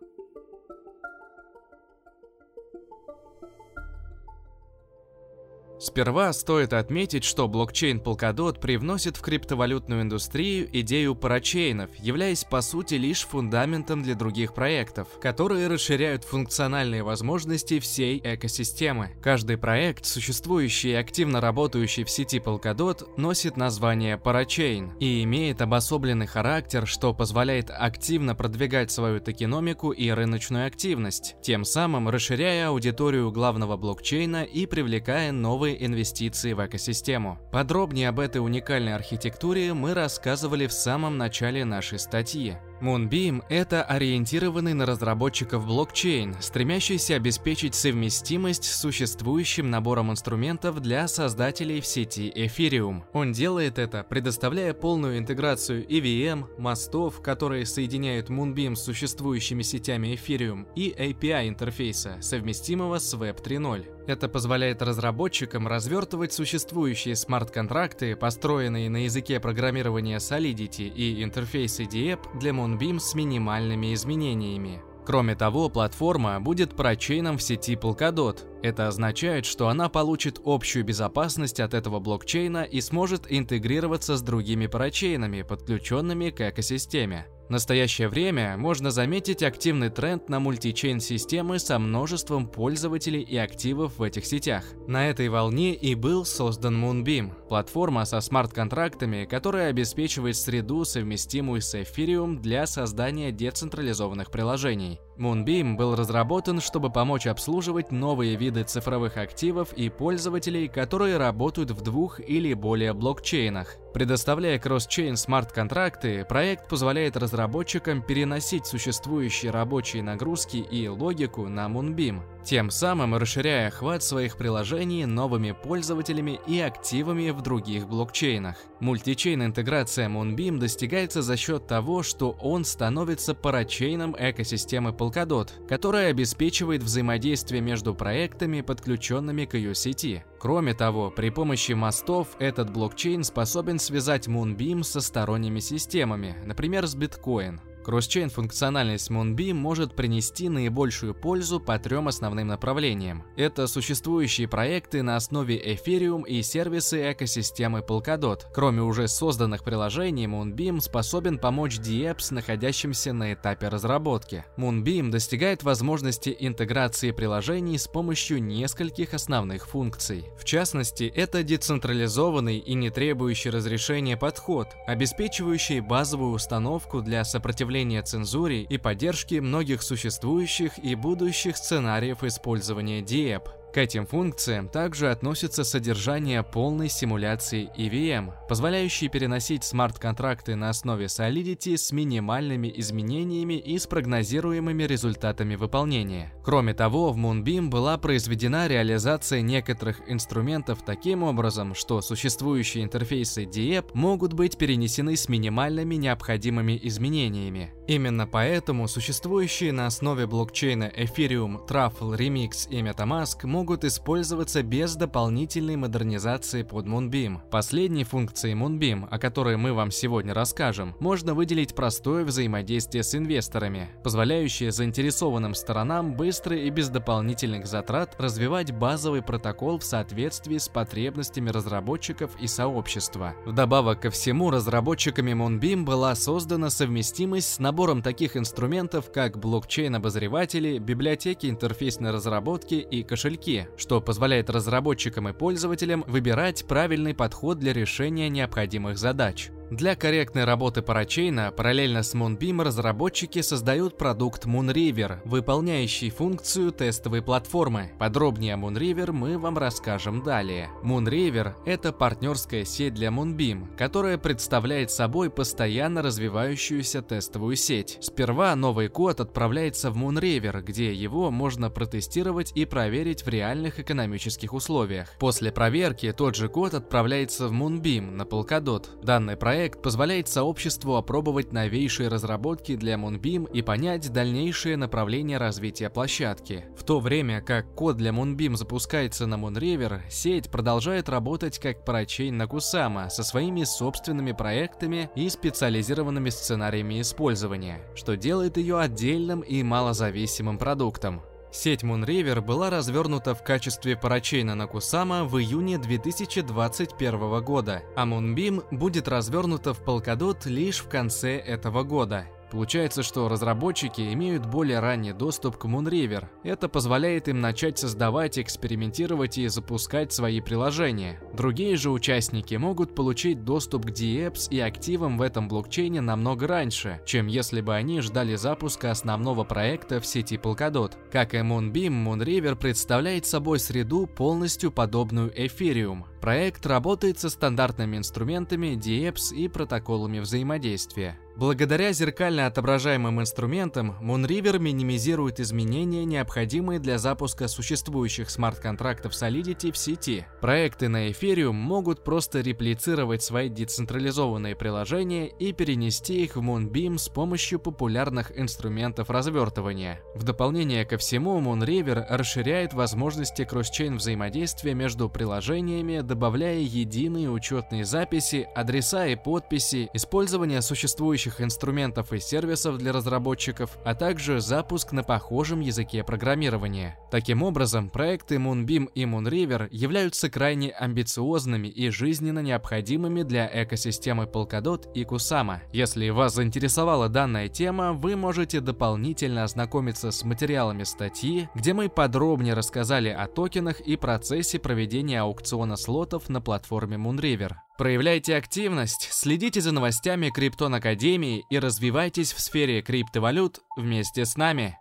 Сперва 5.81 6.31
стоит 6.35 6.75
отметить, 6.75 7.25
что 7.25 7.49
блокчейн 7.49 8.01
Polkadot 8.01 8.61
привносит 8.61 9.17
в 9.17 9.23
криптовалютную 9.23 10.03
индустрию 10.03 10.69
идею 10.81 11.15
парачейнов, 11.15 11.89
являясь 11.99 12.45
по 12.45 12.61
сути 12.61 12.97
лишь 12.97 13.23
фундаментом 13.23 14.03
для 14.03 14.15
других 14.15 14.53
проектов, 14.53 15.09
которые 15.23 15.69
расширяют 15.69 16.25
функциональные 16.25 17.03
возможности 17.03 17.81
всей 17.81 18.21
экосистемы. 18.23 19.13
Каждый 19.23 19.57
проект, 19.57 20.05
существующий 20.05 20.91
и 20.91 20.95
активно 20.95 21.41
работающий 21.41 22.05
в 22.05 22.11
сети 22.11 22.41
Polkadot, 22.41 23.09
носит 23.17 23.57
название 23.57 24.19
парачейн 24.19 24.93
и 25.01 25.23
имеет 25.23 25.63
обособленный 25.63 26.27
характер, 26.27 26.87
что 26.87 27.15
позволяет 27.15 27.71
активно 27.71 28.35
продвигать 28.35 28.91
свою 28.91 29.19
токеномику 29.19 29.93
и 29.93 30.11
рыночную 30.11 30.67
активность, 30.67 31.37
тем 31.43 31.65
самым 31.65 32.11
расширяя 32.11 32.69
аудиторию 32.69 33.33
главного 33.33 33.79
блокчейна 33.79 34.45
и 34.45 34.67
привлекая 34.67 35.33
новые 35.33 35.70
новые 35.71 35.87
инвестиции 35.87 36.53
в 36.53 36.65
экосистему. 36.65 37.39
Подробнее 37.53 38.09
об 38.09 38.21
этой 38.21 38.39
уникальной 38.39 38.95
архитектуре 38.95 39.73
мы 39.75 39.95
рассказывали 39.95 40.67
в 40.67 40.73
самом 40.73 41.17
начале 41.19 41.65
нашей 41.65 41.99
статьи. 41.99 42.57
Moonbeam– 42.81 43.43
это 43.51 43.83
ориентированный 43.83 44.73
на 44.73 44.87
разработчиков 44.87 45.67
блокчейн, 45.67 46.35
стремящийся 46.41 47.17
обеспечить 47.17 47.75
совместимость 47.75 48.65
с 48.65 48.81
существующим 48.81 49.69
набором 49.71 50.11
инструментов 50.11 50.81
для 50.81 51.07
создателей 51.07 51.83
в 51.83 51.87
сети 51.87 52.33
Ethereum. 52.35 53.03
Он 53.13 53.33
делает 53.33 53.79
это, 53.79 54.03
предоставляя 54.03 54.73
полную 54.73 55.19
интеграцию 55.19 55.87
EVM, 55.87 56.47
мостов, 56.59 57.21
которые 57.21 57.67
соединяют 57.67 58.31
Moonbeam 58.31 58.75
с 58.75 58.85
существующими 58.85 59.63
сетями 59.63 60.15
Ethereum, 60.15 60.67
и 60.75 60.95
API 60.99 61.49
интерфейса, 61.49 62.17
совместимого 62.23 62.99
с 62.99 63.13
Web 63.15 63.43
3.0. 63.43 64.00
Это 64.11 64.29
позволяет 64.29 64.83
разработчикам 64.83 65.69
развертывать 65.69 66.33
существующие 66.33 67.15
смарт-контракты, 67.15 68.17
построенные 68.17 68.91
на 68.91 69.05
языке 69.05 69.39
программирования 69.39 70.17
Solidity 70.17 70.89
и 70.89 71.23
интерфейсы 71.23 71.85
DApp 71.85 72.19
для 72.41 72.51
Moonbeam 72.51 72.99
с 72.99 73.15
минимальными 73.15 73.95
изменениями. 73.95 74.83
Кроме 75.07 75.37
того, 75.37 75.69
платформа 75.69 76.41
будет 76.41 76.75
парачейном 76.75 77.39
в 77.39 77.43
сети 77.45 77.77
Polkadot. 77.77 78.39
Это 78.65 78.89
означает, 78.89 79.47
что 79.47 79.69
она 79.69 79.89
получит 79.89 80.41
общую 80.45 80.85
безопасность 80.85 81.61
от 81.61 81.73
этого 81.73 82.01
блокчейна 82.01 82.65
и 82.65 82.81
сможет 82.81 83.27
интегрироваться 83.29 84.17
с 84.17 84.23
другими 84.23 84.67
парачейнами, 84.67 85.43
подключенными 85.43 86.31
к 86.31 86.51
экосистеме. 86.51 87.29
В 87.51 87.53
настоящее 87.53 88.09
время 88.09 88.57
можно 88.57 88.93
заметить 88.93 89.43
активный 89.43 89.91
тренд 89.91 90.29
на 90.29 90.39
мультичейн-системы 90.39 91.59
со 91.59 91.81
множеством 91.81 92.47
пользователей 92.47 93.23
и 93.23 93.37
активов 93.37 93.99
в 93.99 94.05
этих 94.05 94.25
сетях. 94.25 94.63
На 94.87 95.09
этой 95.09 95.29
волне 95.29 95.75
и 95.75 95.97
был 95.97 96.25
создан 96.25 96.81
Moonbeam, 96.81 97.33
платформа 97.49 98.05
со 98.05 98.21
смарт-контрактами, 98.21 99.25
которая 99.25 99.71
обеспечивает 99.71 100.37
среду, 100.37 100.85
совместимую 100.85 101.61
с 101.61 101.75
Ethereum 101.75 102.39
для 102.39 102.67
создания 102.69 103.33
децентрализованных 103.33 104.31
приложений. 104.31 105.01
Moonbeam 105.19 105.75
был 105.75 105.97
разработан, 105.97 106.61
чтобы 106.61 106.91
помочь 106.91 107.27
обслуживать 107.27 107.91
новые 107.91 108.37
виды 108.37 108.63
цифровых 108.63 109.17
активов 109.17 109.73
и 109.73 109.89
пользователей, 109.89 110.69
которые 110.69 111.17
работают 111.17 111.73
в 111.73 111.83
двух 111.83 112.21
или 112.21 112.55
более 112.55 112.95
блокчейнах. 112.95 113.77
Предоставляя 113.93 114.59
кросс-чейн 114.61 115.17
смарт-контракты, 115.17 116.25
проект 116.25 116.69
позволяет 116.69 117.17
разработчикам 117.17 118.03
переносить 118.03 118.67
существующие 118.67 119.51
рабочие 119.51 120.03
нагрузки 120.03 120.59
и 120.59 120.87
логику 120.87 121.49
на 121.49 121.67
Moonbeam, 121.67 122.23
тем 122.45 122.71
самым 122.71 123.15
расширяя 123.17 123.69
охват 123.69 124.03
своих 124.03 124.37
приложений 124.37 125.07
новыми 125.07 125.53
пользователями 125.53 126.41
и 126.47 126.61
активами 126.61 127.31
в 127.31 127.43
других 127.43 127.87
блокчейнах. 127.87 128.57
Мультичейн 128.81 129.45
интеграция 129.45 130.09
Moonbeam 130.09 130.59
достигается 130.59 131.23
за 131.23 131.37
счет 131.37 131.67
того, 131.67 132.03
что 132.03 132.31
он 132.41 132.65
становится 132.65 133.35
парачейном 133.35 134.17
экосистемы 134.19 134.91
Polkadot, 134.91 135.49
которая 135.69 136.11
обеспечивает 136.11 136.83
взаимодействие 136.83 137.61
между 137.61 137.95
проектами, 137.95 138.61
подключенными 138.61 139.45
к 139.45 139.55
ее 139.55 139.75
сети. 139.75 140.25
Кроме 140.39 140.75
того, 140.75 141.11
при 141.11 141.31
помощи 141.31 141.73
мостов 141.73 142.29
этот 142.39 142.71
блокчейн 142.71 143.25
способен 143.25 143.79
связать 143.79 144.27
Moonbeam 144.27 144.83
со 144.83 145.01
сторонними 145.01 145.61
системами, 145.61 146.37
например, 146.45 146.87
с 146.87 146.95
биткоин. 146.95 147.61
Кросчейн 147.85 148.29
функциональность 148.29 149.11
Moonbeam 149.11 149.55
может 149.55 149.97
принести 149.97 150.49
наибольшую 150.49 151.15
пользу 151.15 151.61
по 151.61 151.79
трем 151.79 152.09
основным 152.09 152.49
направлениям. 152.49 153.25
Это 153.37 153.67
существующие 153.67 154.49
проекты 154.49 155.03
на 155.03 155.17
основе 155.17 155.59
Ethereum 155.59 156.27
и 156.27 156.43
сервисы 156.43 157.13
экосистемы 157.13 157.81
Polkadot. 157.81 158.43
Кроме 158.53 158.83
уже 158.83 159.09
созданных 159.09 159.65
приложений, 159.65 160.27
Moonbeam 160.27 160.81
способен 160.81 161.39
помочь 161.39 161.79
DApps, 161.79 162.35
находящимся 162.35 163.13
на 163.15 163.33
этапе 163.33 163.69
разработки. 163.69 164.45
Moonbeam 164.59 165.11
достигает 165.11 165.63
возможности 165.63 166.37
интеграции 166.39 167.13
приложений 167.13 167.79
с 167.79 167.89
помощью 167.89 168.43
нескольких 168.43 169.15
основных 169.15 169.67
функций. 169.67 170.27
В 170.39 170.45
частности, 170.45 171.05
это 171.05 171.43
децентрализованный 171.43 172.59
и 172.59 172.75
не 172.75 172.91
требующий 172.91 173.49
разрешения 173.51 174.19
подход, 174.19 174.69
обеспечивающий 174.87 175.81
базовую 175.81 176.33
установку 176.33 177.01
для 177.01 177.25
сопротивления 177.25 177.70
сопротивления 177.71 178.03
цензуре 178.03 178.63
и 178.63 178.79
поддержки 178.79 179.37
многих 179.37 179.83
существующих 179.83 180.77
и 180.79 180.97
будущих 180.97 181.57
сценариев 181.57 182.25
использования 182.25 183.01
DEP. 183.01 183.60
К 183.73 183.79
этим 183.79 184.05
функциям 184.05 184.69
также 184.69 185.13
относится 185.13 185.63
содержание 185.63 186.43
полной 186.43 186.89
симуляции 186.89 187.71
EVM, 187.77 188.33
позволяющей 188.49 189.09
переносить 189.09 189.63
смарт-контракты 189.63 190.57
на 190.57 190.71
основе 190.71 191.07
Solidity 191.07 191.77
с 191.77 191.93
минимальными 191.93 192.73
изменениями 192.77 193.55
и 193.55 193.79
с 193.79 193.87
прогнозируемыми 193.87 194.83
результатами 194.83 195.55
выполнения. 195.55 196.33
Кроме 196.45 196.75
того, 196.75 197.13
в 197.13 197.17
Moonbeam 197.17 197.69
была 197.69 197.97
произведена 197.97 198.67
реализация 198.67 199.41
некоторых 199.41 200.01
инструментов 200.09 200.83
таким 200.85 201.23
образом, 201.23 201.77
что 201.77 202.01
существующие 202.01 202.83
интерфейсы 202.83 203.45
DEP 203.45 203.91
могут 203.95 204.33
быть 204.33 204.59
перенесены 204.59 205.17
с 205.17 205.29
минимальными 205.29 205.95
необходимыми 205.95 206.79
изменениями. 206.83 207.73
Именно 207.87 208.27
поэтому 208.27 208.89
существующие 208.89 209.73
на 209.73 209.87
основе 209.87 210.27
блокчейна 210.27 210.91
Ethereum, 210.97 211.67
Truffle, 211.69 212.17
Remix 212.17 212.69
и 212.69 212.81
MetaMask 212.83 213.47
могут 213.47 213.60
могут 213.61 213.85
использоваться 213.85 214.63
без 214.63 214.97
дополнительной 214.97 215.77
модернизации 215.77 216.63
под 216.63 216.87
Moonbeam. 216.87 217.41
Последней 217.51 218.05
функцией 218.05 218.55
Moonbeam, 218.55 219.07
о 219.11 219.19
которой 219.19 219.59
мы 219.59 219.75
вам 219.75 219.91
сегодня 219.91 220.33
расскажем, 220.33 220.97
можно 220.99 221.35
выделить 221.35 221.75
простое 221.75 222.25
взаимодействие 222.25 223.03
с 223.03 223.15
инвесторами, 223.15 223.91
позволяющее 224.03 224.73
заинтересованным 224.73 225.53
сторонам 225.53 226.15
быстро 226.15 226.57
и 226.57 226.71
без 226.71 226.89
дополнительных 226.89 227.67
затрат 227.67 228.15
развивать 228.19 228.73
базовый 228.73 229.21
протокол 229.21 229.79
в 229.79 229.85
соответствии 229.85 230.57
с 230.57 230.71
потребностями 230.71 231.51
разработчиков 231.51 232.31
и 232.41 232.47
сообщества. 232.47 233.35
Вдобавок 233.45 234.01
ко 234.01 234.11
всему, 234.11 234.51
разработчиками 234.51 235.33
Moonbeam 235.33 235.85
была 235.85 236.15
создана 236.15 236.71
совместимость 236.71 237.53
с 237.53 237.59
набором 237.59 238.01
таких 238.01 238.39
инструментов, 238.39 239.13
как 239.13 239.37
блокчейн-обозреватели, 239.37 240.79
библиотеки 240.79 241.51
интерфейсной 241.51 242.11
разработки 242.11 242.77
и 242.77 243.03
кошельки, 243.03 243.50
что 243.77 244.01
позволяет 244.01 244.51
разработчикам 244.51 245.29
и 245.29 245.33
пользователям 245.33 246.05
выбирать 246.07 246.65
правильный 246.67 247.15
подход 247.15 247.59
для 247.59 247.73
решения 247.73 248.29
необходимых 248.29 248.99
задач. 248.99 249.51
Для 249.71 249.95
корректной 249.95 250.43
работы 250.43 250.83
парачейна 250.83 251.53
параллельно 251.53 252.03
с 252.03 252.17
Moonbeam 252.17 252.61
разработчики 252.65 253.41
создают 253.41 253.97
продукт 253.97 254.45
Moonriver, 254.45 255.19
выполняющий 255.25 256.11
функцию 256.11 256.73
тестовой 256.73 257.23
платформы. 257.23 257.93
Подробнее 257.97 258.55
о 258.55 258.57
Moonriver 258.57 259.13
мы 259.13 259.39
вам 259.39 259.57
расскажем 259.57 260.25
далее. 260.25 260.71
Moonriver– 260.83 261.53
это 261.67 261.93
партнерская 261.93 262.65
сеть 262.65 262.95
для 262.95 263.11
Moonbeam, 263.11 263.77
которая 263.77 264.19
представляет 264.19 264.91
собой 264.91 265.31
постоянно 265.31 266.03
развивающуюся 266.03 267.01
тестовую 267.01 267.55
сеть. 267.55 267.97
Сперва 268.01 268.57
новый 268.57 268.89
код 268.89 269.21
отправляется 269.21 269.93
в 269.93 269.97
Moonriver, 269.97 270.63
где 270.63 270.93
его 270.93 271.31
можно 271.31 271.71
протестировать 271.71 272.51
и 272.57 272.65
проверить 272.65 273.25
в 273.25 273.29
реальных 273.29 273.79
экономических 273.79 274.53
условиях. 274.53 275.15
После 275.21 275.53
проверки 275.53 276.11
тот 276.11 276.35
же 276.35 276.49
код 276.49 276.75
отправляется 276.75 277.47
в 277.47 277.53
Moonbeam 277.53 278.11
на 278.11 278.23
Polkadot. 278.23 279.01
Данный 279.05 279.37
проект 279.37 279.60
проект 279.61 279.83
позволяет 279.83 280.27
сообществу 280.27 280.95
опробовать 280.97 281.53
новейшие 281.53 282.09
разработки 282.09 282.77
для 282.77 282.95
Moonbeam 282.95 283.47
и 283.53 283.61
понять 283.61 284.11
дальнейшее 284.11 284.79
направление 284.79 285.37
развития 285.37 285.91
площадки. 285.91 286.65
В 286.79 286.83
то 286.83 286.99
время 286.99 287.43
как 287.43 287.75
код 287.75 287.99
для 287.99 288.11
Moonbeam 288.11 288.57
запускается 288.57 289.27
на 289.27 289.35
Moonriver, 289.35 290.01
сеть 290.09 290.51
продолжает 290.51 291.11
работать 291.11 291.59
как 291.59 291.85
парачейн 291.85 292.39
на 292.39 292.45
Kusama 292.45 293.11
со 293.11 293.23
своими 293.23 293.65
собственными 293.65 294.33
проектами 294.33 295.11
и 295.15 295.29
специализированными 295.29 296.31
сценариями 296.31 297.03
использования, 297.03 297.83
что 297.95 298.17
делает 298.17 298.57
ее 298.57 298.79
отдельным 298.79 299.41
и 299.41 299.63
малозависимым 299.63 300.57
продуктом. 300.57 301.21
Сеть 301.53 301.83
Moonriver 301.83 302.41
была 302.41 302.71
развернута 302.71 303.35
в 303.35 303.43
качестве 303.43 303.97
парачейна 303.97 304.55
на 304.55 304.69
Кусама 304.69 305.25
в 305.25 305.37
июне 305.39 305.79
2021 305.79 307.43
года, 307.43 307.83
а 307.97 308.07
Moonbeam 308.07 308.65
будет 308.71 309.09
развернута 309.09 309.75
в 309.75 309.83
Polkadot 309.83 310.49
лишь 310.49 310.79
в 310.79 310.89
конце 310.89 311.39
этого 311.39 311.83
года. 311.83 312.27
Получается, 312.51 313.03
что 313.03 313.29
разработчики 313.29 314.13
имеют 314.13 314.45
более 314.45 314.81
ранний 314.81 315.13
доступ 315.13 315.57
к 315.57 315.67
Moonriver. 315.67 316.27
Это 316.43 316.69
позволяет 316.69 317.29
им 317.29 317.41
начать 317.41 317.79
создавать, 317.79 318.39
экспериментировать 318.39 319.39
и 319.39 319.47
запускать 319.47 320.13
свои 320.13 320.41
приложения. 320.41 321.21
Другие 321.33 321.77
же 321.77 321.91
участники 321.91 322.57
могут 322.57 322.95
получить 322.95 323.45
доступ 323.45 323.87
к 323.87 323.91
DApps 323.91 324.49
и 324.51 324.59
активам 324.59 325.17
в 325.17 325.23
этом 325.23 325.49
блокчейне 325.49 326.01
намного 326.01 326.49
раньше, 326.49 327.01
чем 327.07 327.29
если 327.29 327.61
бы 327.61 327.75
они 327.75 328.01
ждали 328.01 328.35
запуска 328.35 328.91
основного 328.91 329.45
проекта 329.45 330.01
в 330.01 330.07
сети 330.07 330.37
Polkadot. 330.37 330.93
Как 331.13 331.35
и 331.35 331.39
Moonbeam, 331.39 332.05
Moonriver 332.05 332.57
представляет 332.57 333.27
собой 333.27 333.61
среду, 333.61 334.07
полностью 334.07 334.73
подобную 334.73 335.31
Ethereum. 335.33 336.05
Проект 336.21 336.67
работает 336.67 337.19
со 337.19 337.31
стандартными 337.31 337.97
инструментами 337.97 338.77
DApps 338.77 339.35
и 339.35 339.49
протоколами 339.49 340.19
взаимодействия. 340.19 341.19
Благодаря 341.37 341.93
зеркально 341.93 342.47
отображаемым 342.47 343.21
инструментам, 343.21 343.97
Moonriver 344.03 344.59
минимизирует 344.59 345.41
изменения, 345.41 346.05
необходимые 346.05 346.81
для 346.81 346.99
запуска 346.99 347.49
существующих 347.49 348.29
смарт-контрактов 348.29 349.13
Solidity 349.13 349.73
в 349.73 349.79
сети. 349.79 350.27
Проекты 350.41 350.89
на 350.89 351.09
Ethereum 351.09 351.53
могут 351.53 352.05
просто 352.05 352.41
реплицировать 352.41 353.23
свои 353.23 353.49
децентрализованные 353.49 354.55
приложения 354.57 355.29
и 355.29 355.53
перенести 355.53 356.25
их 356.25 356.37
в 356.37 356.41
Moonbeam 356.41 356.99
с 356.99 357.09
помощью 357.09 357.59
популярных 357.59 358.39
инструментов 358.39 359.09
развертывания. 359.09 360.01
В 360.15 360.25
дополнение 360.25 360.85
ко 360.85 360.99
всему, 360.99 361.41
Moonriver 361.41 362.05
расширяет 362.09 362.75
возможности 362.75 363.45
кросс-чейн 363.45 363.97
взаимодействия 363.97 364.75
между 364.75 365.09
приложениями, 365.09 366.01
добавляя 366.01 366.59
единые 366.59 367.31
учетные 367.31 367.85
записи, 367.85 368.49
адреса 368.55 369.07
и 369.07 369.17
подписи, 369.17 369.89
использование 369.95 370.61
существующих 370.61 371.20
инструментов 371.41 372.13
и 372.13 372.21
сервисов 372.21 372.79
для 372.79 372.93
разработчиков, 372.93 373.77
а 373.85 373.95
также 373.95 374.41
запуск 374.41 374.93
на 374.93 375.03
похожем 375.03 375.61
языке 375.61 376.05
программирования. 376.05 376.99
Таким 377.11 377.43
образом, 377.43 377.91
проекты 377.91 378.37
Moonbeam 378.37 378.89
и 378.95 379.05
Moonriver 379.05 379.69
являются 379.71 380.31
крайне 380.31 380.71
амбициозными 380.71 381.69
и 381.69 381.91
жизненно 381.91 382.39
необходимыми 382.39 383.23
для 383.23 383.51
экосистемы 383.63 384.25
Polkadot 384.25 384.93
и 384.95 385.05
Kusama. 385.05 385.59
Если 385.73 386.09
вас 386.11 386.35
заинтересовала 386.35 387.09
данная 387.09 387.49
тема, 387.49 387.93
вы 387.93 388.17
можете 388.17 388.61
дополнительно 388.61 389.45
ознакомиться 389.45 390.11
с 390.11 390.25
материалами 390.25 390.85
статьи, 390.85 391.49
где 391.55 391.73
мы 391.73 391.89
подробнее 391.89 392.55
рассказали 392.55 393.09
о 393.09 393.27
токенах 393.27 393.81
и 393.81 393.97
процессе 393.97 394.59
проведения 394.59 395.21
аукциона 395.21 395.77
слотов 395.77 396.29
на 396.29 396.41
платформе 396.41 396.97
Moonriver. 396.97 397.55
Проявляйте 397.81 398.37
активность, 398.37 399.09
следите 399.11 399.63
за 399.63 399.73
новостями 399.73 400.29
Криптон 400.29 400.75
Академии 400.75 401.47
и 401.49 401.59
развивайтесь 401.59 402.35
в 402.35 402.39
сфере 402.39 402.83
криптовалют 402.83 403.61
вместе 403.75 404.27
с 404.27 404.37
нами. 404.37 404.77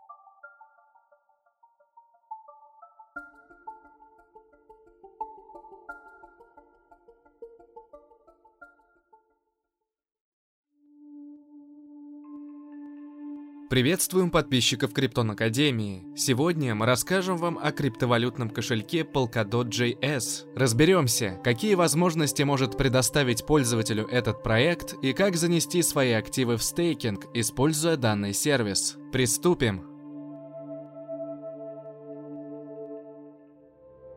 Приветствуем 13.70 14.32
подписчиков 14.32 14.93
Криптон 14.93 15.30
Академии. 15.30 16.03
Сегодня 16.17 16.74
мы 16.74 16.88
расскажем 16.88 17.38
вам 17.38 17.59
о 17.61 17.72
криптовалютном 17.72 18.49
кошельке 18.49 19.01
Polkadot.js. 19.01 20.55
Разберемся, 20.55 21.39
какие 21.43 21.76
возможности 21.76 22.41
может 22.41 22.80
предоставить 22.80 23.45
пользователю 23.45 24.07
этот 24.07 24.41
проект 24.41 24.95
и 25.03 25.13
как 25.13 25.36
занести 25.36 25.84
свои 25.84 26.13
активы 26.13 26.57
в 26.57 26.63
стейкинг, 26.63 27.28
используя 27.36 27.95
данный 27.95 28.34
сервис. 28.34 28.97
Приступим! 29.11 29.84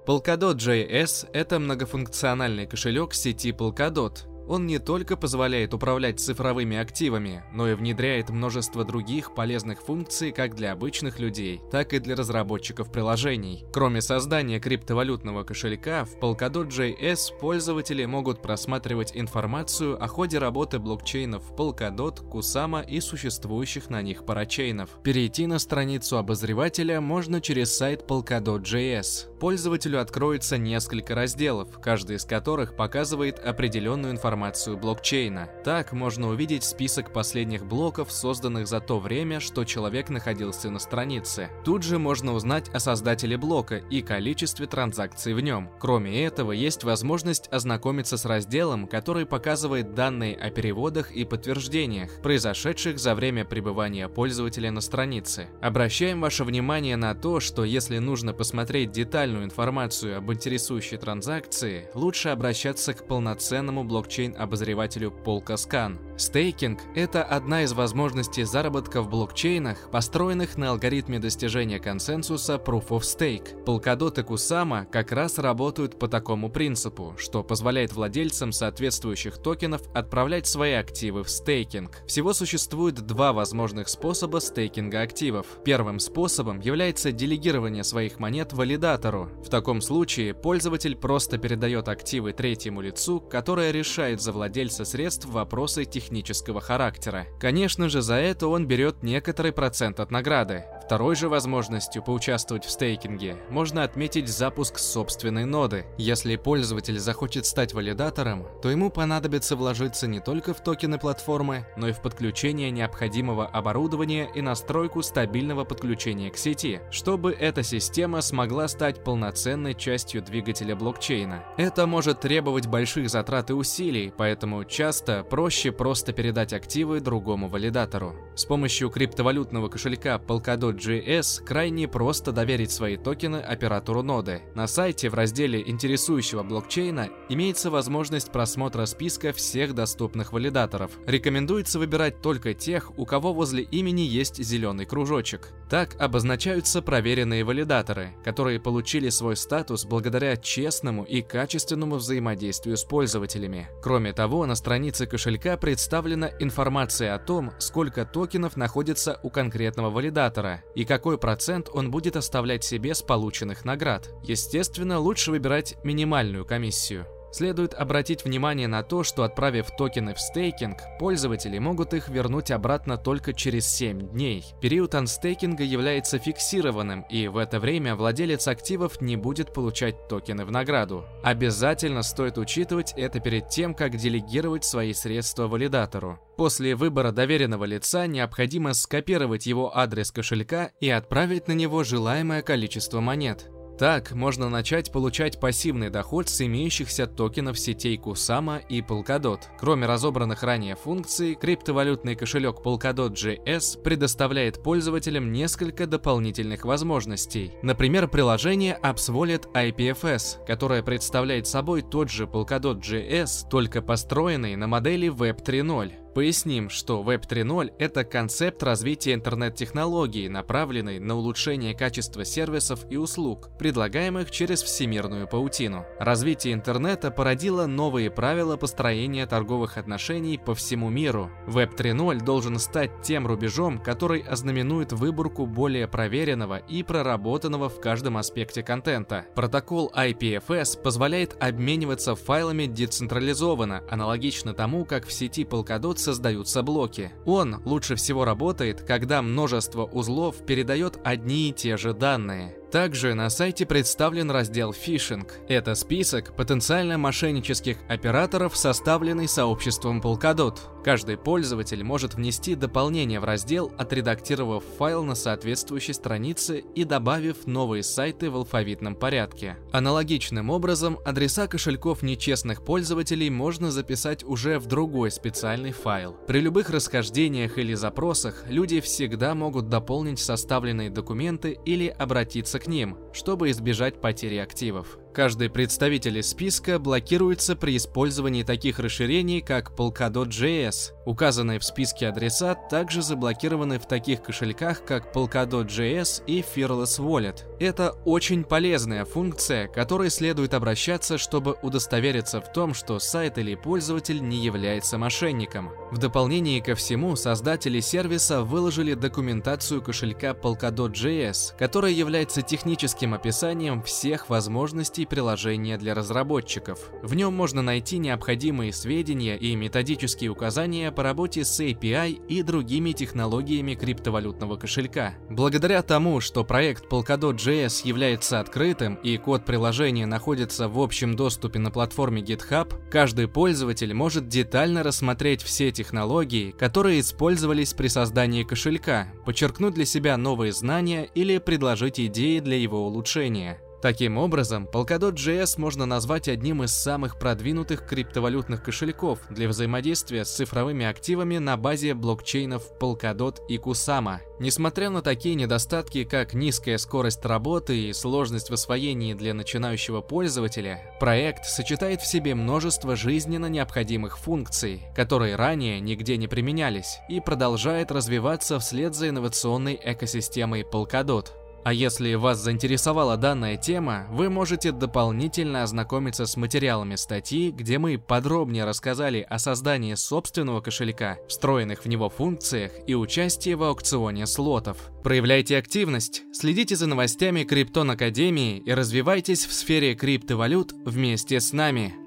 Polkadot.js– 0.07 1.29
это 1.35 1.59
многофункциональный 1.59 2.67
кошелек 2.67 3.13
сети 3.13 3.53
Polkadot, 3.53 4.32
он 4.53 4.67
не 4.67 4.79
только 4.79 5.17
позволяет 5.17 5.73
управлять 5.73 6.21
цифровыми 6.21 6.77
активами, 6.77 7.43
но 7.55 7.71
и 7.71 7.75
внедряет 7.75 8.29
множество 8.29 8.85
других 8.85 9.35
полезных 9.35 9.81
функций 9.81 10.31
как 10.31 10.55
для 10.55 10.73
обычных 10.73 11.19
людей, 11.19 11.63
так 11.71 11.95
и 11.95 11.99
для 11.99 12.15
разработчиков 12.15 12.93
приложений. 12.93 13.65
Кроме 13.73 14.03
создания 14.03 14.61
криптовалютного 14.61 15.45
кошелька, 15.45 16.05
в 16.05 16.19
Polkadot.js 16.19 17.39
пользователи 17.41 18.05
могут 18.05 18.43
просматривать 18.43 19.13
информацию 19.15 19.97
о 20.03 20.07
ходе 20.07 20.37
работы 20.37 20.79
блокчейнов 20.79 21.51
Polkadot, 21.57 22.23
Kusama 22.31 22.87
и 22.87 23.01
существующих 23.01 23.89
на 23.89 24.03
них 24.03 24.27
парачейнов. 24.27 24.91
Перейти 25.03 25.47
на 25.47 25.59
страницу 25.59 26.19
обозревателя 26.19 27.01
можно 27.01 27.41
через 27.41 27.75
сайт 27.75 28.05
Polkadot.js. 28.07 29.32
Пользователю 29.43 30.01
откроется 30.01 30.57
несколько 30.57 31.17
разделов, 31.17 31.81
каждый 31.81 32.15
из 32.15 32.25
которых 32.25 32.77
показывает 32.77 33.41
определенную 33.41 34.13
информацию 34.13 34.79
блокчейна. 34.79 35.49
Так 35.65 35.93
можно 35.93 36.29
увидеть 36.29 36.63
список 36.63 37.13
последних 37.13 37.67
блоков, 37.67 38.13
созданных 38.13 38.69
за 38.69 38.79
то 38.79 39.01
время, 39.01 39.41
что 39.41 39.65
человек 39.65 40.11
находился 40.11 40.71
на 40.71 40.79
странице. 40.79 41.51
Тут 41.65 41.83
же 41.83 41.99
можно 41.99 42.35
узнать 42.35 42.69
о 42.69 42.79
создателе 42.79 43.37
блока 43.37 43.79
и 43.79 44.01
количестве 44.01 44.69
транзакций 44.69 45.35
в 45.35 45.41
нем. 45.41 45.73
Кроме 45.81 46.25
этого, 46.25 46.53
есть 46.53 46.85
возможность 46.85 47.49
ознакомиться 47.49 48.19
с 48.19 48.25
разделом, 48.25 48.87
который 48.87 49.27
показывает 49.27 49.93
данные 49.93 50.37
о 50.37 50.51
переводах 50.51 51.11
и 51.11 51.25
подтверждениях, 51.25 52.13
произошедших 52.23 53.01
за 53.01 53.17
время 53.17 53.45
пребывания 53.45 54.09
пользователя 54.09 54.71
на 54.71 54.81
странице. 54.81 55.49
Обращаем 55.61 56.21
ваше 56.21 56.45
внимание 56.45 56.95
на 56.95 57.17
то, 57.17 57.41
что 57.41 57.65
если 57.65 57.99
нужно 57.99 58.33
посмотреть 58.33 58.93
детальную 59.33 59.45
информацию 59.45 60.19
об 60.19 60.31
интересующей 60.31 60.99
транзакции, 60.99 61.89
лучше 61.95 62.29
обращаться 62.29 62.93
к 62.93 63.07
полноценному 63.07 63.83
блокчейн-обозревателю 63.83 65.11
Polkascan. 65.25 66.12
Стейкинг– 66.23 66.79
это 66.95 67.25
одна 67.25 67.65
из 67.65 67.73
возможностей 67.73 68.45
заработка 68.45 69.03
в 69.03 69.11
блокчейнах, 69.11 69.91
построенных 69.91 70.57
на 70.57 70.71
алгоритме 70.71 71.19
достижения 71.19 71.81
консенсуса 71.81 72.63
Proof 72.65 72.91
of 72.91 73.01
Stake. 73.01 73.65
Polkadot 73.65 74.21
и 74.21 74.23
Kusama 74.23 74.87
как 74.87 75.11
раз 75.11 75.39
работают 75.39 75.99
по 75.99 76.07
такому 76.07 76.49
принципу, 76.49 77.17
что 77.19 77.43
позволяет 77.43 77.93
владельцам 77.93 78.53
соответствующих 78.53 79.39
токенов 79.39 79.83
отправлять 79.95 80.47
свои 80.47 80.75
активы 80.75 81.25
в 81.25 81.29
стейкинг. 81.29 82.05
Всего 82.07 82.33
существует 82.33 83.01
два 83.01 83.33
возможных 83.33 83.89
способа 83.89 84.39
стейкинга 84.39 85.01
активов. 85.01 85.47
Первым 85.65 85.99
способом 85.99 86.61
является 86.61 87.11
делегирование 87.11 87.83
своих 87.83 88.21
монет 88.21 88.53
валидатору. 88.53 89.29
В 89.45 89.49
таком 89.49 89.81
случае 89.81 90.35
пользователь 90.35 90.95
просто 90.95 91.39
передает 91.39 91.89
активы 91.89 92.33
третьему 92.33 92.81
лицу, 92.81 93.21
которое 93.21 93.73
решает 93.73 94.23
за 94.23 94.31
владельца 94.31 94.85
средств 94.85 95.27
вопросы 95.27 95.85
технического 95.85 96.12
характера. 96.61 97.27
Конечно 97.41 97.89
же, 97.89 98.03
за 98.03 98.15
это 98.15 98.47
он 98.47 98.67
берет 98.67 99.03
некоторый 99.03 99.53
процент 99.53 99.99
от 99.99 100.11
награды. 100.11 100.65
Второй 100.85 101.15
же 101.15 101.29
возможностью 101.29 102.03
поучаствовать 102.03 102.65
в 102.65 102.71
стейкинге 102.71 103.37
можно 103.51 103.85
отметить 103.85 104.29
запуск 104.29 104.79
собственной 104.79 105.45
ноды. 105.45 105.87
Если 105.97 106.37
пользователь 106.37 106.99
захочет 106.99 107.47
стать 107.47 107.73
валидатором, 107.73 108.47
то 108.61 108.69
ему 108.69 108.91
понадобится 108.91 109.55
вложиться 109.55 110.09
не 110.09 110.19
только 110.19 110.53
в 110.53 110.63
токены 110.63 110.99
платформы, 110.99 111.67
но 111.77 111.89
и 111.89 111.93
в 111.93 112.03
подключение 112.03 112.71
необходимого 112.71 113.47
оборудования 113.47 114.29
и 114.35 114.41
настройку 114.41 115.03
стабильного 115.03 115.65
подключения 115.65 116.31
к 116.31 116.37
сети, 116.37 116.81
чтобы 116.91 117.33
эта 117.33 117.63
система 117.63 118.21
смогла 118.21 118.67
стать 118.67 119.05
полноценной 119.05 119.75
частью 119.75 120.21
двигателя 120.21 120.75
блокчейна. 120.75 121.45
Это 121.57 121.87
может 121.87 122.21
требовать 122.21 122.67
больших 122.67 123.09
затрат 123.09 123.51
и 123.51 123.53
усилий, 123.53 124.13
поэтому 124.17 124.65
часто 124.65 125.23
проще 125.23 125.71
просто 125.71 126.13
передать 126.13 126.53
активы 126.53 127.01
другому 127.01 127.49
валидатору. 127.49 128.15
С 128.35 128.45
помощью 128.45 128.91
криптовалютного 128.91 129.69
кошелька 129.69 130.17
Polkadot 130.17 130.72
GS 130.73 131.45
крайне 131.45 131.89
просто 131.89 132.33
доверить 132.33 132.71
свои 132.71 132.97
токены 132.97 133.37
оператору 133.37 134.03
ноды. 134.03 134.43
На 134.55 134.67
сайте 134.67 135.09
в 135.09 135.15
разделе 135.15 135.63
интересующего 135.67 136.43
блокчейна 136.43 137.11
имеется 137.29 137.71
возможность 137.71 138.33
просмотра 138.33 138.87
списка 138.87 139.33
всех 139.33 139.75
доступных 139.75 140.33
валидаторов. 140.33 140.93
Рекомендуется 141.07 141.79
выбирать 141.79 142.21
только 142.23 142.55
тех, 142.55 142.99
у 142.99 143.07
кого 143.07 143.33
возле 143.33 143.63
имени 143.63 144.03
есть 144.03 144.43
зеленый 144.43 144.87
кружочек. 144.87 145.53
Так 145.73 145.97
обозначаются 145.99 146.83
проверенные 146.83 147.45
валидаторы, 147.45 148.13
которые 148.23 148.61
получили 148.61 149.09
свой 149.09 149.37
статус 149.37 149.87
благодаря 149.87 150.37
честному 150.37 151.03
и 151.03 151.23
качественному 151.23 151.97
взаимодействию 151.97 152.77
с 152.77 152.85
пользователями. 152.85 153.71
Кроме 153.81 154.13
того, 154.13 154.45
на 154.45 154.55
странице 154.55 155.07
кошелька 155.07 155.57
представлена 155.57 156.31
информация 156.41 157.15
о 157.15 157.19
том, 157.19 157.53
сколько 157.59 158.05
токенов 158.05 158.59
находится 158.59 159.19
у 159.23 159.31
конкретного 159.31 159.89
валидатора 159.89 160.63
и 160.75 160.85
какой 160.85 161.17
процент 161.17 161.71
он 161.73 161.91
будет 161.91 162.17
оставлять 162.17 162.65
себе 162.65 162.95
с 162.95 163.01
полученных 163.01 163.65
наград. 163.65 164.11
Естественно, 164.25 164.99
лучше 164.99 165.31
выбирать 165.31 165.77
минимальную 165.85 166.45
комиссию. 166.45 167.07
Следует 167.33 167.73
обратить 167.73 168.25
внимание 168.27 168.69
на 168.69 168.83
то, 168.83 169.03
что 169.03 169.25
отправив 169.25 169.71
токены 169.71 170.13
в 170.13 170.21
стейкинг, 170.21 170.79
пользователи 170.99 171.59
могут 171.59 171.95
их 171.95 172.11
вернуть 172.11 172.51
обратно 172.51 172.99
только 172.99 173.33
через 173.33 173.67
7 173.69 174.11
дней. 174.11 174.45
Период 174.61 174.95
анстейкинга 174.95 175.65
является 175.65 176.19
фиксированным, 176.19 177.07
и 177.09 177.29
в 177.29 177.39
это 177.39 177.59
время 177.59 177.97
владелец 177.97 178.49
активов 178.49 179.01
не 179.01 179.17
будет 179.17 179.55
получать 179.55 180.09
токены 180.09 180.45
в 180.45 180.51
награду. 180.51 181.07
Обязательно 181.25 182.03
стоит 182.03 182.37
учитывать 182.37 182.93
это 182.99 183.19
перед 183.19 183.49
тем, 183.49 183.75
как 183.75 183.97
делегировать 183.97 184.67
свои 184.67 184.93
средства 184.93 185.49
валидатору. 185.49 186.21
После 186.37 186.75
выбора 186.75 187.13
доверенного 187.13 187.65
лица 187.65 188.07
необходимо 188.07 188.75
скопировать 188.75 189.47
его 189.47 189.75
адрес 189.75 190.11
кошелька 190.11 190.71
и 190.81 190.91
отправить 190.91 191.49
на 191.49 191.53
него 191.53 191.83
желаемое 191.83 192.43
количество 192.43 193.01
монет. 193.01 193.49
Так 193.79 194.13
можно 194.13 194.49
начать 194.49 194.93
получать 194.93 195.41
пассивный 195.41 195.91
доход 195.91 196.29
с 196.29 196.41
имеющихся 196.43 197.07
токенов 197.07 197.59
сетей 197.59 197.97
Kusama 197.97 198.63
и 198.69 198.81
Polkadot. 198.81 199.41
Кроме 199.59 199.87
разобранных 199.87 200.43
ранее 200.43 200.77
функций, 200.77 201.35
криптовалютный 201.35 202.15
кошелек 202.15 202.61
Polkadot 202.65 203.13
JS 203.13 203.83
предоставляет 203.83 204.63
пользователям 204.63 205.33
несколько 205.33 205.87
дополнительных 205.87 206.65
возможностей. 206.65 207.53
Например, 207.63 208.09
приложение 208.09 208.79
Apps 208.83 209.11
Wallet 209.11 209.51
IPFS, 209.53 210.45
которое 210.47 210.83
представляет 210.83 211.47
собой 211.47 211.83
тот 211.83 212.11
же 212.11 212.25
Polkadot 212.25 212.81
JS, 212.81 213.49
только 213.51 213.83
построенный 213.83 214.55
на 214.57 214.67
модели 214.67 215.09
Web 215.09 215.45
3.0. 215.45 216.02
Поясним, 216.15 216.69
что 216.69 217.03
Web 217.03 217.27
3.0– 217.27 217.73
это 217.79 218.05
концепт 218.05 218.63
развития 218.63 219.15
интернет-технологий, 219.15 220.29
направленный 220.29 220.99
на 220.99 221.17
улучшение 221.17 221.75
качества 221.75 222.27
сервисов 222.27 222.85
и 222.91 222.99
услуг, 222.99 223.49
предлагаемых 223.59 224.31
через 224.31 224.63
всемирную 224.63 225.27
паутину. 225.27 225.87
Развитие 225.99 226.53
интернета 226.53 227.11
породило 227.11 227.65
новые 227.65 228.11
правила 228.11 228.59
построения 228.59 229.27
торговых 229.27 229.79
отношений 229.79 230.37
по 230.37 230.55
всему 230.55 230.91
миру. 230.91 231.31
Web 231.47 231.77
3.0 231.77 232.23
должен 232.23 232.59
стать 232.59 232.91
тем 233.03 233.27
рубежом, 233.27 233.79
который 233.79 234.21
ознаменует 234.21 234.93
выборку 234.93 235.47
более 235.47 235.89
проверенного 235.89 236.59
и 236.59 236.83
проработанного 236.83 237.71
в 237.71 237.81
каждом 237.81 238.19
аспекте 238.19 238.63
контента. 238.63 239.25
Протокол 239.35 239.91
IPFS 239.97 240.79
позволяет 240.83 241.43
обмениваться 241.43 242.15
файлами 242.17 242.67
децентрализованно, 242.67 243.83
аналогично 243.89 244.53
тому, 244.53 244.85
как 244.85 245.07
в 245.07 245.13
сети 245.13 245.45
Polkadot 245.45 246.02
создаются 246.03 246.63
блоки. 246.63 247.13
Он 247.25 247.63
лучше 247.65 247.95
всего 247.95 248.25
работает, 248.25 248.83
когда 248.83 249.23
множество 249.23 249.85
узлов 249.85 250.45
передает 250.45 250.99
одни 251.05 251.49
и 251.49 251.53
те 251.53 251.77
же 251.77 251.95
данные. 251.95 252.57
Также 252.73 253.13
на 253.13 253.29
сайте 253.29 253.67
представлен 253.67 254.31
раздел 254.31 254.73
«Фишинг». 254.73 255.35
Это 255.47 255.75
список 255.75 256.35
потенциально 256.35 256.97
мошеннических 256.97 257.77
операторов, 257.87 258.57
составленный 258.57 259.29
сообществом 259.29 260.01
Polkadot. 260.01 260.59
Каждый 260.83 261.19
пользователь 261.19 261.85
может 261.85 262.15
внести 262.15 262.55
дополнение 262.55 263.21
в 263.21 263.25
раздел, 263.25 263.71
отредактировав 263.77 264.65
файл 264.79 265.05
на 265.05 265.15
соответствующей 265.15 265.93
странице 265.93 266.65
и 266.75 266.85
добавив 266.85 267.47
новые 267.47 267.83
сайты 267.83 268.31
в 268.31 268.37
алфавитном 268.37 268.97
порядке. 268.97 269.59
Аналогичным 269.71 270.49
образом, 270.49 270.99
адреса 271.05 271.49
кошельков 271.49 272.03
нечестных 272.03 272.65
пользователей 272.65 273.29
можно 273.29 273.71
записать 273.71 274.25
уже 274.25 274.59
в 274.59 274.65
другой 274.65 275.11
специальный 275.11 275.73
файл. 275.73 276.17
При 276.27 276.41
любых 276.41 276.71
расхождениях 276.71 277.59
или 277.59 277.75
запросах 277.75 278.45
люди 278.49 278.81
всегда 278.81 279.35
могут 279.35 279.69
дополнить 279.69 280.21
составленные 280.21 280.89
документы 280.89 281.59
или 281.67 281.87
обратиться 281.87 282.62
к 282.63 282.67
ним, 282.69 282.97
чтобы 283.13 283.51
избежать 283.51 284.01
потери 284.01 284.37
активов. 284.37 284.99
Каждый 285.15 285.51
представитель 285.51 286.19
из 286.19 286.31
списка 286.31 286.79
блокируется 286.79 287.55
при 287.55 287.77
использовании 287.77 288.45
таких 288.45 288.79
расширений, 288.79 289.43
как 289.43 289.73
Polkadot.js. 289.77 290.95
Указанные 291.05 291.59
в 291.59 291.65
списке 291.65 292.09
адреса 292.09 292.55
также 292.55 293.03
заблокированы 293.03 293.79
в 293.79 293.87
таких 293.87 294.23
кошельках, 294.23 294.87
как 294.87 295.15
Polkadot.js 295.15 296.25
и 296.27 296.41
Fearless 296.41 296.99
Wallet. 296.99 297.43
Это 297.61 297.93
очень 298.07 298.43
полезная 298.43 299.05
функция, 299.05 299.69
к 299.69 299.75
которой 299.75 300.09
следует 300.09 300.55
обращаться, 300.55 301.19
чтобы 301.19 301.57
удостовериться 301.61 302.41
в 302.41 302.51
том, 302.51 302.73
что 302.73 302.99
сайт 302.99 303.37
или 303.37 303.55
пользователь 303.55 304.27
не 304.27 304.39
является 304.39 304.97
мошенником. 304.97 305.73
В 305.91 305.99
дополнение 305.99 306.63
ко 306.63 306.75
всему, 306.75 307.17
создатели 307.17 307.81
сервиса 307.81 308.43
выложили 308.43 308.95
документацию 308.95 309.83
кошелька 309.83 310.31
Polkadot.js, 310.31 311.55
которая 311.59 311.93
является 311.93 312.41
техническим 312.41 313.13
описанием 313.13 313.83
всех 313.83 314.31
возможностей 314.31 315.02
и 315.03 315.07
приложения 315.07 315.77
для 315.77 315.95
разработчиков. 315.95 316.91
В 317.03 317.15
нем 317.15 317.35
можно 317.35 317.63
найти 317.63 317.99
необходимые 317.99 318.73
сведения 318.73 319.37
и 319.37 319.55
методические 319.55 320.31
указания 320.31 320.91
по 320.93 321.03
работе 321.03 321.45
с 321.45 321.61
API 321.61 322.27
и 322.29 322.43
другими 322.43 322.93
технологиями 322.93 323.75
криптовалютного 323.75 324.57
кошелька. 324.57 325.15
Благодаря 325.29 325.83
тому, 325.83 326.21
что 326.21 326.45
проект 326.45 326.91
Polkadot.js 326.91 327.87
является 327.87 328.41
открытым 328.41 328.95
и 328.97 329.17
код 329.17 329.45
приложения 329.45 330.07
находится 330.07 330.69
в 330.69 330.79
общем 330.79 331.17
доступе 331.17 331.59
на 331.59 331.71
платформе 331.71 332.23
GitHub, 332.23 332.73
каждый 332.91 333.29
пользователь 333.29 333.93
может 333.93 334.29
детально 334.29 334.83
рассмотреть 334.83 335.43
все 335.43 335.71
технологии, 335.73 336.53
которые 336.53 337.01
использовались 337.01 337.73
при 337.73 337.89
создании 337.89 338.45
кошелька, 338.45 339.09
подчеркнуть 339.25 339.75
для 339.75 339.85
себя 339.85 340.17
новые 340.17 340.53
знания 340.53 341.09
или 341.15 341.39
предложить 341.39 341.99
идеи 341.99 342.39
для 342.39 342.57
его 342.57 342.87
улучшения. 342.87 343.61
Таким 343.83 344.17
образом, 344.17 344.69
Polkadot.js 344.73 345.55
можно 345.59 345.87
назвать 345.87 346.29
одним 346.29 346.63
из 346.63 346.71
самых 346.71 347.19
продвинутых 347.19 347.85
криптовалютных 347.85 348.63
кошельков 348.63 349.19
для 349.29 349.49
взаимодействия 349.49 350.25
с 350.25 350.31
цифровыми 350.31 350.87
активами 350.87 351.39
на 351.39 351.57
базе 351.57 351.95
блокчейнов 351.95 352.63
Polkadot 352.81 353.39
и 353.49 353.59
Kusama. 353.59 354.21
Несмотря 354.39 354.89
на 354.89 355.03
такие 355.03 355.35
недостатки, 355.35 356.05
как 356.05 356.33
низкая 356.33 356.79
скорость 356.79 357.25
работы 357.25 357.89
и 357.89 357.93
сложность 357.93 358.51
в 358.51 358.53
освоении 358.53 359.15
для 359.15 359.35
начинающего 359.35 360.01
пользователя, 360.01 360.95
проект 361.01 361.45
сочетает 361.47 362.03
в 362.03 362.07
себе 362.07 362.37
множество 362.37 362.95
жизненно 362.95 363.47
необходимых 363.47 364.17
функций, 364.17 364.85
которые 364.95 365.35
ранее 365.35 365.81
нигде 365.81 366.17
не 366.17 366.29
применялись, 366.29 367.01
и 367.09 367.19
продолжает 367.19 367.91
развиваться 367.91 368.61
вслед 368.61 368.95
за 368.95 369.09
инновационной 369.09 369.81
экосистемой 369.83 370.63
Polkadot. 370.63 371.33
А 371.65 371.73
если 371.73 372.15
вас 372.15 372.39
заинтересовала 372.39 373.17
данная 373.17 373.57
тема, 373.57 374.07
вы 374.11 374.29
можете 374.29 374.73
дополнительно 374.73 375.63
ознакомиться 375.63 376.27
с 376.27 376.37
материалами 376.37 376.97
статьи, 376.97 377.53
где 377.53 377.79
мы 377.79 377.99
подробнее 377.99 378.65
рассказали 378.65 379.25
о 379.29 379.39
создании 379.39 379.95
собственного 379.95 380.61
кошелька, 380.61 381.19
встроенных 381.29 381.85
в 381.85 381.89
него 381.89 382.09
функциях 382.09 382.73
и 382.87 382.95
участии 382.95 383.55
в 383.55 383.63
аукционе 383.63 384.27
слотов. 384.27 384.77
Проявляйте 385.05 385.57
активность, 385.57 386.23
следите 386.33 386.75
за 386.75 386.87
новостями 386.87 387.45
Криптон 387.45 387.93
Академии 387.93 388.59
и 388.59 388.73
развивайтесь 388.73 389.47
в 389.47 389.53
сфере 389.53 389.95
криптовалют 389.95 390.73
вместе 390.85 391.39
с 391.39 391.53
нами. 391.53 392.02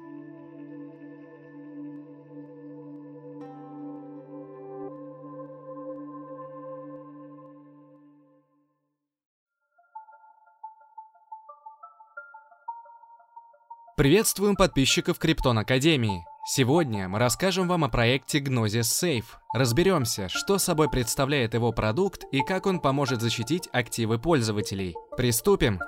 Приветствуем 13.98 14.58
подписчиков 14.58 15.20
Криптон 15.20 15.58
Академии. 15.60 16.26
Сегодня 16.46 17.08
мы 17.08 17.18
расскажем 17.18 17.70
вам 17.70 17.86
о 17.86 17.88
проекте 17.88 18.40
Gnosis 18.40 18.82
Safe. 18.82 19.24
Разберемся, 19.54 20.28
что 20.28 20.58
собой 20.58 20.90
представляет 20.90 21.54
его 21.54 21.72
продукт 21.72 22.26
и 22.34 22.42
как 22.42 22.66
он 22.66 22.82
поможет 22.82 23.22
защитить 23.22 23.70
активы 23.72 24.20
пользователей. 24.20 24.96
Приступим! 25.16 25.80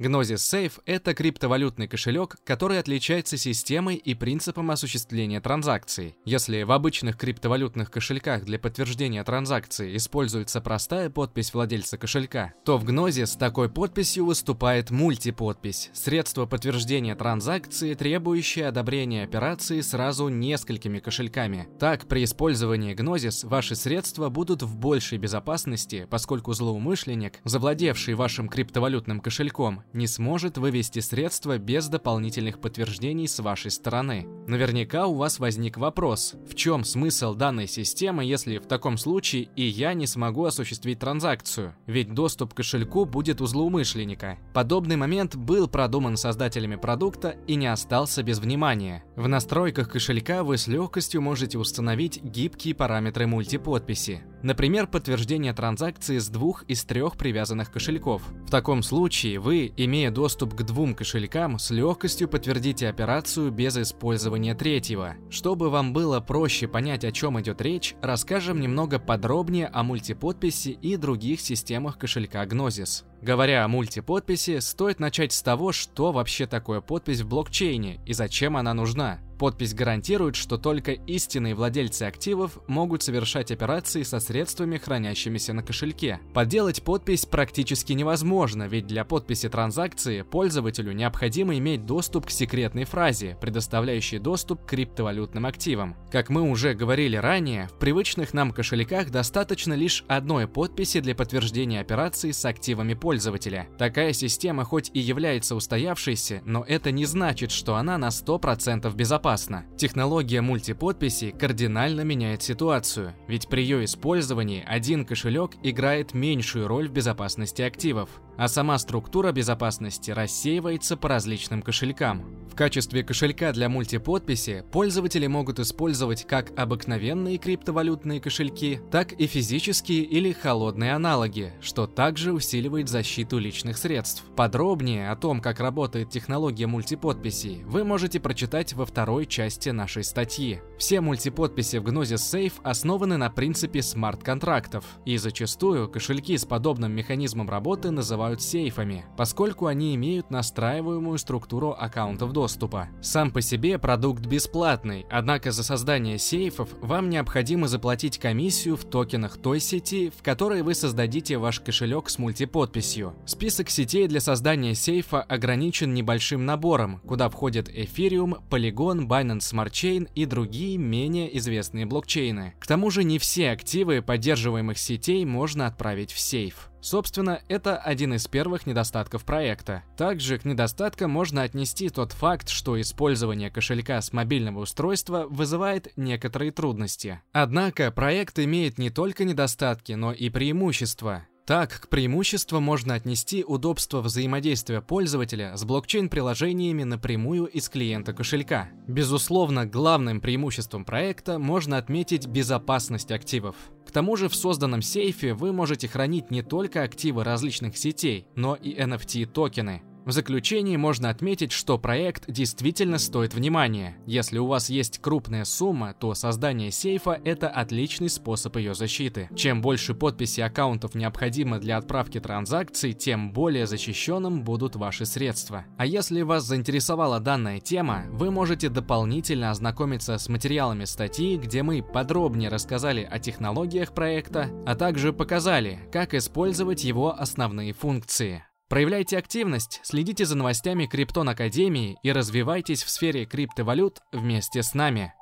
Gnosis 0.00 0.38
Safe– 0.38 0.72
это 0.86 1.14
криптовалютный 1.14 1.86
кошелек, 1.86 2.34
который 2.44 2.80
отличается 2.80 3.36
системой 3.36 3.94
и 3.94 4.14
принципом 4.14 4.72
осуществления 4.72 5.40
транзакций. 5.40 6.16
Если 6.24 6.64
в 6.64 6.72
обычных 6.72 7.16
криптовалютных 7.16 7.92
кошельках 7.92 8.44
для 8.44 8.58
подтверждения 8.58 9.22
транзакции 9.22 9.96
используется 9.96 10.60
простая 10.60 11.10
подпись 11.10 11.54
владельца 11.54 11.96
кошелька, 11.96 12.54
то 12.64 12.76
в 12.76 12.84
Gnosis 12.84 13.38
такой 13.38 13.68
подписью 13.68 14.24
выступает 14.24 14.90
мультиподпись– 14.90 15.90
средство 15.92 16.46
подтверждения 16.46 17.14
транзакции, 17.14 17.94
требующее 17.94 18.66
одобрения 18.66 19.22
операции 19.22 19.80
сразу 19.80 20.26
несколькими 20.26 20.98
кошельками. 20.98 21.68
Так, 21.78 22.08
при 22.08 22.24
использовании 22.24 22.96
Gnosis 22.96 23.46
ваши 23.46 23.76
средства 23.76 24.28
будут 24.28 24.64
в 24.64 24.76
большей 24.76 25.18
безопасности, 25.18 26.08
поскольку 26.10 26.52
злоумышленник, 26.52 27.38
завладевший 27.44 28.14
вашим 28.14 28.48
криптовалютным 28.48 29.20
кошельком, 29.20 29.83
не 29.92 30.06
сможет 30.06 30.58
вывести 30.58 30.98
средства 31.00 31.58
без 31.58 31.88
дополнительных 31.88 32.60
подтверждений 32.60 33.28
с 33.28 33.38
вашей 33.38 33.70
стороны. 33.70 34.26
Наверняка 34.46 35.06
у 35.06 35.14
вас 35.14 35.38
возник 35.38 35.76
вопрос, 35.76 36.34
в 36.48 36.54
чем 36.54 36.84
смысл 36.84 37.34
данной 37.34 37.68
системы, 37.68 38.24
если 38.24 38.58
в 38.58 38.66
таком 38.66 38.98
случае 38.98 39.48
и 39.56 39.64
я 39.64 39.94
не 39.94 40.06
смогу 40.06 40.44
осуществить 40.44 40.98
транзакцию, 40.98 41.74
ведь 41.86 42.12
доступ 42.12 42.54
к 42.54 42.56
кошельку 42.58 43.04
будет 43.04 43.40
у 43.40 43.46
злоумышленника. 43.46 44.38
Подобный 44.52 44.96
момент 44.96 45.36
был 45.36 45.68
продуман 45.68 46.16
создателями 46.16 46.76
продукта 46.76 47.36
и 47.46 47.54
не 47.54 47.66
остался 47.66 48.22
без 48.22 48.38
внимания. 48.38 49.04
В 49.16 49.28
настройках 49.28 49.90
кошелька 49.90 50.42
вы 50.42 50.58
с 50.58 50.66
легкостью 50.66 51.22
можете 51.22 51.58
установить 51.58 52.22
гибкие 52.22 52.74
параметры 52.74 53.26
мультиподписи. 53.26 54.22
Например, 54.44 54.86
подтверждение 54.86 55.54
транзакции 55.54 56.18
с 56.18 56.28
двух 56.28 56.64
из 56.64 56.84
трех 56.84 57.16
привязанных 57.16 57.72
кошельков. 57.72 58.20
В 58.46 58.50
таком 58.50 58.82
случае 58.82 59.38
вы, 59.38 59.72
имея 59.74 60.10
доступ 60.10 60.54
к 60.54 60.62
двум 60.64 60.94
кошелькам, 60.94 61.58
с 61.58 61.70
легкостью 61.70 62.28
подтвердите 62.28 62.90
операцию 62.90 63.50
без 63.50 63.78
использования 63.78 64.54
третьего. 64.54 65.14
Чтобы 65.30 65.70
вам 65.70 65.94
было 65.94 66.20
проще 66.20 66.68
понять, 66.68 67.06
о 67.06 67.10
чем 67.10 67.40
идет 67.40 67.62
речь, 67.62 67.94
расскажем 68.02 68.60
немного 68.60 68.98
подробнее 68.98 69.68
о 69.68 69.82
мультиподписи 69.82 70.68
и 70.68 70.98
других 70.98 71.40
системах 71.40 71.96
кошелька 71.96 72.44
Gnosis. 72.44 73.04
Говоря 73.22 73.64
о 73.64 73.68
мультиподписи, 73.68 74.58
стоит 74.58 75.00
начать 75.00 75.32
с 75.32 75.40
того, 75.40 75.72
что 75.72 76.12
вообще 76.12 76.46
такое 76.46 76.82
подпись 76.82 77.22
в 77.22 77.28
блокчейне 77.28 77.98
и 78.04 78.12
зачем 78.12 78.58
она 78.58 78.74
нужна. 78.74 79.20
Подпись 79.44 79.74
гарантирует, 79.74 80.36
что 80.36 80.56
только 80.56 80.92
истинные 80.92 81.54
владельцы 81.54 82.04
активов 82.04 82.58
могут 82.66 83.02
совершать 83.02 83.50
операции 83.50 84.02
со 84.02 84.18
средствами, 84.18 84.78
хранящимися 84.78 85.52
на 85.52 85.62
кошельке. 85.62 86.18
Подделать 86.32 86.82
подпись 86.82 87.26
практически 87.26 87.92
невозможно, 87.92 88.66
ведь 88.66 88.86
для 88.86 89.04
подписи 89.04 89.50
транзакции 89.50 90.22
пользователю 90.22 90.92
необходимо 90.92 91.58
иметь 91.58 91.84
доступ 91.84 92.24
к 92.28 92.30
секретной 92.30 92.84
фразе, 92.84 93.36
предоставляющей 93.38 94.18
доступ 94.18 94.64
к 94.64 94.70
криптовалютным 94.70 95.44
активам. 95.44 95.94
Как 96.10 96.30
мы 96.30 96.40
уже 96.40 96.72
говорили 96.72 97.16
ранее, 97.16 97.68
в 97.68 97.78
привычных 97.78 98.32
нам 98.32 98.50
кошельках 98.50 99.10
достаточно 99.10 99.74
лишь 99.74 100.06
одной 100.08 100.48
подписи 100.48 101.00
для 101.00 101.14
подтверждения 101.14 101.82
операции 101.82 102.30
с 102.30 102.46
активами 102.46 102.94
пользователя. 102.94 103.68
Такая 103.76 104.14
система 104.14 104.64
хоть 104.64 104.90
и 104.94 105.00
является 105.00 105.54
устоявшейся, 105.54 106.40
но 106.46 106.64
это 106.66 106.90
не 106.90 107.04
значит, 107.04 107.50
что 107.50 107.76
она 107.76 107.98
на 107.98 108.08
100% 108.08 108.90
безопасна 108.96 109.33
безопасно. 109.34 109.64
Технология 109.76 110.40
мультиподписи 110.40 111.30
кардинально 111.30 112.02
меняет 112.02 112.42
ситуацию, 112.42 113.14
ведь 113.28 113.48
при 113.48 113.62
ее 113.62 113.84
использовании 113.84 114.64
один 114.64 115.04
кошелек 115.04 115.52
играет 115.62 116.14
меньшую 116.14 116.68
роль 116.68 116.88
в 116.88 116.92
безопасности 116.92 117.62
активов 117.62 118.08
а 118.36 118.48
сама 118.48 118.78
структура 118.78 119.32
безопасности 119.32 120.10
рассеивается 120.10 120.96
по 120.96 121.08
различным 121.08 121.62
кошелькам. 121.62 122.44
В 122.50 122.56
качестве 122.56 123.02
кошелька 123.02 123.52
для 123.52 123.68
мультиподписи 123.68 124.64
пользователи 124.70 125.26
могут 125.26 125.58
использовать 125.58 126.24
как 126.24 126.56
обыкновенные 126.56 127.36
криптовалютные 127.36 128.20
кошельки, 128.20 128.80
так 128.92 129.12
и 129.12 129.26
физические 129.26 130.02
или 130.04 130.30
холодные 130.30 130.94
аналоги, 130.94 131.52
что 131.60 131.88
также 131.88 132.32
усиливает 132.32 132.88
защиту 132.88 133.38
личных 133.38 133.76
средств. 133.76 134.22
Подробнее 134.36 135.10
о 135.10 135.16
том, 135.16 135.40
как 135.40 135.58
работает 135.58 136.10
технология 136.10 136.68
мультиподписи, 136.68 137.62
вы 137.66 137.82
можете 137.82 138.20
прочитать 138.20 138.72
во 138.74 138.86
второй 138.86 139.26
части 139.26 139.70
нашей 139.70 140.04
статьи. 140.04 140.60
Все 140.78 141.00
мультиподписи 141.00 141.78
в 141.78 141.84
Gnosis 141.84 142.18
Safe 142.34 142.54
основаны 142.62 143.16
на 143.16 143.30
принципе 143.30 143.82
смарт-контрактов, 143.82 144.84
и 145.04 145.16
зачастую 145.16 145.88
кошельки 145.88 146.38
с 146.38 146.44
подобным 146.44 146.92
механизмом 146.92 147.50
работы 147.50 147.90
называют 147.90 148.23
называют 148.24 148.42
сейфами, 148.42 149.04
поскольку 149.16 149.66
они 149.66 149.94
имеют 149.94 150.30
настраиваемую 150.30 151.18
структуру 151.18 151.76
аккаунтов 151.78 152.32
доступа. 152.32 152.88
Сам 153.02 153.30
по 153.30 153.42
себе 153.42 153.78
продукт 153.78 154.24
бесплатный, 154.24 155.04
однако 155.10 155.52
за 155.52 155.62
создание 155.62 156.18
сейфов 156.18 156.70
вам 156.80 157.10
необходимо 157.10 157.68
заплатить 157.68 158.18
комиссию 158.18 158.76
в 158.76 158.84
токенах 158.84 159.36
той 159.36 159.60
сети, 159.60 160.10
в 160.16 160.22
которой 160.22 160.62
вы 160.62 160.74
создадите 160.74 161.36
ваш 161.36 161.60
кошелек 161.60 162.08
с 162.08 162.18
мультиподписью. 162.18 163.14
Список 163.26 163.68
сетей 163.68 164.08
для 164.08 164.20
создания 164.20 164.74
сейфа 164.74 165.20
ограничен 165.20 165.92
небольшим 165.92 166.46
набором, 166.46 167.00
куда 167.06 167.28
входят 167.28 167.68
Ethereum, 167.68 168.42
Polygon, 168.48 169.06
Binance 169.06 169.52
Smart 169.52 169.70
Chain 169.70 170.08
и 170.14 170.24
другие 170.24 170.78
менее 170.78 171.36
известные 171.38 171.84
блокчейны. 171.84 172.54
К 172.58 172.66
тому 172.66 172.90
же 172.90 173.04
не 173.04 173.18
все 173.18 173.50
активы 173.50 174.00
поддерживаемых 174.00 174.78
сетей 174.78 175.24
можно 175.26 175.66
отправить 175.66 176.12
в 176.12 176.18
сейф. 176.18 176.70
Собственно, 176.84 177.40
это 177.48 177.78
один 177.78 178.12
из 178.12 178.28
первых 178.28 178.66
недостатков 178.66 179.24
проекта. 179.24 179.84
Также 179.96 180.36
к 180.36 180.44
недостаткам 180.44 181.10
можно 181.10 181.40
отнести 181.40 181.88
тот 181.88 182.12
факт, 182.12 182.50
что 182.50 182.78
использование 182.78 183.50
кошелька 183.50 184.02
с 184.02 184.12
мобильного 184.12 184.60
устройства 184.60 185.24
вызывает 185.26 185.96
некоторые 185.96 186.52
трудности. 186.52 187.22
Однако 187.32 187.90
проект 187.90 188.38
имеет 188.38 188.76
не 188.76 188.90
только 188.90 189.24
недостатки, 189.24 189.92
но 189.92 190.12
и 190.12 190.28
преимущества. 190.28 191.26
Так, 191.46 191.78
к 191.78 191.88
преимуществу 191.88 192.58
можно 192.58 192.94
отнести 192.94 193.44
удобство 193.44 194.00
взаимодействия 194.00 194.80
пользователя 194.80 195.54
с 195.58 195.64
блокчейн-приложениями 195.64 196.84
напрямую 196.84 197.44
из 197.46 197.68
клиента 197.68 198.14
кошелька. 198.14 198.70
Безусловно, 198.88 199.66
главным 199.66 200.22
преимуществом 200.22 200.86
проекта 200.86 201.38
можно 201.38 201.76
отметить 201.76 202.26
безопасность 202.26 203.12
активов. 203.12 203.56
К 203.86 203.90
тому 203.90 204.16
же 204.16 204.30
в 204.30 204.34
созданном 204.34 204.80
сейфе 204.80 205.34
вы 205.34 205.52
можете 205.52 205.86
хранить 205.86 206.30
не 206.30 206.42
только 206.42 206.82
активы 206.82 207.24
различных 207.24 207.76
сетей, 207.76 208.26
но 208.34 208.54
и 208.54 208.74
NFT-токены. 208.74 209.82
В 210.04 210.12
заключении 210.12 210.76
можно 210.76 211.08
отметить, 211.08 211.50
что 211.50 211.78
проект 211.78 212.30
действительно 212.30 212.98
стоит 212.98 213.32
внимания. 213.32 213.96
Если 214.06 214.36
у 214.36 214.46
вас 214.46 214.68
есть 214.68 214.98
крупная 214.98 215.44
сумма, 215.44 215.94
то 215.98 216.12
создание 216.12 216.70
сейфа– 216.70 217.18
это 217.24 217.48
отличный 217.48 218.10
способ 218.10 218.56
ее 218.56 218.74
защиты. 218.74 219.30
Чем 219.34 219.62
больше 219.62 219.94
подписей 219.94 220.44
аккаунтов 220.44 220.94
необходимо 220.94 221.58
для 221.58 221.78
отправки 221.78 222.20
транзакций, 222.20 222.92
тем 222.92 223.32
более 223.32 223.66
защищенным 223.66 224.42
будут 224.42 224.76
ваши 224.76 225.06
средства. 225.06 225.64
А 225.78 225.86
если 225.86 226.20
вас 226.20 226.44
заинтересовала 226.44 227.18
данная 227.18 227.60
тема, 227.60 228.04
вы 228.10 228.30
можете 228.30 228.68
дополнительно 228.68 229.50
ознакомиться 229.50 230.18
с 230.18 230.28
материалами 230.28 230.84
статьи, 230.84 231.38
где 231.38 231.62
мы 231.62 231.82
подробнее 231.82 232.50
рассказали 232.50 233.08
о 233.10 233.18
технологиях 233.18 233.94
проекта, 233.94 234.50
а 234.66 234.74
также 234.74 235.14
показали, 235.14 235.78
как 235.90 236.12
использовать 236.12 236.84
его 236.84 237.18
основные 237.18 237.72
функции. 237.72 238.44
Проявляйте 238.74 239.18
активность, 239.18 239.78
следите 239.84 240.24
за 240.24 240.36
новостями 240.36 240.86
Криптон 240.86 241.28
Академии 241.28 241.96
и 242.02 242.10
развивайтесь 242.10 242.82
в 242.82 242.90
сфере 242.90 243.24
криптовалют 243.24 244.00
вместе 244.10 244.64
с 244.64 244.74
нами. 244.74 245.14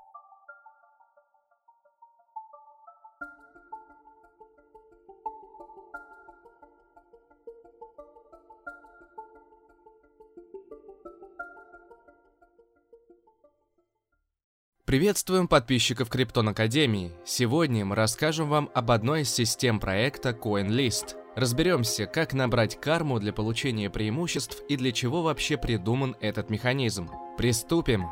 Приветствуем 14.87 15.47
подписчиков 15.47 16.09
Криптон 16.09 16.49
Академии. 16.49 17.13
Сегодня 17.27 17.85
мы 17.85 17.97
расскажем 17.97 18.49
вам 18.49 18.71
об 18.73 18.91
одной 18.91 19.23
из 19.23 19.31
систем 19.31 19.79
проекта 19.79 20.31
CoinList– 20.31 21.17
Разберемся, 21.35 22.07
как 22.07 22.35
набрать 22.35 22.79
карму 22.79 23.19
для 23.19 23.33
получения 23.33 23.89
преимуществ 23.89 24.63
и 24.69 24.77
для 24.77 24.93
чего 24.93 25.23
вообще 25.23 25.57
придуман 25.57 26.15
этот 26.21 26.51
механизм. 26.51 27.09
Приступим! 27.39 28.07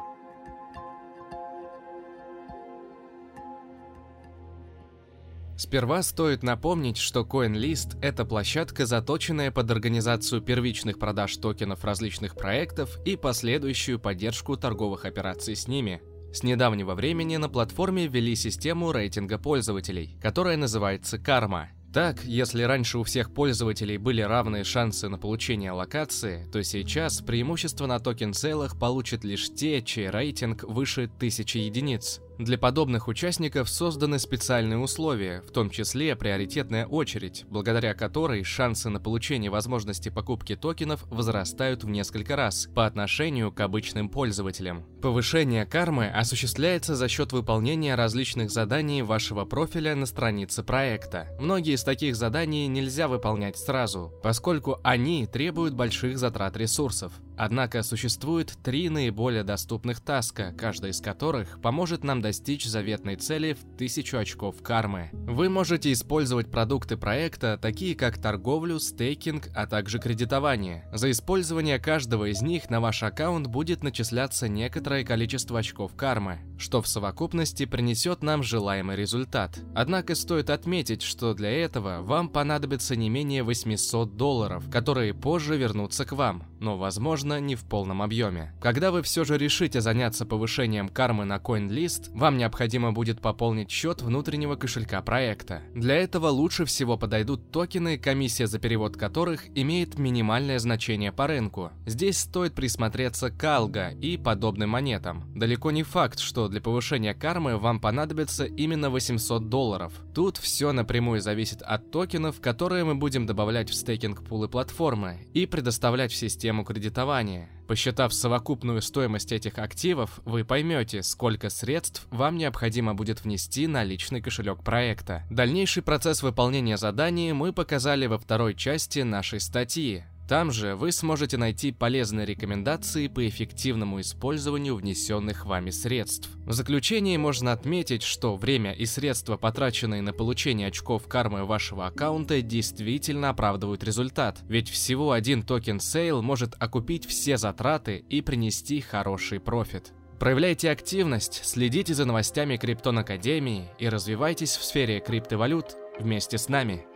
Сперва 5.59 6.03
стоит 6.03 6.43
напомнить, 6.43 6.97
что 6.97 7.21
CoinList– 7.21 7.99
это 8.03 8.25
площадка, 8.25 8.87
заточенная 8.87 9.51
под 9.51 9.71
организацию 9.71 10.41
первичных 10.41 10.99
продаж 10.99 11.37
токенов 11.37 11.85
различных 11.85 12.35
проектов 12.35 12.99
и 13.05 13.17
последующую 13.17 14.01
поддержку 14.01 14.57
торговых 14.57 15.05
операций 15.05 15.55
с 15.55 15.69
ними. 15.69 16.01
С 16.33 16.43
недавнего 16.43 16.95
времени 16.95 17.37
на 17.37 17.51
платформе 17.51 18.07
ввели 18.07 18.35
систему 18.35 18.91
рейтинга 18.91 19.37
пользователей, 19.37 20.17
которая 20.23 20.57
называется 20.57 21.19
«Карма», 21.19 21.69
так, 21.93 22.25
если 22.25 22.63
раньше 22.63 22.99
у 22.99 23.03
всех 23.03 23.35
пользователей 23.35 23.99
были 23.99 24.23
равные 24.23 24.63
шансы 24.63 25.09
на 25.09 25.19
получение 25.19 25.73
аллокации, 25.73 26.47
то 26.53 26.63
сейчас 26.63 27.21
преимущество 27.21 27.87
на 27.87 27.99
токен-сейлах 27.99 28.79
получат 28.79 29.25
лишь 29.25 29.53
те, 29.53 29.83
чей 29.83 30.09
рейтинг 30.09 30.63
выше 30.63 31.05
1000 31.05 31.59
единиц. 31.59 32.21
Для 32.41 32.57
подобных 32.57 33.07
участников 33.07 33.69
созданы 33.69 34.19
специальные 34.19 34.79
условия, 34.79 35.43
в 35.43 35.51
том 35.51 35.69
числе 35.69 36.17
приоритетная 36.17 36.87
очередь, 36.87 37.45
благодаря 37.51 37.93
которой 37.93 38.45
шансы 38.45 38.89
на 38.89 38.99
получение 38.99 39.51
возможности 39.51 40.09
покупки 40.09 40.57
токенов 40.57 41.05
возрастают 41.11 41.85
в 41.85 41.91
несколько 41.91 42.37
раз 42.37 42.67
по 42.75 42.87
отношению 42.87 43.53
к 43.53 43.61
обычным 43.61 44.09
пользователям. 44.09 44.87
Повышение 45.03 45.67
кармы 45.67 46.09
осуществляется 46.09 46.97
за 46.97 47.09
счет 47.09 47.33
выполнения 47.33 47.95
различных 47.95 48.51
заданий 48.51 49.03
вашего 49.03 49.45
профиля 49.45 49.95
на 49.95 50.07
странице 50.07 50.63
проекта. 50.63 51.29
Многие 51.39 51.75
из 51.75 51.85
таких 51.85 52.17
заданий 52.17 52.69
нельзя 52.69 53.07
выполнять 53.07 53.59
сразу, 53.59 54.15
поскольку 54.23 54.81
они 54.83 55.27
требуют 55.27 55.75
больших 55.75 56.17
затрат 56.17 56.57
ресурсов. 56.57 57.13
Однако 57.43 57.83
существует 57.83 58.53
три 58.63 58.91
наиболее 58.91 59.45
доступных 59.45 60.01
таска, 60.01 60.53
каждый 60.53 60.91
из 60.91 61.01
которых 61.01 61.59
поможет 61.63 62.05
нам 62.05 62.21
достичь 62.21 62.67
заветной 62.67 63.17
цели 63.17 63.55
в 63.55 63.65
1000 63.77 64.19
очков 64.19 64.63
кармы. 64.63 65.09
Вы 65.15 65.49
можете 65.49 65.91
использовать 65.91 66.51
продукты 66.51 66.99
проекта, 66.99 67.57
такие 67.57 67.95
как 67.97 68.19
торговлю, 68.19 68.79
стейкинг, 68.79 69.49
а 69.55 69.67
также 69.67 69.99
кредитование. 70.01 70.87
За 70.93 71.11
использование 71.11 71.79
каждого 71.79 72.31
из 72.31 72.43
них 72.43 72.69
на 72.69 72.79
ваш 72.79 73.03
аккаунт 73.03 73.47
будет 73.47 73.83
начисляться 73.83 74.47
некоторое 74.47 75.03
количество 75.03 75.61
очков 75.61 75.97
кармы, 75.97 76.41
что 76.61 76.83
в 76.83 76.87
совокупности 76.87 77.65
принесет 77.65 78.23
нам 78.23 78.43
желаемый 78.43 78.97
результат. 78.97 79.59
Однако 79.75 80.15
стоит 80.15 80.51
отметить, 80.51 81.03
что 81.03 81.35
для 81.35 81.51
этого 81.51 82.03
вам 82.03 82.29
понадобится 82.29 82.95
не 82.97 83.09
менее 83.09 83.43
800 83.43 84.17
долларов, 84.17 84.71
которые 84.71 85.15
позже 85.15 85.57
вернутся 85.57 86.05
к 86.05 86.13
вам, 86.13 86.45
но 86.61 86.77
возможно 86.77 87.41
не 87.41 87.57
в 87.57 87.65
полном 87.65 88.03
объеме. 88.03 88.53
Когда 88.61 88.91
вы 88.91 89.03
все 89.03 89.25
же 89.25 89.39
решите 89.39 89.81
заняться 89.81 90.27
повышением 90.27 90.89
кармы 90.89 91.25
на 91.25 91.39
CoinList, 91.39 92.11
вам 92.13 92.37
необходимо 92.37 92.93
будет 92.93 93.21
пополнить 93.21 93.71
счет 93.71 94.03
внутреннего 94.03 94.57
кошелька 94.57 95.01
проекта. 95.01 95.63
Для 95.75 95.97
этого 95.97 96.29
лучше 96.29 96.67
всего 96.67 96.99
подойдут 96.99 97.51
токены, 97.51 97.97
комиссия 97.97 98.47
за 98.47 98.59
перевод 98.59 98.97
которых 98.97 99.47
имеет 99.57 99.99
минимальное 99.99 100.59
значение 100.59 101.13
по 101.13 101.27
рынку. 101.27 101.71
Здесь 101.87 102.19
стоит 102.19 102.55
присмотреться 102.55 103.31
к 103.31 103.43
Algo 103.43 103.99
и 103.99 104.19
подобным 104.19 104.71
монетам. 104.71 105.25
Далеко 105.35 105.71
не 105.71 105.83
факт, 105.83 106.19
что 106.19 106.50
для 106.51 106.61
повышения 106.61 107.15
кармы 107.15 107.57
вам 107.57 107.81
понадобится 107.81 108.45
именно 108.45 108.91
800 108.91 109.49
долларов. 109.49 109.93
Тут 110.15 110.37
все 110.37 110.73
напрямую 110.73 111.21
зависит 111.21 111.63
от 111.63 111.91
токенов, 111.91 112.41
которые 112.41 112.85
мы 112.85 112.95
будем 112.95 113.25
добавлять 113.25 113.71
в 113.71 113.75
стейкинг-пулы 113.75 114.49
платформы 114.49 115.27
и 115.33 115.47
предоставлять 115.47 116.13
в 116.13 116.17
систему 116.17 116.65
кредитования. 116.65 117.49
Посчитав 117.71 118.13
совокупную 118.13 118.83
стоимость 118.83 119.31
этих 119.31 119.59
активов, 119.59 120.21
вы 120.25 120.45
поймете, 120.45 121.05
сколько 121.05 121.51
средств 121.51 122.09
вам 122.11 122.37
необходимо 122.37 122.95
будет 122.95 123.23
внести 123.23 123.69
на 123.69 123.85
личный 123.85 124.21
кошелек 124.21 124.65
проекта. 124.65 125.23
Дальнейший 125.31 125.85
процесс 125.85 126.25
выполнения 126.25 126.77
заданий 126.77 127.33
мы 127.33 127.53
показали 127.53 128.07
во 128.07 128.19
второй 128.19 128.57
части 128.57 128.99
нашей 129.01 129.39
статьи. 129.39 130.03
Там 130.31 130.53
же 130.53 130.77
вы 130.77 130.93
сможете 130.93 131.39
найти 131.39 131.73
полезные 131.73 132.25
рекомендации 132.25 133.09
по 133.09 133.29
эффективному 133.29 134.01
использованию 134.01 134.77
внесенных 134.77 135.45
вами 135.45 135.71
средств. 135.71 136.31
В 136.47 136.53
заключение 136.53 137.19
можно 137.19 137.51
отметить, 137.51 138.05
что 138.05 138.37
время 138.37 138.73
и 138.73 138.87
средства, 138.87 139.37
потраченные 139.37 140.03
на 140.03 140.13
получение 140.13 140.69
очков 140.69 141.09
кармы 141.09 141.45
вашего 141.45 141.89
аккаунта, 141.89 142.43
действительно 142.43 143.31
оправдывают 143.31 143.83
результат, 143.83 144.39
ведь 144.47 144.71
всего 144.71 145.11
один 145.11 145.43
token 145.43 145.81
sale 145.81 146.23
может 146.23 146.55
окупить 146.61 147.07
все 147.07 147.37
затраты 147.37 147.97
и 148.09 148.21
принести 148.21 148.81
хороший 148.81 149.41
профит. 149.41 149.93
Проявляйте 150.21 150.71
активность, 150.71 151.41
следите 151.45 151.93
за 151.93 152.05
новостями 152.05 152.57
Криптон 152.57 153.01
Академии 153.01 153.69
и 153.81 153.89
развивайтесь 153.89 154.57
в 154.57 154.63
сфере 154.63 155.01
криптовалют 155.01 155.77
вместе 155.99 156.39
с 156.39 156.49
нами. 156.49 156.87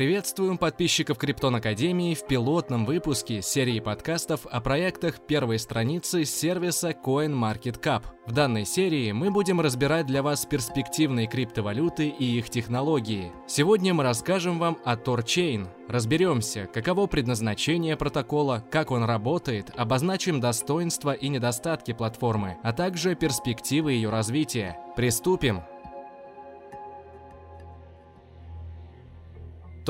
Приветствуем 0.00 0.56
подписчиков 0.56 1.18
Криптон 1.18 1.56
Академии 1.56 2.14
в 2.14 2.26
пилотном 2.26 2.86
выпуске 2.86 3.42
серии 3.42 3.80
подкастов 3.80 4.46
о 4.46 4.62
проектах 4.62 5.20
первой 5.26 5.58
страницы 5.58 6.24
сервиса 6.24 6.92
CoinMarketCap. 6.92 8.04
В 8.24 8.32
данной 8.32 8.64
серии 8.64 9.12
мы 9.12 9.30
будем 9.30 9.60
разбирать 9.60 10.06
для 10.06 10.22
вас 10.22 10.46
перспективные 10.46 11.26
криптовалюты 11.26 12.08
и 12.08 12.38
их 12.38 12.48
технологии. 12.48 13.30
Сегодня 13.46 13.92
мы 13.92 14.02
расскажем 14.02 14.58
вам 14.58 14.78
о 14.86 14.96
TorChain, 14.96 15.68
разберемся, 15.86 16.66
каково 16.72 17.06
предназначение 17.06 17.94
протокола, 17.94 18.64
как 18.70 18.92
он 18.92 19.04
работает, 19.04 19.70
обозначим 19.76 20.40
достоинства 20.40 21.12
и 21.12 21.28
недостатки 21.28 21.92
платформы, 21.92 22.56
а 22.62 22.72
также 22.72 23.14
перспективы 23.16 23.92
ее 23.92 24.08
развития. 24.08 24.78
Приступим! 24.96 25.60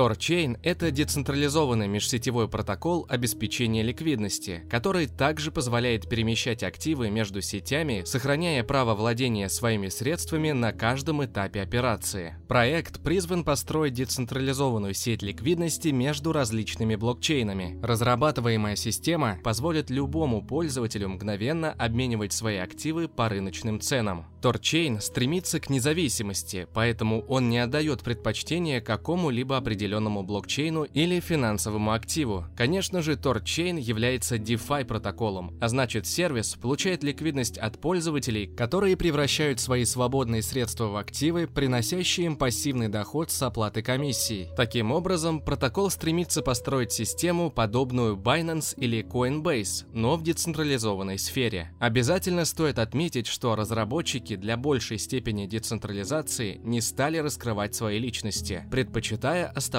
TorChain– 0.00 0.58
это 0.62 0.90
децентрализованный 0.90 1.86
межсетевой 1.86 2.48
протокол 2.48 3.04
обеспечения 3.10 3.82
ликвидности, 3.82 4.62
который 4.70 5.06
также 5.06 5.52
позволяет 5.52 6.08
перемещать 6.08 6.62
активы 6.62 7.10
между 7.10 7.42
сетями, 7.42 8.04
сохраняя 8.06 8.64
право 8.64 8.94
владения 8.94 9.50
своими 9.50 9.88
средствами 9.88 10.52
на 10.52 10.72
каждом 10.72 11.22
этапе 11.22 11.60
операции. 11.60 12.36
Проект 12.48 13.02
призван 13.02 13.44
построить 13.44 13.92
децентрализованную 13.92 14.94
сеть 14.94 15.20
ликвидности 15.20 15.88
между 15.88 16.32
различными 16.32 16.94
блокчейнами. 16.94 17.78
Разрабатываемая 17.82 18.76
система 18.76 19.38
позволит 19.44 19.90
любому 19.90 20.40
пользователю 20.42 21.10
мгновенно 21.10 21.72
обменивать 21.72 22.32
свои 22.32 22.56
активы 22.56 23.06
по 23.06 23.28
рыночным 23.28 23.82
ценам. 23.82 24.24
TorChain 24.40 24.98
стремится 25.02 25.60
к 25.60 25.68
независимости, 25.68 26.66
поэтому 26.72 27.20
он 27.28 27.50
не 27.50 27.58
отдает 27.58 28.00
предпочтение 28.00 28.80
какому-либо 28.80 29.58
определенному 29.58 29.89
определенному 29.90 30.22
блокчейну 30.22 30.84
или 30.84 31.18
финансовому 31.18 31.92
активу. 31.92 32.44
Конечно 32.56 33.02
же, 33.02 33.14
TorChain 33.14 33.80
является 33.80 34.36
DeFi 34.36 34.84
протоколом, 34.84 35.58
а 35.60 35.68
значит 35.68 36.06
сервис 36.06 36.54
получает 36.54 37.02
ликвидность 37.02 37.58
от 37.58 37.80
пользователей, 37.80 38.46
которые 38.46 38.96
превращают 38.96 39.58
свои 39.58 39.84
свободные 39.84 40.42
средства 40.42 40.86
в 40.86 40.96
активы, 40.96 41.48
приносящие 41.48 42.26
им 42.26 42.36
пассивный 42.36 42.88
доход 42.88 43.32
с 43.32 43.42
оплаты 43.42 43.82
комиссий. 43.82 44.48
Таким 44.56 44.92
образом, 44.92 45.40
протокол 45.40 45.90
стремится 45.90 46.42
построить 46.42 46.92
систему, 46.92 47.50
подобную 47.50 48.16
Binance 48.16 48.74
или 48.76 49.04
Coinbase, 49.04 49.86
но 49.92 50.16
в 50.16 50.22
децентрализованной 50.22 51.18
сфере. 51.18 51.72
Обязательно 51.80 52.44
стоит 52.44 52.78
отметить, 52.78 53.26
что 53.26 53.56
разработчики 53.56 54.36
для 54.36 54.56
большей 54.56 54.98
степени 54.98 55.46
децентрализации 55.46 56.60
не 56.62 56.80
стали 56.80 57.18
раскрывать 57.18 57.74
свои 57.74 57.98
личности, 57.98 58.64
предпочитая 58.70 59.46
оставаться 59.48 59.69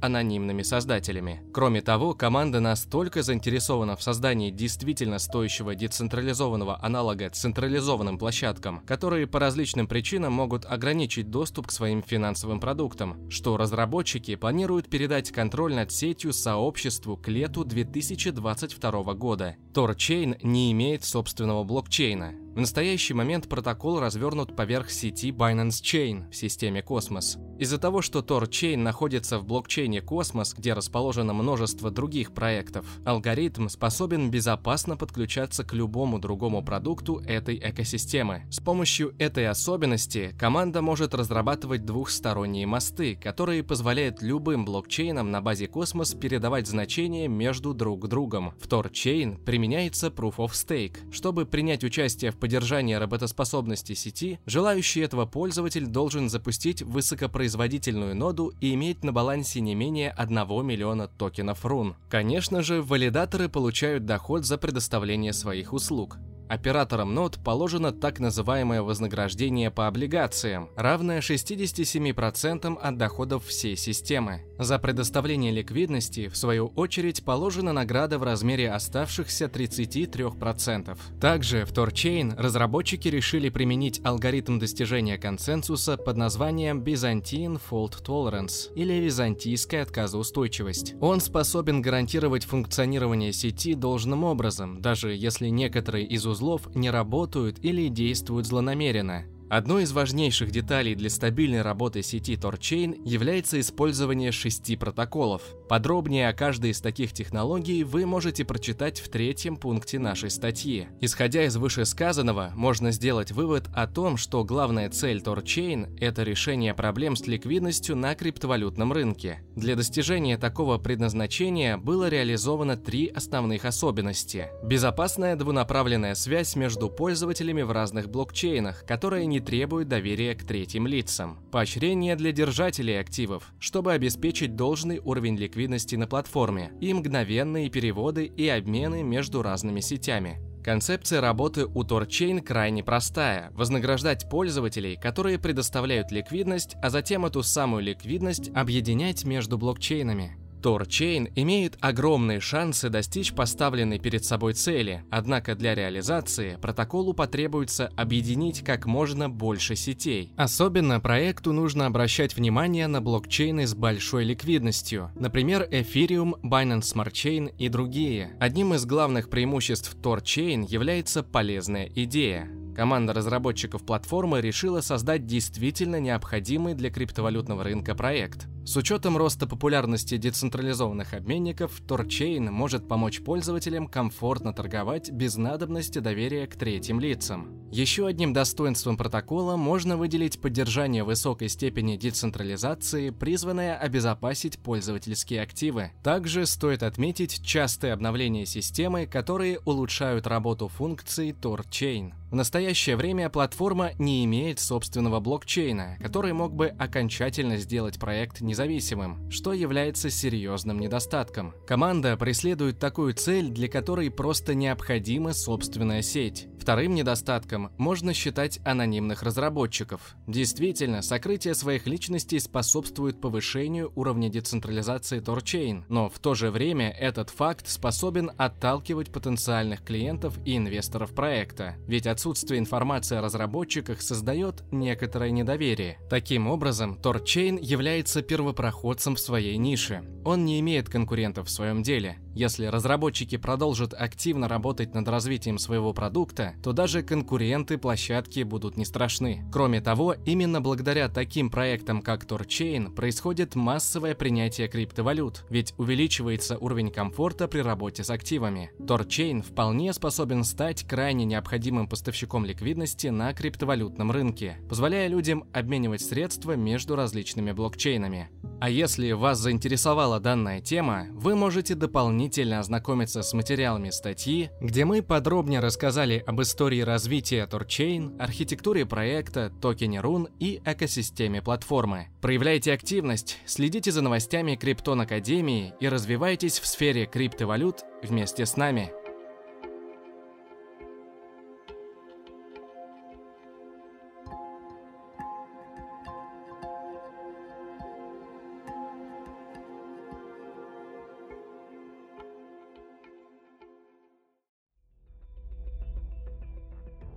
анонимными 0.00 0.62
создателями. 0.62 1.42
Кроме 1.52 1.82
того, 1.82 2.14
команда 2.14 2.60
настолько 2.60 3.22
заинтересована 3.22 3.96
в 3.96 4.02
создании 4.02 4.50
действительно 4.50 5.18
стоящего 5.18 5.74
децентрализованного 5.74 6.78
аналога 6.82 7.30
централизованным 7.30 8.18
площадкам, 8.18 8.80
которые 8.86 9.26
по 9.26 9.38
различным 9.38 9.86
причинам 9.86 10.32
могут 10.32 10.64
ограничить 10.64 11.30
доступ 11.30 11.68
к 11.68 11.72
своим 11.72 12.02
финансовым 12.02 12.60
продуктам, 12.60 13.30
что 13.30 13.56
разработчики 13.56 14.36
планируют 14.36 14.88
передать 14.88 15.30
контроль 15.30 15.74
над 15.74 15.92
сетью 15.92 16.32
сообществу 16.32 17.16
к 17.16 17.28
лету 17.28 17.64
2022 17.64 19.14
года. 19.14 19.56
TorChain 19.72 20.38
не 20.42 20.72
имеет 20.72 21.04
собственного 21.04 21.64
блокчейна, 21.64 22.34
в 22.54 22.60
настоящий 22.60 23.14
момент 23.14 23.48
протокол 23.48 23.98
развернут 23.98 24.54
поверх 24.54 24.90
сети 24.90 25.30
Binance 25.30 25.82
Chain 25.82 26.30
в 26.30 26.36
системе 26.36 26.84
Cosmos. 26.86 27.38
Из-за 27.58 27.78
того, 27.78 28.02
что 28.02 28.20
Tor 28.20 28.42
Chain 28.48 28.76
находится 28.76 29.38
в 29.38 29.44
блокчейне 29.46 30.00
Cosmos, 30.00 30.54
где 30.56 30.74
расположено 30.74 31.32
множество 31.32 31.90
других 31.90 32.34
проектов, 32.34 32.84
алгоритм 33.06 33.68
способен 33.68 34.30
безопасно 34.30 34.96
подключаться 34.96 35.64
к 35.64 35.72
любому 35.72 36.18
другому 36.18 36.62
продукту 36.62 37.22
этой 37.24 37.56
экосистемы. 37.56 38.42
С 38.50 38.60
помощью 38.60 39.14
этой 39.18 39.46
особенности 39.46 40.34
команда 40.38 40.82
может 40.82 41.14
разрабатывать 41.14 41.86
двухсторонние 41.86 42.66
мосты, 42.66 43.16
которые 43.16 43.62
позволяют 43.62 44.20
любым 44.20 44.64
блокчейнам 44.64 45.30
на 45.30 45.40
базе 45.40 45.66
Cosmos 45.66 46.18
передавать 46.18 46.66
значения 46.66 47.28
между 47.28 47.72
друг 47.72 48.08
другом. 48.08 48.52
В 48.60 48.66
Tor 48.66 48.90
Chain 48.90 49.42
применяется 49.42 50.08
Proof 50.08 50.36
of 50.36 50.50
Stake. 50.50 51.12
Чтобы 51.12 51.46
принять 51.46 51.84
участие 51.84 52.30
в 52.32 52.41
поддержания 52.42 52.98
работоспособности 52.98 53.94
сети, 53.94 54.40
желающий 54.46 54.98
этого 54.98 55.26
пользователь 55.26 55.86
должен 55.86 56.28
запустить 56.28 56.82
высокопроизводительную 56.82 58.16
ноду 58.16 58.52
и 58.60 58.74
иметь 58.74 59.04
на 59.04 59.12
балансе 59.12 59.60
не 59.60 59.76
менее 59.76 60.10
1 60.10 60.66
миллиона 60.66 61.06
токенов 61.06 61.64
рун. 61.64 61.94
Конечно 62.10 62.64
же, 62.64 62.82
валидаторы 62.82 63.48
получают 63.48 64.06
доход 64.06 64.44
за 64.44 64.58
предоставление 64.58 65.32
своих 65.32 65.72
услуг. 65.72 66.18
Операторам 66.48 67.14
нод 67.14 67.38
положено 67.42 67.92
так 67.92 68.18
называемое 68.18 68.82
вознаграждение 68.82 69.70
по 69.70 69.86
облигациям, 69.86 70.68
равное 70.76 71.20
67% 71.20 72.76
от 72.76 72.98
доходов 72.98 73.46
всей 73.46 73.76
системы. 73.76 74.44
За 74.62 74.78
предоставление 74.78 75.50
ликвидности, 75.50 76.28
в 76.28 76.36
свою 76.36 76.68
очередь, 76.76 77.24
положена 77.24 77.72
награда 77.72 78.16
в 78.16 78.22
размере 78.22 78.70
оставшихся 78.70 79.46
33%. 79.46 80.96
Также 81.20 81.64
в 81.64 81.72
Торчейн 81.72 82.34
разработчики 82.38 83.08
решили 83.08 83.48
применить 83.48 84.00
алгоритм 84.04 84.60
достижения 84.60 85.18
консенсуса 85.18 85.96
под 85.96 86.16
названием 86.16 86.80
Byzantine 86.80 87.60
Fault 87.70 88.04
Tolerance 88.06 88.72
или 88.76 88.92
византийская 88.94 89.82
отказоустойчивость. 89.82 90.94
Он 91.00 91.20
способен 91.20 91.82
гарантировать 91.82 92.44
функционирование 92.44 93.32
сети 93.32 93.74
должным 93.74 94.22
образом, 94.22 94.80
даже 94.80 95.12
если 95.12 95.48
некоторые 95.48 96.06
из 96.06 96.24
узлов 96.24 96.72
не 96.76 96.88
работают 96.90 97.58
или 97.64 97.88
действуют 97.88 98.46
злонамеренно. 98.46 99.24
Одной 99.52 99.82
из 99.82 99.92
важнейших 99.92 100.50
деталей 100.50 100.94
для 100.94 101.10
стабильной 101.10 101.60
работы 101.60 102.02
сети 102.02 102.36
TorChain 102.36 102.98
является 103.04 103.60
использование 103.60 104.32
шести 104.32 104.76
протоколов. 104.76 105.42
Подробнее 105.72 106.28
о 106.28 106.34
каждой 106.34 106.72
из 106.72 106.82
таких 106.82 107.14
технологий 107.14 107.82
вы 107.82 108.04
можете 108.04 108.44
прочитать 108.44 109.00
в 109.00 109.08
третьем 109.08 109.56
пункте 109.56 109.98
нашей 109.98 110.28
статьи. 110.28 110.88
Исходя 111.00 111.46
из 111.46 111.56
вышесказанного, 111.56 112.52
можно 112.54 112.90
сделать 112.90 113.32
вывод 113.32 113.70
о 113.74 113.86
том, 113.86 114.18
что 114.18 114.44
главная 114.44 114.90
цель 114.90 115.22
TorChain– 115.22 115.98
это 115.98 116.24
решение 116.24 116.74
проблем 116.74 117.16
с 117.16 117.26
ликвидностью 117.26 117.96
на 117.96 118.14
криптовалютном 118.14 118.92
рынке. 118.92 119.40
Для 119.56 119.74
достижения 119.74 120.36
такого 120.36 120.76
предназначения 120.76 121.78
было 121.78 122.10
реализовано 122.10 122.76
три 122.76 123.06
основных 123.06 123.64
особенности. 123.64 124.48
Безопасная 124.62 125.36
двунаправленная 125.36 126.14
связь 126.16 126.54
между 126.54 126.90
пользователями 126.90 127.62
в 127.62 127.70
разных 127.70 128.10
блокчейнах, 128.10 128.84
которая 128.84 129.24
не 129.24 129.40
требует 129.40 129.88
доверия 129.88 130.34
к 130.34 130.44
третьим 130.44 130.86
лицам. 130.86 131.38
Поощрение 131.50 132.14
для 132.14 132.32
держателей 132.32 133.00
активов, 133.00 133.54
чтобы 133.58 133.92
обеспечить 133.94 134.54
должный 134.54 134.98
уровень 134.98 135.38
ликвидности 135.38 135.61
на 135.96 136.06
платформе 136.06 136.72
и 136.80 136.92
мгновенные 136.92 137.70
переводы 137.70 138.26
и 138.26 138.48
обмены 138.48 139.02
между 139.02 139.42
разными 139.42 139.80
сетями. 139.80 140.40
Концепция 140.64 141.20
работы 141.20 141.66
у 141.66 141.82
TorChain 141.82 142.40
крайне 142.40 142.84
простая– 142.84 143.50
вознаграждать 143.54 144.30
пользователей, 144.30 144.96
которые 144.96 145.38
предоставляют 145.38 146.12
ликвидность, 146.12 146.76
а 146.80 146.88
затем 146.88 147.26
эту 147.26 147.42
самую 147.42 147.82
ликвидность 147.82 148.50
объединять 148.54 149.24
между 149.24 149.58
блокчейнами. 149.58 150.41
TorChain 150.62 151.32
имеет 151.34 151.76
огромные 151.80 152.40
шансы 152.40 152.88
достичь 152.88 153.32
поставленной 153.32 153.98
перед 153.98 154.24
собой 154.24 154.54
цели, 154.54 155.04
однако 155.10 155.54
для 155.54 155.74
реализации 155.74 156.56
протоколу 156.60 157.12
потребуется 157.12 157.90
объединить 157.96 158.62
как 158.62 158.86
можно 158.86 159.28
больше 159.28 159.76
сетей. 159.76 160.32
Особенно 160.36 161.00
проекту 161.00 161.52
нужно 161.52 161.86
обращать 161.86 162.36
внимание 162.36 162.86
на 162.86 163.00
блокчейны 163.00 163.66
с 163.66 163.74
большой 163.74 164.24
ликвидностью, 164.24 165.10
например, 165.16 165.68
Ethereum, 165.70 166.40
Binance 166.42 166.94
Smart 166.94 167.12
Chain 167.12 167.52
и 167.58 167.68
другие. 167.68 168.36
Одним 168.38 168.74
из 168.74 168.86
главных 168.86 169.28
преимуществ 169.28 169.96
TorChain 170.00 170.64
является 170.68 171.22
полезная 171.22 171.90
идея. 171.94 172.48
Команда 172.74 173.12
разработчиков 173.12 173.84
платформы 173.84 174.40
решила 174.40 174.80
создать 174.80 175.26
действительно 175.26 176.00
необходимый 176.00 176.74
для 176.74 176.90
криптовалютного 176.90 177.64
рынка 177.64 177.94
проект. 177.94 178.48
С 178.64 178.76
учетом 178.76 179.16
роста 179.16 179.46
популярности 179.46 180.16
децентрализованных 180.16 181.14
обменников, 181.14 181.82
TorChain 181.86 182.48
может 182.50 182.86
помочь 182.86 183.20
пользователям 183.20 183.88
комфортно 183.88 184.52
торговать 184.52 185.10
без 185.10 185.36
надобности 185.36 185.98
доверия 185.98 186.46
к 186.46 186.54
третьим 186.54 187.00
лицам. 187.00 187.68
Еще 187.72 188.06
одним 188.06 188.32
достоинством 188.32 188.96
протокола 188.96 189.56
можно 189.56 189.96
выделить 189.96 190.40
поддержание 190.40 191.02
высокой 191.02 191.48
степени 191.48 191.96
децентрализации, 191.96 193.10
призванное 193.10 193.76
обезопасить 193.76 194.58
пользовательские 194.58 195.42
активы. 195.42 195.90
Также 196.04 196.46
стоит 196.46 196.84
отметить 196.84 197.44
частые 197.44 197.92
обновления 197.92 198.46
системы, 198.46 199.06
которые 199.06 199.58
улучшают 199.60 200.26
работу 200.26 200.68
функций 200.68 201.32
TorChain. 201.32 202.12
В 202.32 202.34
настоящее 202.34 202.96
время 202.96 203.28
платформа 203.28 203.90
не 203.98 204.24
имеет 204.24 204.58
собственного 204.58 205.20
блокчейна, 205.20 205.98
который 206.00 206.32
мог 206.32 206.54
бы 206.54 206.68
окончательно 206.68 207.58
сделать 207.58 208.00
проект 208.00 208.40
независимым, 208.40 209.30
что 209.30 209.52
является 209.52 210.08
серьезным 210.08 210.80
недостатком. 210.80 211.52
Команда 211.66 212.16
преследует 212.16 212.78
такую 212.78 213.12
цель, 213.12 213.50
для 213.50 213.68
которой 213.68 214.10
просто 214.10 214.54
необходима 214.54 215.34
собственная 215.34 216.00
сеть. 216.00 216.48
Вторым 216.62 216.94
недостатком 216.94 217.72
можно 217.76 218.14
считать 218.14 218.60
анонимных 218.64 219.24
разработчиков. 219.24 220.14
Действительно, 220.28 221.02
сокрытие 221.02 221.56
своих 221.56 221.88
личностей 221.88 222.38
способствует 222.38 223.20
повышению 223.20 223.90
уровня 223.96 224.28
децентрализации 224.28 225.18
торчейн, 225.18 225.84
но 225.88 226.08
в 226.08 226.20
то 226.20 226.34
же 226.34 226.52
время 226.52 226.90
этот 226.90 227.30
факт 227.30 227.66
способен 227.66 228.30
отталкивать 228.38 229.10
потенциальных 229.10 229.82
клиентов 229.82 230.38
и 230.44 230.56
инвесторов 230.56 231.12
проекта, 231.14 231.74
ведь 231.88 232.06
отсутствие 232.06 232.60
информации 232.60 233.16
о 233.16 233.22
разработчиках 233.22 234.00
создает 234.00 234.62
некоторое 234.70 235.32
недоверие. 235.32 235.98
Таким 236.08 236.46
образом, 236.46 236.94
торчейн 236.94 237.56
является 237.56 238.22
первопроходцем 238.22 239.16
в 239.16 239.20
своей 239.20 239.56
нише. 239.56 240.04
Он 240.24 240.44
не 240.44 240.60
имеет 240.60 240.88
конкурентов 240.88 241.48
в 241.48 241.50
своем 241.50 241.82
деле. 241.82 242.18
Если 242.34 242.66
разработчики 242.66 243.36
продолжат 243.36 243.92
активно 243.92 244.48
работать 244.48 244.94
над 244.94 245.06
развитием 245.08 245.58
своего 245.58 245.92
продукта, 245.92 246.51
то 246.62 246.72
даже 246.72 247.02
конкуренты 247.02 247.78
площадки 247.78 248.42
будут 248.42 248.76
не 248.76 248.84
страшны. 248.84 249.44
Кроме 249.52 249.80
того, 249.80 250.16
именно 250.24 250.60
благодаря 250.60 251.08
таким 251.08 251.50
проектам, 251.50 252.02
как 252.02 252.24
Torchain, 252.24 252.92
происходит 252.92 253.54
массовое 253.54 254.14
принятие 254.14 254.68
криптовалют, 254.68 255.44
ведь 255.50 255.74
увеличивается 255.78 256.58
уровень 256.58 256.90
комфорта 256.90 257.48
при 257.48 257.60
работе 257.60 258.04
с 258.04 258.10
активами. 258.10 258.70
Torchain 258.78 259.42
вполне 259.42 259.92
способен 259.92 260.44
стать 260.44 260.84
крайне 260.84 261.24
необходимым 261.24 261.88
поставщиком 261.88 262.44
ликвидности 262.44 263.08
на 263.08 263.32
криптовалютном 263.32 264.10
рынке, 264.10 264.58
позволяя 264.68 265.08
людям 265.08 265.44
обменивать 265.52 266.02
средства 266.02 266.56
между 266.56 266.96
различными 266.96 267.52
блокчейнами. 267.52 268.30
А 268.60 268.70
если 268.70 269.10
вас 269.10 269.40
заинтересовала 269.40 270.20
данная 270.20 270.60
тема, 270.60 271.06
вы 271.10 271.34
можете 271.34 271.74
дополнительно 271.74 272.60
ознакомиться 272.60 273.22
с 273.22 273.32
материалами 273.32 273.90
статьи, 273.90 274.50
где 274.60 274.84
мы 274.84 275.02
подробнее 275.02 275.58
рассказали 275.58 276.22
об 276.24 276.40
истории 276.42 276.80
развития 276.80 277.48
Torchain, 277.50 278.16
архитектуре 278.18 278.84
проекта, 278.84 279.50
токене 279.60 279.98
Run 279.98 280.30
и 280.38 280.60
экосистеме 280.64 281.40
платформы. 281.40 282.08
Проявляйте 282.20 282.72
активность, 282.72 283.38
следите 283.46 283.90
за 283.90 284.02
новостями 284.02 284.56
Криптон 284.56 285.00
Академии 285.00 285.74
и 285.80 285.88
развивайтесь 285.88 286.58
в 286.60 286.66
сфере 286.66 287.06
криптовалют 287.06 287.80
вместе 288.02 288.44
с 288.46 288.56
нами. 288.56 288.92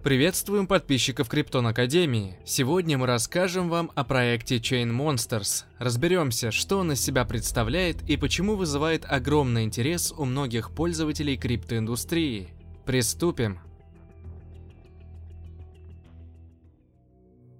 Приветствуем 0.05 0.67
подписчиков 0.67 1.27
Криптон 1.27 1.65
Академии. 1.65 2.37
Сегодня 2.45 2.95
мы 2.95 3.07
расскажем 3.07 3.69
вам 3.69 3.91
о 3.95 4.03
проекте 4.03 4.57
Chain 4.57 4.91
Monsters. 4.95 5.63
Разберемся, 5.79 6.51
что 6.51 6.77
он 6.77 6.91
из 6.91 7.01
себя 7.01 7.25
представляет 7.25 8.07
и 8.07 8.15
почему 8.15 8.55
вызывает 8.55 9.03
огромный 9.09 9.63
интерес 9.63 10.13
у 10.15 10.25
многих 10.25 10.69
пользователей 10.69 11.37
криптоиндустрии. 11.37 12.49
Приступим. 12.85 13.59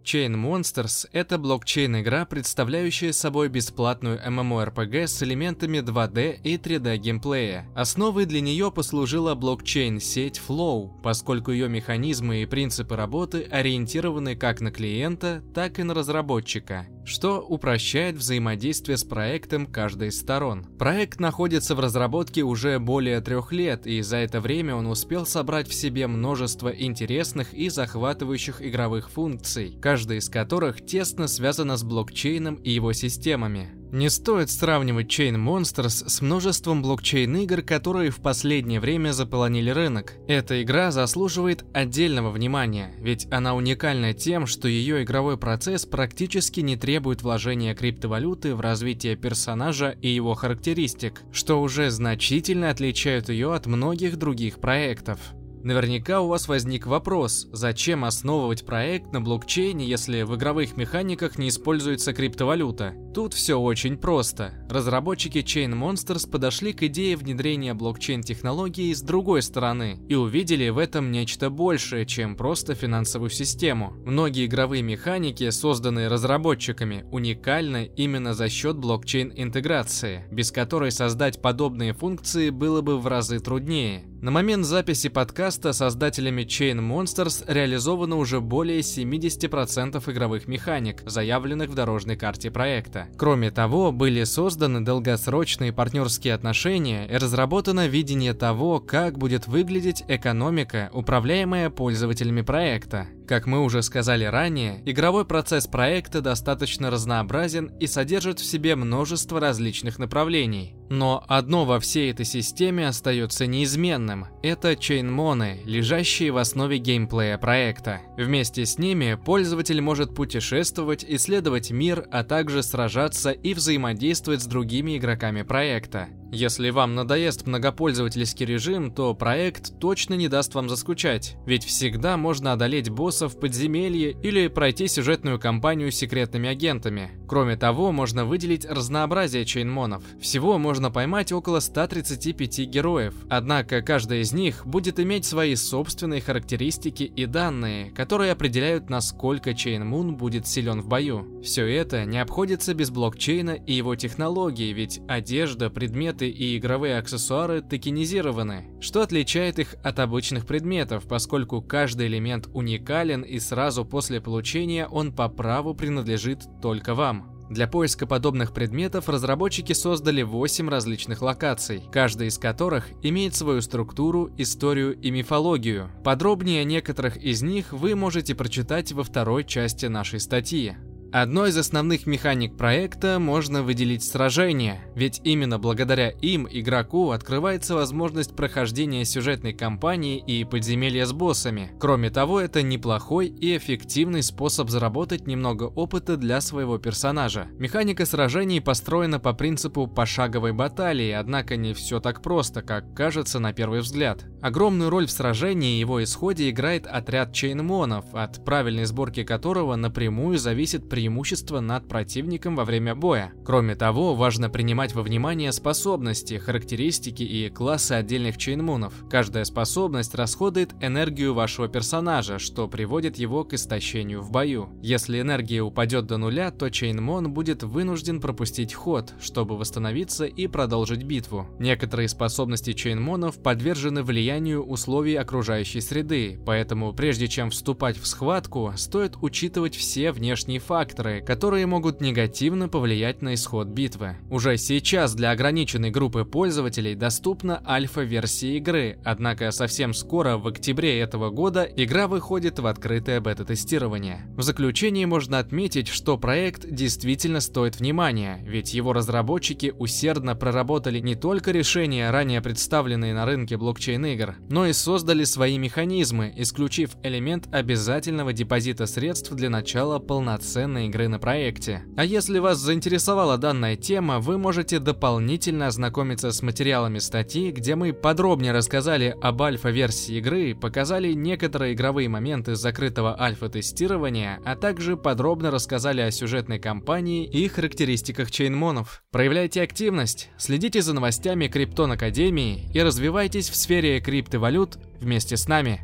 Chain 0.06 0.36
Monsters— 0.36 1.08
это 1.14 1.40
блокчейн-игра, 1.40 2.26
представляющая 2.26 3.12
собой 3.12 3.50
бесплатную 3.50 4.20
MMORPG 4.24 5.08
с 5.08 5.24
элементами 5.24 5.80
2D 5.80 6.42
и 6.44 6.58
3D 6.58 6.98
геймплея. 6.98 7.66
Основой 7.74 8.26
для 8.26 8.40
нее 8.40 8.72
послужила 8.72 9.34
блокчейн-сеть 9.34 10.40
Flow, 10.48 10.92
поскольку 11.02 11.52
ее 11.52 11.68
механизмы 11.70 12.44
и 12.44 12.46
принципы 12.46 12.96
работы 12.96 13.48
ориентированы 13.50 14.36
как 14.36 14.62
на 14.62 14.72
клиента, 14.72 15.44
так 15.56 15.80
и 15.80 15.84
на 15.84 15.96
разработчика 15.96 16.86
что 17.06 17.40
упрощает 17.40 18.16
взаимодействие 18.16 18.98
с 18.98 19.04
проектом 19.04 19.68
каждой 19.68 20.10
из 20.10 20.20
сторон. 20.20 20.66
Проект 20.78 21.20
находится 21.20 21.76
в 21.76 21.80
разработке 21.80 22.42
уже 22.42 22.80
более 22.80 23.22
трех 23.22 23.52
лет, 23.52 23.86
и 23.86 24.02
за 24.02 24.18
это 24.18 24.42
время 24.42 24.76
он 24.76 24.88
успел 24.88 25.26
собрать 25.26 25.68
в 25.68 25.74
себе 25.74 26.08
множество 26.08 26.70
интересных 26.70 27.54
и 27.54 27.70
захватывающих 27.70 28.62
игровых 28.62 29.10
функций, 29.10 29.78
каждая 29.96 30.18
из 30.18 30.28
которых 30.28 30.86
тесно 30.86 31.26
связана 31.26 31.78
с 31.78 31.84
блокчейном 31.86 32.56
и 32.56 32.70
его 32.70 32.92
системами. 32.92 33.70
Не 33.94 34.10
стоит 34.10 34.52
сравнивать 34.52 35.08
Chain 35.08 35.36
Monsters 35.36 36.10
с 36.10 36.20
множеством 36.20 36.82
блокчейн-игр, 36.82 37.62
которые 37.62 38.12
в 38.12 38.18
последнее 38.18 38.82
время 38.82 39.14
заполонили 39.14 39.70
рынок. 39.70 40.16
Эта 40.28 40.62
игра 40.62 40.92
заслуживает 40.92 41.64
отдельного 41.74 42.30
внимания, 42.30 42.94
ведь 43.00 43.26
она 43.32 43.56
уникальна 43.56 44.14
тем, 44.14 44.48
что 44.48 44.68
ее 44.68 45.04
игровой 45.04 45.38
процесс 45.38 45.86
практически 45.86 46.60
не 46.60 46.76
требует 46.76 47.22
вложения 47.22 47.74
криптовалюты 47.74 48.54
в 48.54 48.60
развитие 48.60 49.16
персонажа 49.16 49.96
и 50.02 50.10
его 50.10 50.34
характеристик, 50.34 51.22
что 51.32 51.62
уже 51.62 51.90
значительно 51.90 52.70
отличает 52.70 53.30
ее 53.30 53.54
от 53.54 53.66
многих 53.66 54.18
других 54.18 54.60
проектов. 54.60 55.22
Наверняка 55.66 56.22
у 56.22 56.28
вас 56.28 56.48
возник 56.48 56.86
вопрос, 56.86 57.48
зачем 57.52 58.06
основывать 58.06 58.68
проект 58.68 59.12
на 59.12 59.20
блокчейне, 59.20 59.84
если 59.84 60.22
в 60.22 60.36
игровых 60.36 60.78
механиках 60.78 61.40
не 61.40 61.48
используется 61.50 62.14
криптовалюта? 62.14 62.94
Тут 63.16 63.34
все 63.34 63.56
очень 63.56 63.98
просто. 63.98 64.54
Разработчики 64.70 65.40
Chain 65.40 65.74
Monsters 65.74 66.30
подошли 66.30 66.72
к 66.72 66.84
идее 66.84 67.18
внедрения 67.18 67.74
блокчейн-технологии 67.74 68.94
с 68.94 69.02
другой 69.02 69.42
стороны 69.42 69.98
и 70.08 70.14
увидели 70.14 70.70
в 70.70 70.78
этом 70.78 71.12
нечто 71.12 71.50
большее, 71.50 72.06
чем 72.06 72.36
просто 72.36 72.76
финансовую 72.76 73.32
систему. 73.32 73.96
Многие 74.06 74.46
игровые 74.46 74.84
механики, 74.84 75.50
созданные 75.50 76.10
разработчиками, 76.10 77.08
уникальны 77.12 77.90
именно 77.96 78.36
за 78.36 78.50
счет 78.50 78.78
блокчейн-интеграции, 78.78 80.28
без 80.30 80.52
которой 80.52 80.92
создать 80.92 81.42
подобные 81.42 81.94
функции 81.94 82.52
было 82.52 82.82
бы 82.82 83.00
в 83.00 83.08
разы 83.08 83.40
труднее. 83.40 84.04
На 84.26 84.32
момент 84.32 84.66
записи 84.66 85.08
подкаста 85.08 85.72
создателями 85.72 86.42
Chain 86.42 86.80
Monsters 86.80 87.44
реализовано 87.46 88.16
уже 88.16 88.42
более 88.42 88.80
70% 88.80 90.12
игровых 90.12 90.48
механик, 90.48 91.04
заявленных 91.06 91.70
в 91.70 91.76
дорожной 91.76 92.16
карте 92.16 92.50
проекта. 92.50 93.08
Кроме 93.20 93.52
того, 93.52 93.92
были 93.92 94.24
созданы 94.24 94.82
долгосрочные 94.84 95.72
партнерские 95.72 96.34
отношения 96.34 97.06
и 97.08 97.18
разработано 97.18 97.86
видение 97.86 98.34
того, 98.34 98.80
как 98.80 99.20
будет 99.20 99.46
выглядеть 99.46 100.04
экономика, 100.08 100.90
управляемая 100.92 101.70
пользователями 101.70 102.42
проекта. 102.42 103.06
Как 103.28 103.46
мы 103.46 103.62
уже 103.62 103.84
сказали 103.84 104.24
ранее, 104.24 104.82
игровой 104.88 105.26
процесс 105.26 105.68
проекта 105.68 106.22
достаточно 106.22 106.90
разнообразен 106.90 107.68
и 107.80 107.86
содержит 107.86 108.40
в 108.40 108.46
себе 108.46 108.76
множество 108.76 109.40
различных 109.40 110.00
направлений. 110.00 110.75
Но 110.96 111.26
одно 111.28 111.66
во 111.66 111.82
всей 111.82 112.10
этой 112.12 112.26
системе 112.26 112.88
остается 112.88 113.48
неизменным– 113.48 114.28
это 114.42 114.78
чейнмоны, 114.78 115.60
лежащие 115.66 116.32
в 116.32 116.38
основе 116.38 116.78
геймплея 116.78 117.38
проекта. 117.38 118.00
Вместе 118.16 118.66
с 118.66 118.78
ними 118.78 119.16
пользователь 119.16 119.82
может 119.82 120.16
путешествовать, 120.16 121.04
исследовать 121.06 121.70
мир, 121.70 122.08
а 122.12 122.24
также 122.24 122.64
сражаться 122.64 123.32
и 123.32 123.54
взаимодействовать 123.54 124.42
с 124.42 124.46
другими 124.46 124.98
игроками 124.98 125.42
проекта. 125.42 126.08
Если 126.32 126.70
вам 126.70 126.96
надоест 126.96 127.46
многопользовательский 127.46 128.46
режим, 128.46 128.92
то 128.92 129.14
проект 129.14 129.80
точно 129.80 130.16
не 130.16 130.28
даст 130.28 130.56
вам 130.56 130.68
заскучать, 130.70 131.38
ведь 131.46 131.64
всегда 131.64 132.18
можно 132.18 132.52
одолеть 132.52 132.90
боссов 132.90 133.34
в 133.36 133.40
подземелье 133.40 134.12
или 134.24 134.48
пройти 134.48 134.88
сюжетную 134.88 135.40
кампанию 135.40 135.92
с 135.92 135.96
секретными 135.96 136.50
агентами. 136.50 137.12
Кроме 137.28 137.56
того, 137.56 137.92
можно 137.92 138.26
выделить 138.26 138.66
разнообразие 138.66 139.46
чейнмонов. 139.46 140.04
Всего 140.20 140.58
можно 140.58 140.92
поймать 140.92 141.32
около 141.32 141.60
135 141.60 142.60
героев, 142.68 143.14
однако 143.30 143.82
каждый 143.82 144.22
из 144.22 144.34
них 144.34 144.66
будет 144.66 145.00
иметь 145.00 145.26
свои 145.26 145.56
собственные 145.56 146.22
характеристики 146.22 147.04
и 147.04 147.26
данные, 147.26 147.92
которые 147.92 148.32
определяют, 148.32 148.90
насколько 148.90 149.54
чейнмун 149.54 150.16
будет 150.16 150.48
силен 150.48 150.82
в 150.82 150.88
бою. 150.88 151.42
Все 151.44 151.66
это 151.66 152.06
не 152.06 152.18
обходится 152.18 152.74
без 152.74 152.90
блокчейна 152.90 153.52
и 153.52 153.74
его 153.74 153.96
технологий, 153.96 154.74
ведь 154.74 155.00
одежда, 155.08 155.70
предметы 155.70 156.15
предметы 156.16 156.30
и 156.30 156.58
игровые 156.58 156.98
аксессуары 156.98 157.62
токенизированы, 157.62 158.66
что 158.80 159.02
отличает 159.02 159.60
их 159.60 159.76
от 159.84 160.00
обычных 160.00 160.46
предметов, 160.46 161.06
поскольку 161.08 161.62
каждый 161.62 162.08
элемент 162.08 162.48
уникален 162.54 163.22
и 163.22 163.40
сразу 163.40 163.86
после 163.86 164.22
получения 164.22 164.88
он 164.88 165.12
по 165.12 165.28
праву 165.30 165.74
принадлежит 165.76 166.44
только 166.62 166.94
вам. 166.94 167.32
Для 167.50 167.68
поиска 167.68 168.08
подобных 168.08 168.54
предметов 168.54 169.08
разработчики 169.08 169.74
создали 169.74 170.24
8 170.24 170.68
различных 170.68 171.22
локаций, 171.22 171.84
каждая 171.92 172.30
из 172.30 172.40
которых 172.40 172.88
имеет 173.04 173.36
свою 173.36 173.62
структуру, 173.62 174.32
историю 174.38 175.00
и 175.00 175.12
мифологию. 175.12 175.92
Подробнее 176.04 176.62
о 176.62 176.64
некоторых 176.64 177.18
из 177.18 177.44
них 177.44 177.72
вы 177.72 177.96
можете 177.96 178.34
прочитать 178.34 178.94
во 178.94 179.04
второй 179.04 179.44
части 179.44 179.86
нашей 179.86 180.20
статьи. 180.20 180.76
Одной 181.18 181.52
из 181.52 181.58
основных 181.58 182.08
механик 182.08 182.58
проекта 182.58 183.20
можно 183.20 183.64
выделить 183.64 184.04
сражения, 184.04 184.82
ведь 184.96 185.22
именно 185.24 185.58
благодаря 185.58 186.10
им 186.10 186.46
игроку 186.52 187.12
открывается 187.12 187.74
возможность 187.74 188.36
прохождения 188.36 189.06
сюжетной 189.06 189.54
кампании 189.54 190.18
и 190.18 190.44
подземелья 190.44 191.06
с 191.06 191.14
боссами. 191.14 191.72
Кроме 191.80 192.10
того, 192.10 192.42
это 192.42 192.64
неплохой 192.64 193.28
и 193.28 193.56
эффективный 193.56 194.24
способ 194.24 194.70
заработать 194.70 195.26
немного 195.26 195.64
опыта 195.64 196.18
для 196.18 196.42
своего 196.42 196.80
персонажа. 196.80 197.48
Механика 197.60 198.06
сражений 198.06 198.60
построена 198.60 199.18
по 199.18 199.32
принципу 199.32 199.88
пошаговой 199.88 200.52
баталии, 200.52 201.12
однако 201.12 201.56
не 201.56 201.74
все 201.74 202.02
так 202.02 202.22
просто, 202.22 202.62
как 202.62 202.94
кажется 202.94 203.40
на 203.40 203.54
первый 203.54 203.80
взгляд. 203.80 204.26
Огромную 204.42 204.90
роль 204.90 205.08
в 205.08 205.12
сражении 205.12 205.78
и 205.78 205.80
его 205.80 206.04
исходе 206.04 206.50
играет 206.50 206.86
отряд 206.86 207.32
чейнмонов, 207.32 208.04
от 208.14 208.44
правильной 208.44 208.84
сборки 208.84 209.24
которого 209.24 209.78
напрямую 209.78 210.38
зависит 210.38 210.90
прием 210.90 211.05
преимущество 211.06 211.60
над 211.60 211.88
противником 211.88 212.56
во 212.56 212.66
время 212.66 212.96
боя. 212.96 213.32
Кроме 213.46 213.76
того, 213.76 214.16
важно 214.16 214.50
принимать 214.50 214.96
во 214.96 215.04
внимание 215.04 215.52
способности, 215.52 216.40
характеристики 216.40 217.22
и 217.22 217.48
классы 217.52 217.92
отдельных 217.92 218.38
чейнмунов. 218.38 218.92
Каждая 219.08 219.44
способность 219.44 220.16
расходует 220.16 220.74
энергию 220.82 221.36
вашего 221.36 221.68
персонажа, 221.68 222.40
что 222.40 222.68
приводит 222.68 223.20
его 223.20 223.44
к 223.44 223.54
истощению 223.54 224.22
в 224.22 224.32
бою. 224.32 224.70
Если 224.82 225.22
энергия 225.22 225.62
упадет 225.62 226.08
до 226.08 226.18
нуля, 226.18 226.50
то 226.50 226.72
чейнмон 226.72 227.32
будет 227.32 227.62
вынужден 227.62 228.20
пропустить 228.20 228.74
ход, 228.74 229.14
чтобы 229.22 229.60
восстановиться 229.60 230.26
и 230.26 230.48
продолжить 230.48 231.04
битву. 231.04 231.48
Некоторые 231.60 232.08
способности 232.08 232.74
чейнмонов 232.74 233.38
подвержены 233.44 234.02
влиянию 234.02 234.64
условий 234.64 235.14
окружающей 235.18 235.82
среды, 235.82 236.40
поэтому 236.48 236.94
прежде 236.94 237.28
чем 237.28 237.52
вступать 237.52 238.00
в 238.00 238.08
схватку, 238.08 238.74
стоит 238.76 239.18
учитывать 239.22 239.76
все 239.76 240.12
внешние 240.12 240.60
факторы, 240.60 240.85
которые 240.94 241.66
могут 241.66 242.02
негативно 242.02 242.70
повлиять 242.70 243.22
на 243.22 243.34
исход 243.34 243.68
битвы. 243.68 244.18
Уже 244.30 244.58
сейчас 244.58 245.16
для 245.16 245.32
ограниченной 245.32 245.90
группы 245.90 246.26
пользователей 246.26 246.96
доступна 246.96 247.62
альфа-версия 247.66 248.58
игры, 248.58 249.00
однако 249.04 249.52
совсем 249.52 249.94
скоро, 249.94 250.38
в 250.38 250.48
октябре 250.48 251.00
этого 251.00 251.30
года, 251.30 251.64
игра 251.64 252.08
выходит 252.08 252.60
в 252.60 252.68
открытое 252.68 253.22
бета-тестирование. 253.22 254.26
В 254.36 254.42
заключении 254.42 255.06
можно 255.06 255.40
отметить, 255.40 255.88
что 255.88 256.18
проект 256.18 256.70
действительно 256.70 257.40
стоит 257.40 257.80
внимания, 257.80 258.44
ведь 258.46 258.74
его 258.74 258.94
разработчики 258.94 259.74
усердно 259.78 260.36
проработали 260.36 261.00
не 261.00 261.16
только 261.16 261.52
решения, 261.52 262.12
ранее 262.12 262.42
представленные 262.42 263.14
на 263.14 263.26
рынке 263.26 263.58
блокчейн-игр, 263.58 264.36
но 264.50 264.68
и 264.68 264.74
создали 264.74 265.24
свои 265.24 265.58
механизмы, 265.58 266.34
исключив 266.36 266.92
элемент 267.04 267.48
обязательного 267.52 268.34
депозита 268.34 268.86
средств 268.86 269.32
для 269.32 269.50
начала 269.50 270.00
полноценной 270.00 270.75
игры 270.80 271.08
на 271.08 271.20
проекте. 271.20 271.84
А 271.98 272.06
если 272.06 272.40
вас 272.40 272.60
заинтересовала 272.60 273.38
данная 273.38 273.76
тема, 273.76 274.20
вы 274.20 274.38
можете 274.38 274.80
дополнительно 274.80 275.68
ознакомиться 275.68 276.32
с 276.32 276.42
материалами 276.42 277.00
статьи, 277.00 277.52
где 277.52 277.76
мы 277.76 277.94
подробнее 277.94 278.52
рассказали 278.52 279.16
об 279.22 279.42
альфа-версии 279.42 280.18
игры, 280.18 280.54
показали 280.54 281.14
некоторые 281.14 281.74
игровые 281.74 282.10
моменты 282.10 282.56
закрытого 282.56 283.20
альфа-тестирования, 283.20 284.40
а 284.46 284.56
также 284.56 284.98
подробно 284.98 285.52
рассказали 285.52 286.02
о 286.02 286.12
сюжетной 286.12 286.60
кампании 286.60 287.26
и 287.26 287.48
характеристиках 287.48 288.30
чейнмонов. 288.30 289.04
Проявляйте 289.12 289.62
активность, 289.62 290.30
следите 290.38 290.82
за 290.82 290.94
новостями 290.94 291.48
Криптон 291.48 291.94
Академии 291.94 292.68
и 292.74 292.82
развивайтесь 292.82 293.50
в 293.50 293.56
сфере 293.56 294.00
криптовалют 294.00 294.78
вместе 295.00 295.38
с 295.38 295.48
нами. 295.48 295.82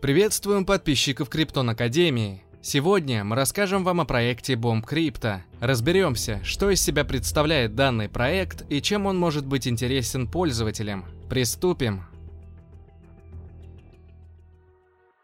Приветствуем 0.00 0.64
подписчиков 0.64 1.28
Криптон 1.28 1.68
Академии. 1.68 2.42
Сегодня 2.62 3.22
мы 3.22 3.36
расскажем 3.36 3.84
вам 3.84 4.00
о 4.00 4.06
проекте 4.06 4.54
Bomb 4.54 4.82
Crypto. 4.82 5.40
Разберемся, 5.60 6.40
что 6.42 6.70
из 6.70 6.80
себя 6.80 7.04
представляет 7.04 7.74
данный 7.74 8.08
проект 8.08 8.64
и 8.70 8.80
чем 8.80 9.04
он 9.04 9.18
может 9.18 9.44
быть 9.44 9.68
интересен 9.68 10.26
пользователям. 10.26 11.04
Приступим. 11.28 12.04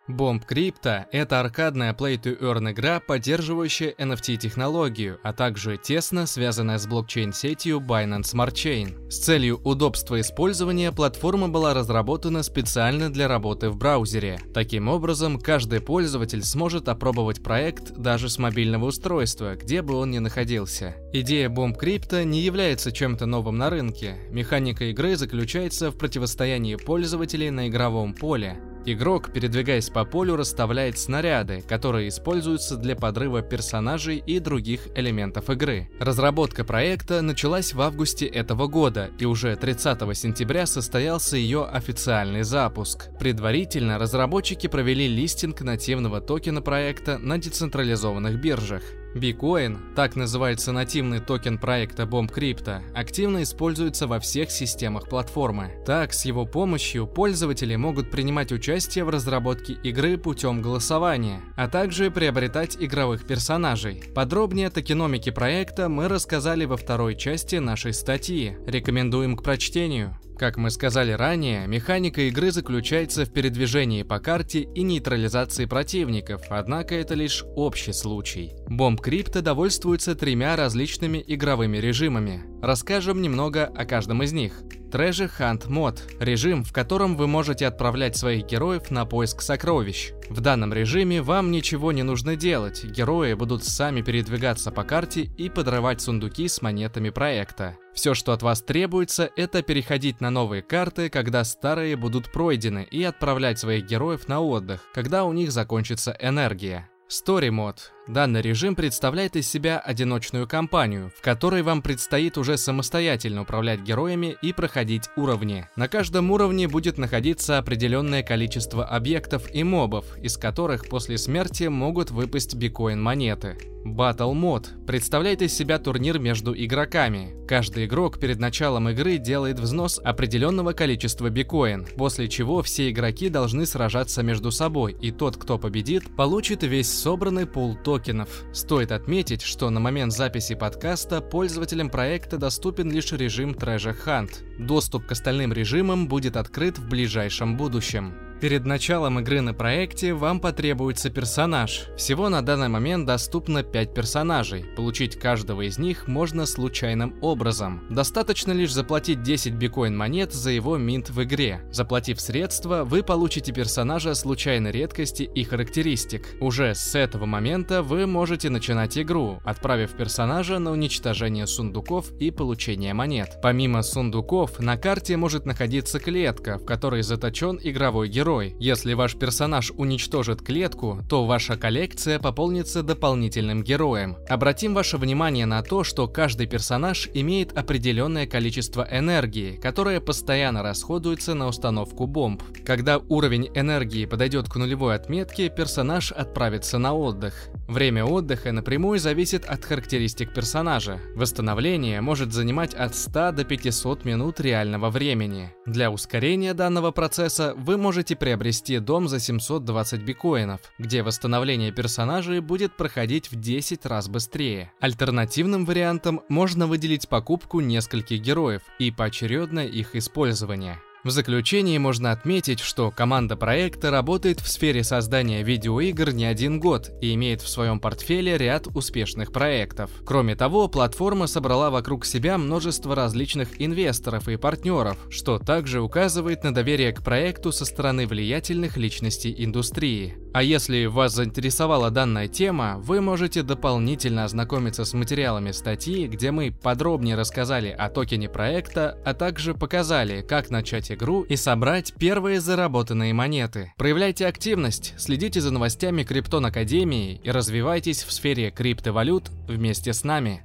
Bomb 0.09 0.41
Crypto– 0.49 1.05
это 1.11 1.41
аркадная 1.41 1.93
play-to-earn 1.93 2.71
игра, 2.71 3.01
поддерживающая 3.01 3.93
NFT-технологию, 3.99 5.19
а 5.25 5.33
также 5.33 5.79
тесно 5.79 6.27
связанная 6.27 6.79
с 6.79 6.87
блокчейн-сетью 6.87 7.81
Binance 7.81 8.33
Smart 8.33 8.53
Chain. 8.53 9.11
С 9.11 9.19
целью 9.19 9.61
удобства 9.65 10.21
использования 10.21 10.93
платформа 10.93 11.49
была 11.49 11.75
разработана 11.75 12.45
специально 12.45 13.13
для 13.13 13.27
работы 13.27 13.69
в 13.69 13.77
браузере. 13.77 14.39
Таким 14.55 14.87
образом, 14.87 15.41
каждый 15.41 15.81
пользователь 15.81 16.45
сможет 16.45 16.89
опробовать 16.89 17.43
проект 17.43 17.91
даже 17.97 18.29
с 18.29 18.39
мобильного 18.39 18.85
устройства, 18.85 19.57
где 19.57 19.83
бы 19.83 19.95
он 19.97 20.13
ни 20.13 20.19
находился. 20.19 20.95
Идея 21.13 21.49
Bomb 21.49 21.77
Crypto 21.77 22.23
не 22.23 22.43
является 22.43 22.93
чем-то 22.93 23.27
новым 23.27 23.59
на 23.59 23.71
рынке. 23.71 24.19
Механика 24.31 24.85
игры 24.85 25.17
заключается 25.17 25.91
в 25.91 25.99
противостоянии 25.99 26.77
пользователей 26.77 27.51
на 27.51 27.69
игровом 27.69 28.15
поле. 28.15 28.57
Игрок, 28.89 29.33
передвигаясь 29.33 29.91
по 29.91 30.05
полю, 30.05 30.37
расставляет 30.37 30.97
снаряды, 30.97 31.61
которые 31.61 32.09
используются 32.09 32.77
для 32.77 32.95
подрыва 32.95 33.43
персонажей 33.43 34.23
и 34.25 34.39
других 34.39 34.87
элементов 34.95 35.51
игры. 35.51 35.91
Разработка 35.99 36.63
проекта 36.63 37.21
началась 37.21 37.75
в 37.75 37.81
августе 37.81 38.27
этого 38.27 38.69
года, 38.69 39.11
и 39.19 39.25
уже 39.25 39.57
30 39.57 40.17
сентября 40.17 40.67
состоялся 40.67 41.37
ее 41.37 41.65
официальный 41.65 42.45
запуск. 42.45 43.09
Предварительно 43.19 43.99
разработчики 43.99 44.69
провели 44.69 45.09
листинг 45.09 45.63
нативного 45.63 46.21
токена 46.21 46.63
проекта 46.63 47.19
на 47.19 47.39
децентрализованных 47.39 48.41
биржах. 48.41 48.83
Bitcoin, 49.17 49.95
так 49.95 50.15
называется 50.15 50.73
нативный 50.73 51.21
токен 51.21 51.59
проекта 51.59 52.05
Bomb 52.05 52.33
Crypto, 52.33 52.83
активно 52.95 53.43
используется 53.43 54.07
во 54.07 54.21
всех 54.21 54.51
системах 54.51 55.09
платформы. 55.09 55.73
Так, 55.87 56.13
с 56.13 56.25
его 56.25 56.45
помощью 56.45 57.07
пользователи 57.07 57.75
могут 57.77 58.11
принимать 58.11 58.53
участие 58.53 59.05
в 59.05 59.09
разработке 59.09 59.73
игры 59.83 60.19
путем 60.19 60.61
голосования, 60.63 61.41
а 61.57 61.69
также 61.69 62.11
приобретать 62.11 62.77
игровых 62.79 63.27
персонажей. 63.27 64.03
Подробнее 64.15 64.69
о 64.69 64.71
токеномике 64.71 65.33
проекта 65.33 65.89
мы 65.89 66.09
рассказали 66.09 66.65
во 66.65 66.77
второй 66.77 67.17
части 67.17 67.57
нашей 67.57 67.95
статьи. 67.95 68.57
Рекомендуем 68.67 69.37
к 69.37 69.43
прочтению. 69.43 70.17
Как 70.39 70.59
мы 70.59 70.71
сказали 70.71 71.13
ранее, 71.13 71.67
механика 71.67 72.21
игры 72.23 72.51
заключается 72.51 73.25
в 73.25 73.33
передвижении 73.33 74.03
по 74.03 74.19
карте 74.19 74.61
и 74.61 74.83
нейтрализации 74.83 75.65
противников, 75.65 76.43
однако 76.51 76.95
это 76.95 77.15
лишь 77.15 77.43
общий 77.57 77.95
случай. 77.95 78.53
Бомб 78.69 79.01
Крипто 79.01 79.41
довольствуется 79.41 80.15
тремя 80.15 80.55
различными 80.55 81.25
игровыми 81.27 81.79
режимами. 81.79 82.45
Расскажем 82.63 83.21
немного 83.21 83.67
о 83.67 83.85
каждом 83.85 84.23
из 84.23 84.33
них. 84.33 84.63
Treasure 84.91 85.31
Hunt 85.39 85.69
мод– 85.69 86.03
режим, 86.21 86.65
в 86.65 86.73
котором 86.73 87.17
вы 87.17 87.27
можете 87.27 87.67
отправлять 87.67 88.17
своих 88.17 88.47
героев 88.47 88.91
на 88.91 89.05
поиск 89.05 89.43
сокровищ. 89.43 90.13
В 90.31 90.41
данном 90.41 90.73
режиме 90.73 91.23
вам 91.23 91.51
ничего 91.51 91.93
не 91.93 92.03
нужно 92.03 92.37
делать, 92.37 92.85
герои 92.85 93.35
будут 93.35 93.65
сами 93.65 94.01
передвигаться 94.01 94.71
по 94.71 94.85
карте 94.85 95.23
и 95.23 95.51
подрывать 95.51 96.01
сундуки 96.01 96.49
с 96.49 96.63
монетами 96.63 97.11
проекта. 97.11 97.77
Все, 97.95 98.15
что 98.15 98.33
от 98.33 98.43
вас 98.43 98.63
требуется, 98.63 99.31
это 99.37 99.63
переходить 99.63 100.21
на 100.21 100.31
новые 100.31 100.63
карты, 100.63 101.11
когда 101.11 101.45
старые 101.45 101.97
будут 101.97 102.33
пройдены, 102.33 102.87
и 102.91 103.03
отправлять 103.03 103.59
своих 103.59 103.87
героев 103.87 104.29
на 104.29 104.41
отдых, 104.41 104.81
когда 104.95 105.25
у 105.25 105.33
них 105.33 105.53
закончится 105.53 106.17
энергия. 106.21 106.89
Story 107.09 107.51
мод 107.51 107.93
Данный 108.07 108.41
режим 108.41 108.77
представляет 108.77 109.35
из 109.35 109.49
себя 109.49 109.81
одиночную 109.81 110.47
кампанию, 110.47 111.11
в 111.17 111.23
которой 111.23 111.63
вам 111.63 111.83
предстоит 111.83 112.39
уже 112.39 112.57
самостоятельно 112.57 113.43
управлять 113.43 113.81
героями 113.81 114.37
и 114.43 114.53
проходить 114.53 115.11
уровни. 115.17 115.67
На 115.75 115.89
каждом 115.89 116.31
уровне 116.31 116.69
будет 116.69 116.99
находиться 116.99 117.59
определенное 117.59 118.23
количество 118.23 118.85
объектов 118.85 119.53
и 119.53 119.65
мобов, 119.65 120.05
из 120.19 120.37
которых 120.37 120.89
после 120.89 121.19
смерти 121.19 121.65
могут 121.65 122.13
выпасть 122.13 122.55
бикоин-монеты. 122.55 123.59
Battle 123.85 124.35
мод 124.35 124.71
представляет 124.87 125.43
из 125.43 125.55
себя 125.55 125.79
турнир 125.79 126.19
между 126.19 126.53
игроками. 126.57 127.37
Каждый 127.47 127.87
игрок 127.87 128.19
перед 128.19 128.41
началом 128.41 128.89
игры 128.89 129.19
делает 129.19 129.61
взнос 129.61 130.01
определенного 130.03 130.73
количества 130.73 131.31
бикоин, 131.31 131.87
после 131.97 132.29
чего 132.29 132.63
все 132.63 132.91
игроки 132.91 133.29
должны 133.29 133.65
сражаться 133.65 134.25
между 134.25 134.51
собой, 134.51 134.97
и 135.01 135.13
тот, 135.13 135.37
кто 135.37 135.57
победит, 135.57 136.17
получит 136.17 136.65
весь 136.65 136.93
собранный 136.93 137.47
пул 137.47 137.77
токенов 137.77 137.96
токенов. 137.97 138.45
Стоит 138.53 138.93
отметить, 138.93 139.43
что 139.43 139.71
на 139.71 139.81
момент 139.81 140.13
записи 140.13 140.55
подкаста 140.55 141.23
пользователям 141.23 141.89
проекта 141.89 142.37
доступен 142.37 142.91
лишь 142.91 143.13
режим 143.13 143.53
Treasure 143.53 143.97
Hunt. 144.05 144.31
Доступ 144.59 145.07
к 145.07 145.13
остальным 145.13 145.53
режимам 145.53 146.07
будет 146.07 146.37
открыт 146.37 146.79
в 146.79 146.89
ближайшем 146.89 147.57
будущем. 147.57 148.26
Перед 148.39 148.67
началом 148.67 149.19
игры 149.21 149.41
на 149.41 149.55
проекте 149.55 150.13
вам 150.13 150.41
потребуется 150.41 151.09
персонаж. 151.09 151.87
Всего 151.97 152.29
на 152.29 152.43
данный 152.43 152.69
момент 152.69 153.07
доступно 153.07 153.63
5 153.63 153.95
персонажей. 153.95 154.67
Получить 154.77 155.19
каждого 155.19 155.63
из 155.63 155.79
них 155.79 156.07
можно 156.07 156.45
случайным 156.45 157.15
образом. 157.23 157.87
Достаточно 157.89 158.53
лишь 158.53 158.75
заплатить 158.75 159.23
10 159.23 159.55
биткоин 159.55 159.97
монет 159.97 160.35
за 160.35 160.51
его 160.51 160.77
минт 160.77 161.09
в 161.09 161.23
игре. 161.23 161.63
Заплатив 161.73 162.21
средства, 162.21 162.85
вы 162.85 163.03
получите 163.03 163.53
персонажа 163.53 164.15
случайной 164.15 164.71
редкости 164.71 165.23
и 165.23 165.43
характеристик. 165.43 166.37
Уже 166.39 166.75
с 166.75 166.95
этого 166.95 167.25
момента 167.25 167.83
вы 167.83 168.07
можете 168.07 168.51
начинать 168.51 168.99
игру, 168.99 169.41
отправив 169.47 169.93
персонажа 169.93 170.59
на 170.59 170.73
уничтожение 170.73 171.47
сундуков 171.47 172.13
и 172.21 172.31
получение 172.31 172.93
монет. 172.93 173.39
Помимо 173.41 173.81
сундуков, 173.81 174.61
на 174.61 174.77
карте 174.77 175.17
может 175.17 175.47
находиться 175.47 175.99
клетка, 176.01 176.59
в 176.59 176.67
которой 176.67 177.03
заточен 177.03 177.59
игровой 177.63 178.09
герой 178.09 178.26
герой. 178.27 178.57
Если 178.59 178.95
ваш 178.95 179.15
персонаж 179.15 179.71
уничтожит 179.77 180.43
клетку, 180.43 180.99
то 181.09 181.27
ваша 181.27 181.57
коллекция 181.57 182.19
пополнится 182.19 182.83
дополнительным 182.83 183.63
героем. 183.63 184.17
Обратим 184.29 184.75
ваше 184.75 184.97
внимание 184.97 185.47
на 185.47 185.63
то, 185.63 185.85
что 185.85 186.09
каждый 186.09 186.49
персонаж 186.49 187.09
имеет 187.15 187.57
определенное 187.57 188.27
количество 188.27 188.85
энергии, 188.91 189.57
которое 189.63 190.01
постоянно 190.01 190.65
расходуется 190.65 191.35
на 191.35 191.47
установку 191.47 192.09
бомб. 192.09 192.43
Когда 192.65 192.99
уровень 192.99 193.49
энергии 193.55 194.07
подойдет 194.07 194.49
к 194.49 194.57
нулевой 194.57 194.97
отметке, 194.97 195.49
персонаж 195.49 196.11
отправится 196.11 196.79
на 196.79 196.95
отдых. 196.95 197.49
Время 197.69 198.05
отдыха 198.05 198.51
напрямую 198.51 198.99
зависит 198.99 199.45
от 199.45 199.65
характеристик 199.65 200.35
персонажа. 200.35 200.99
Восстановление 201.15 202.01
может 202.01 202.33
занимать 202.33 202.75
от 202.75 202.97
100 202.97 203.33
до 203.33 203.45
500 203.45 204.05
минут 204.05 204.41
реального 204.41 204.91
времени. 204.91 205.53
Для 205.65 205.93
ускорения 205.93 206.55
данного 206.55 206.91
процесса 206.91 207.55
вы 207.57 207.77
можете 207.77 208.16
приобрести 208.17 208.79
дом 208.79 209.09
за 209.09 209.21
720 209.21 210.03
бикоинов, 210.03 210.61
где 210.79 211.03
восстановление 211.03 211.73
персонажей 211.73 212.41
будет 212.41 212.77
проходить 212.77 213.31
в 213.31 213.37
10 213.39 213.87
раз 213.87 214.09
быстрее. 214.09 214.73
Альтернативным 214.81 215.65
вариантом 215.65 216.23
можно 216.29 216.67
выделить 216.67 217.09
покупку 217.09 217.61
нескольких 217.61 218.21
героев 218.21 218.63
и 218.79 218.91
поочередное 218.91 219.67
их 219.67 219.95
использование. 219.95 220.81
В 221.07 221.11
заключении 221.11 221.79
можно 221.79 222.11
отметить, 222.11 222.59
что 222.59 222.91
команда 222.91 223.37
проекта 223.37 223.93
работает 223.93 224.41
в 224.41 224.49
сфере 224.49 224.83
создания 224.83 225.45
видеоигр 225.45 226.11
не 226.11 226.25
один 226.25 226.59
год 226.59 226.91
и 227.01 227.15
имеет 227.15 227.43
в 227.43 227.49
своем 227.49 227.79
портфеле 227.79 228.37
ряд 228.37 228.67
успешных 228.75 229.31
проектов. 229.31 229.89
Кроме 230.05 230.35
того, 230.35 230.67
платформа 230.67 231.29
собрала 231.29 231.71
вокруг 231.71 232.05
себя 232.05 232.39
множество 232.39 232.97
различных 232.97 233.63
инвесторов 233.63 234.29
и 234.29 234.35
партнеров, 234.37 234.99
что 235.09 235.39
также 235.39 235.81
указывает 235.81 236.43
на 236.43 236.53
доверие 236.53 236.91
к 236.91 237.05
проекту 237.05 237.53
со 237.53 237.65
стороны 237.67 238.09
влиятельных 238.09 238.77
личностей 238.77 239.33
индустрии. 239.39 240.19
А 240.37 240.43
если 240.43 240.85
вас 240.85 241.15
заинтересовала 241.15 241.91
данная 241.91 242.29
тема, 242.29 242.75
вы 242.81 243.01
можете 243.01 243.43
дополнительно 243.43 244.25
ознакомиться 244.25 244.85
с 244.85 244.93
материалами 244.93 245.51
статьи, 245.51 246.07
где 246.07 246.31
мы 246.31 246.53
подробнее 246.53 247.17
рассказали 247.17 247.71
о 247.71 247.89
токене 247.89 248.29
проекта, 248.29 248.99
а 249.07 249.15
также 249.15 249.55
показали, 249.55 250.21
как 250.21 250.51
начать 250.51 250.93
игру 250.93 251.23
и 251.23 251.37
собрать 251.37 251.95
первые 251.95 252.43
заработанные 252.43 253.15
монеты. 253.15 253.73
Проявляйте 253.79 254.27
активность, 254.27 254.93
следите 254.99 255.41
за 255.41 255.55
новостями 255.55 256.03
Криптон 256.03 256.45
Академии 256.45 257.19
и 257.25 257.31
развивайтесь 257.31 258.03
в 258.03 258.13
сфере 258.13 258.51
криптовалют 258.51 259.31
вместе 259.49 259.95
с 259.95 260.05
нами. 260.05 260.45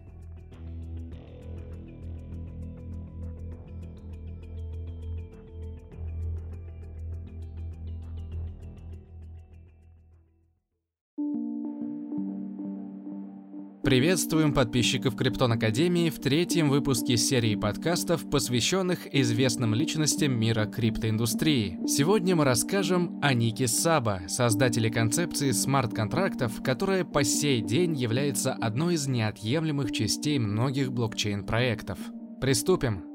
Приветствуем 13.84 14.54
подписчиков 14.54 15.16
Криптон 15.16 15.54
Академии 15.54 16.12
в 16.12 16.20
третьем 16.20 16.70
выпуске 16.70 17.18
серии 17.18 17.56
подкастов, 17.56 18.30
посвященных 18.30 19.12
известным 19.12 19.74
личностям 19.74 20.34
мира 20.40 20.66
криптоиндустрии. 20.66 21.80
Сегодня 21.88 22.36
мы 22.36 22.46
расскажем 22.46 23.20
о 23.24 23.34
Нике 23.34 23.68
Саба, 23.68 24.22
создателе 24.28 24.92
концепции 24.92 25.50
смарт-контрактов, 25.50 26.62
которая 26.64 27.04
по 27.04 27.24
сей 27.24 27.62
день 27.62 27.96
является 27.96 28.54
одной 28.54 28.94
из 28.94 29.08
неотъемлемых 29.08 29.92
частей 29.92 30.38
многих 30.38 30.92
блокчейн-проектов. 30.94 31.98
Приступим! 32.40 33.11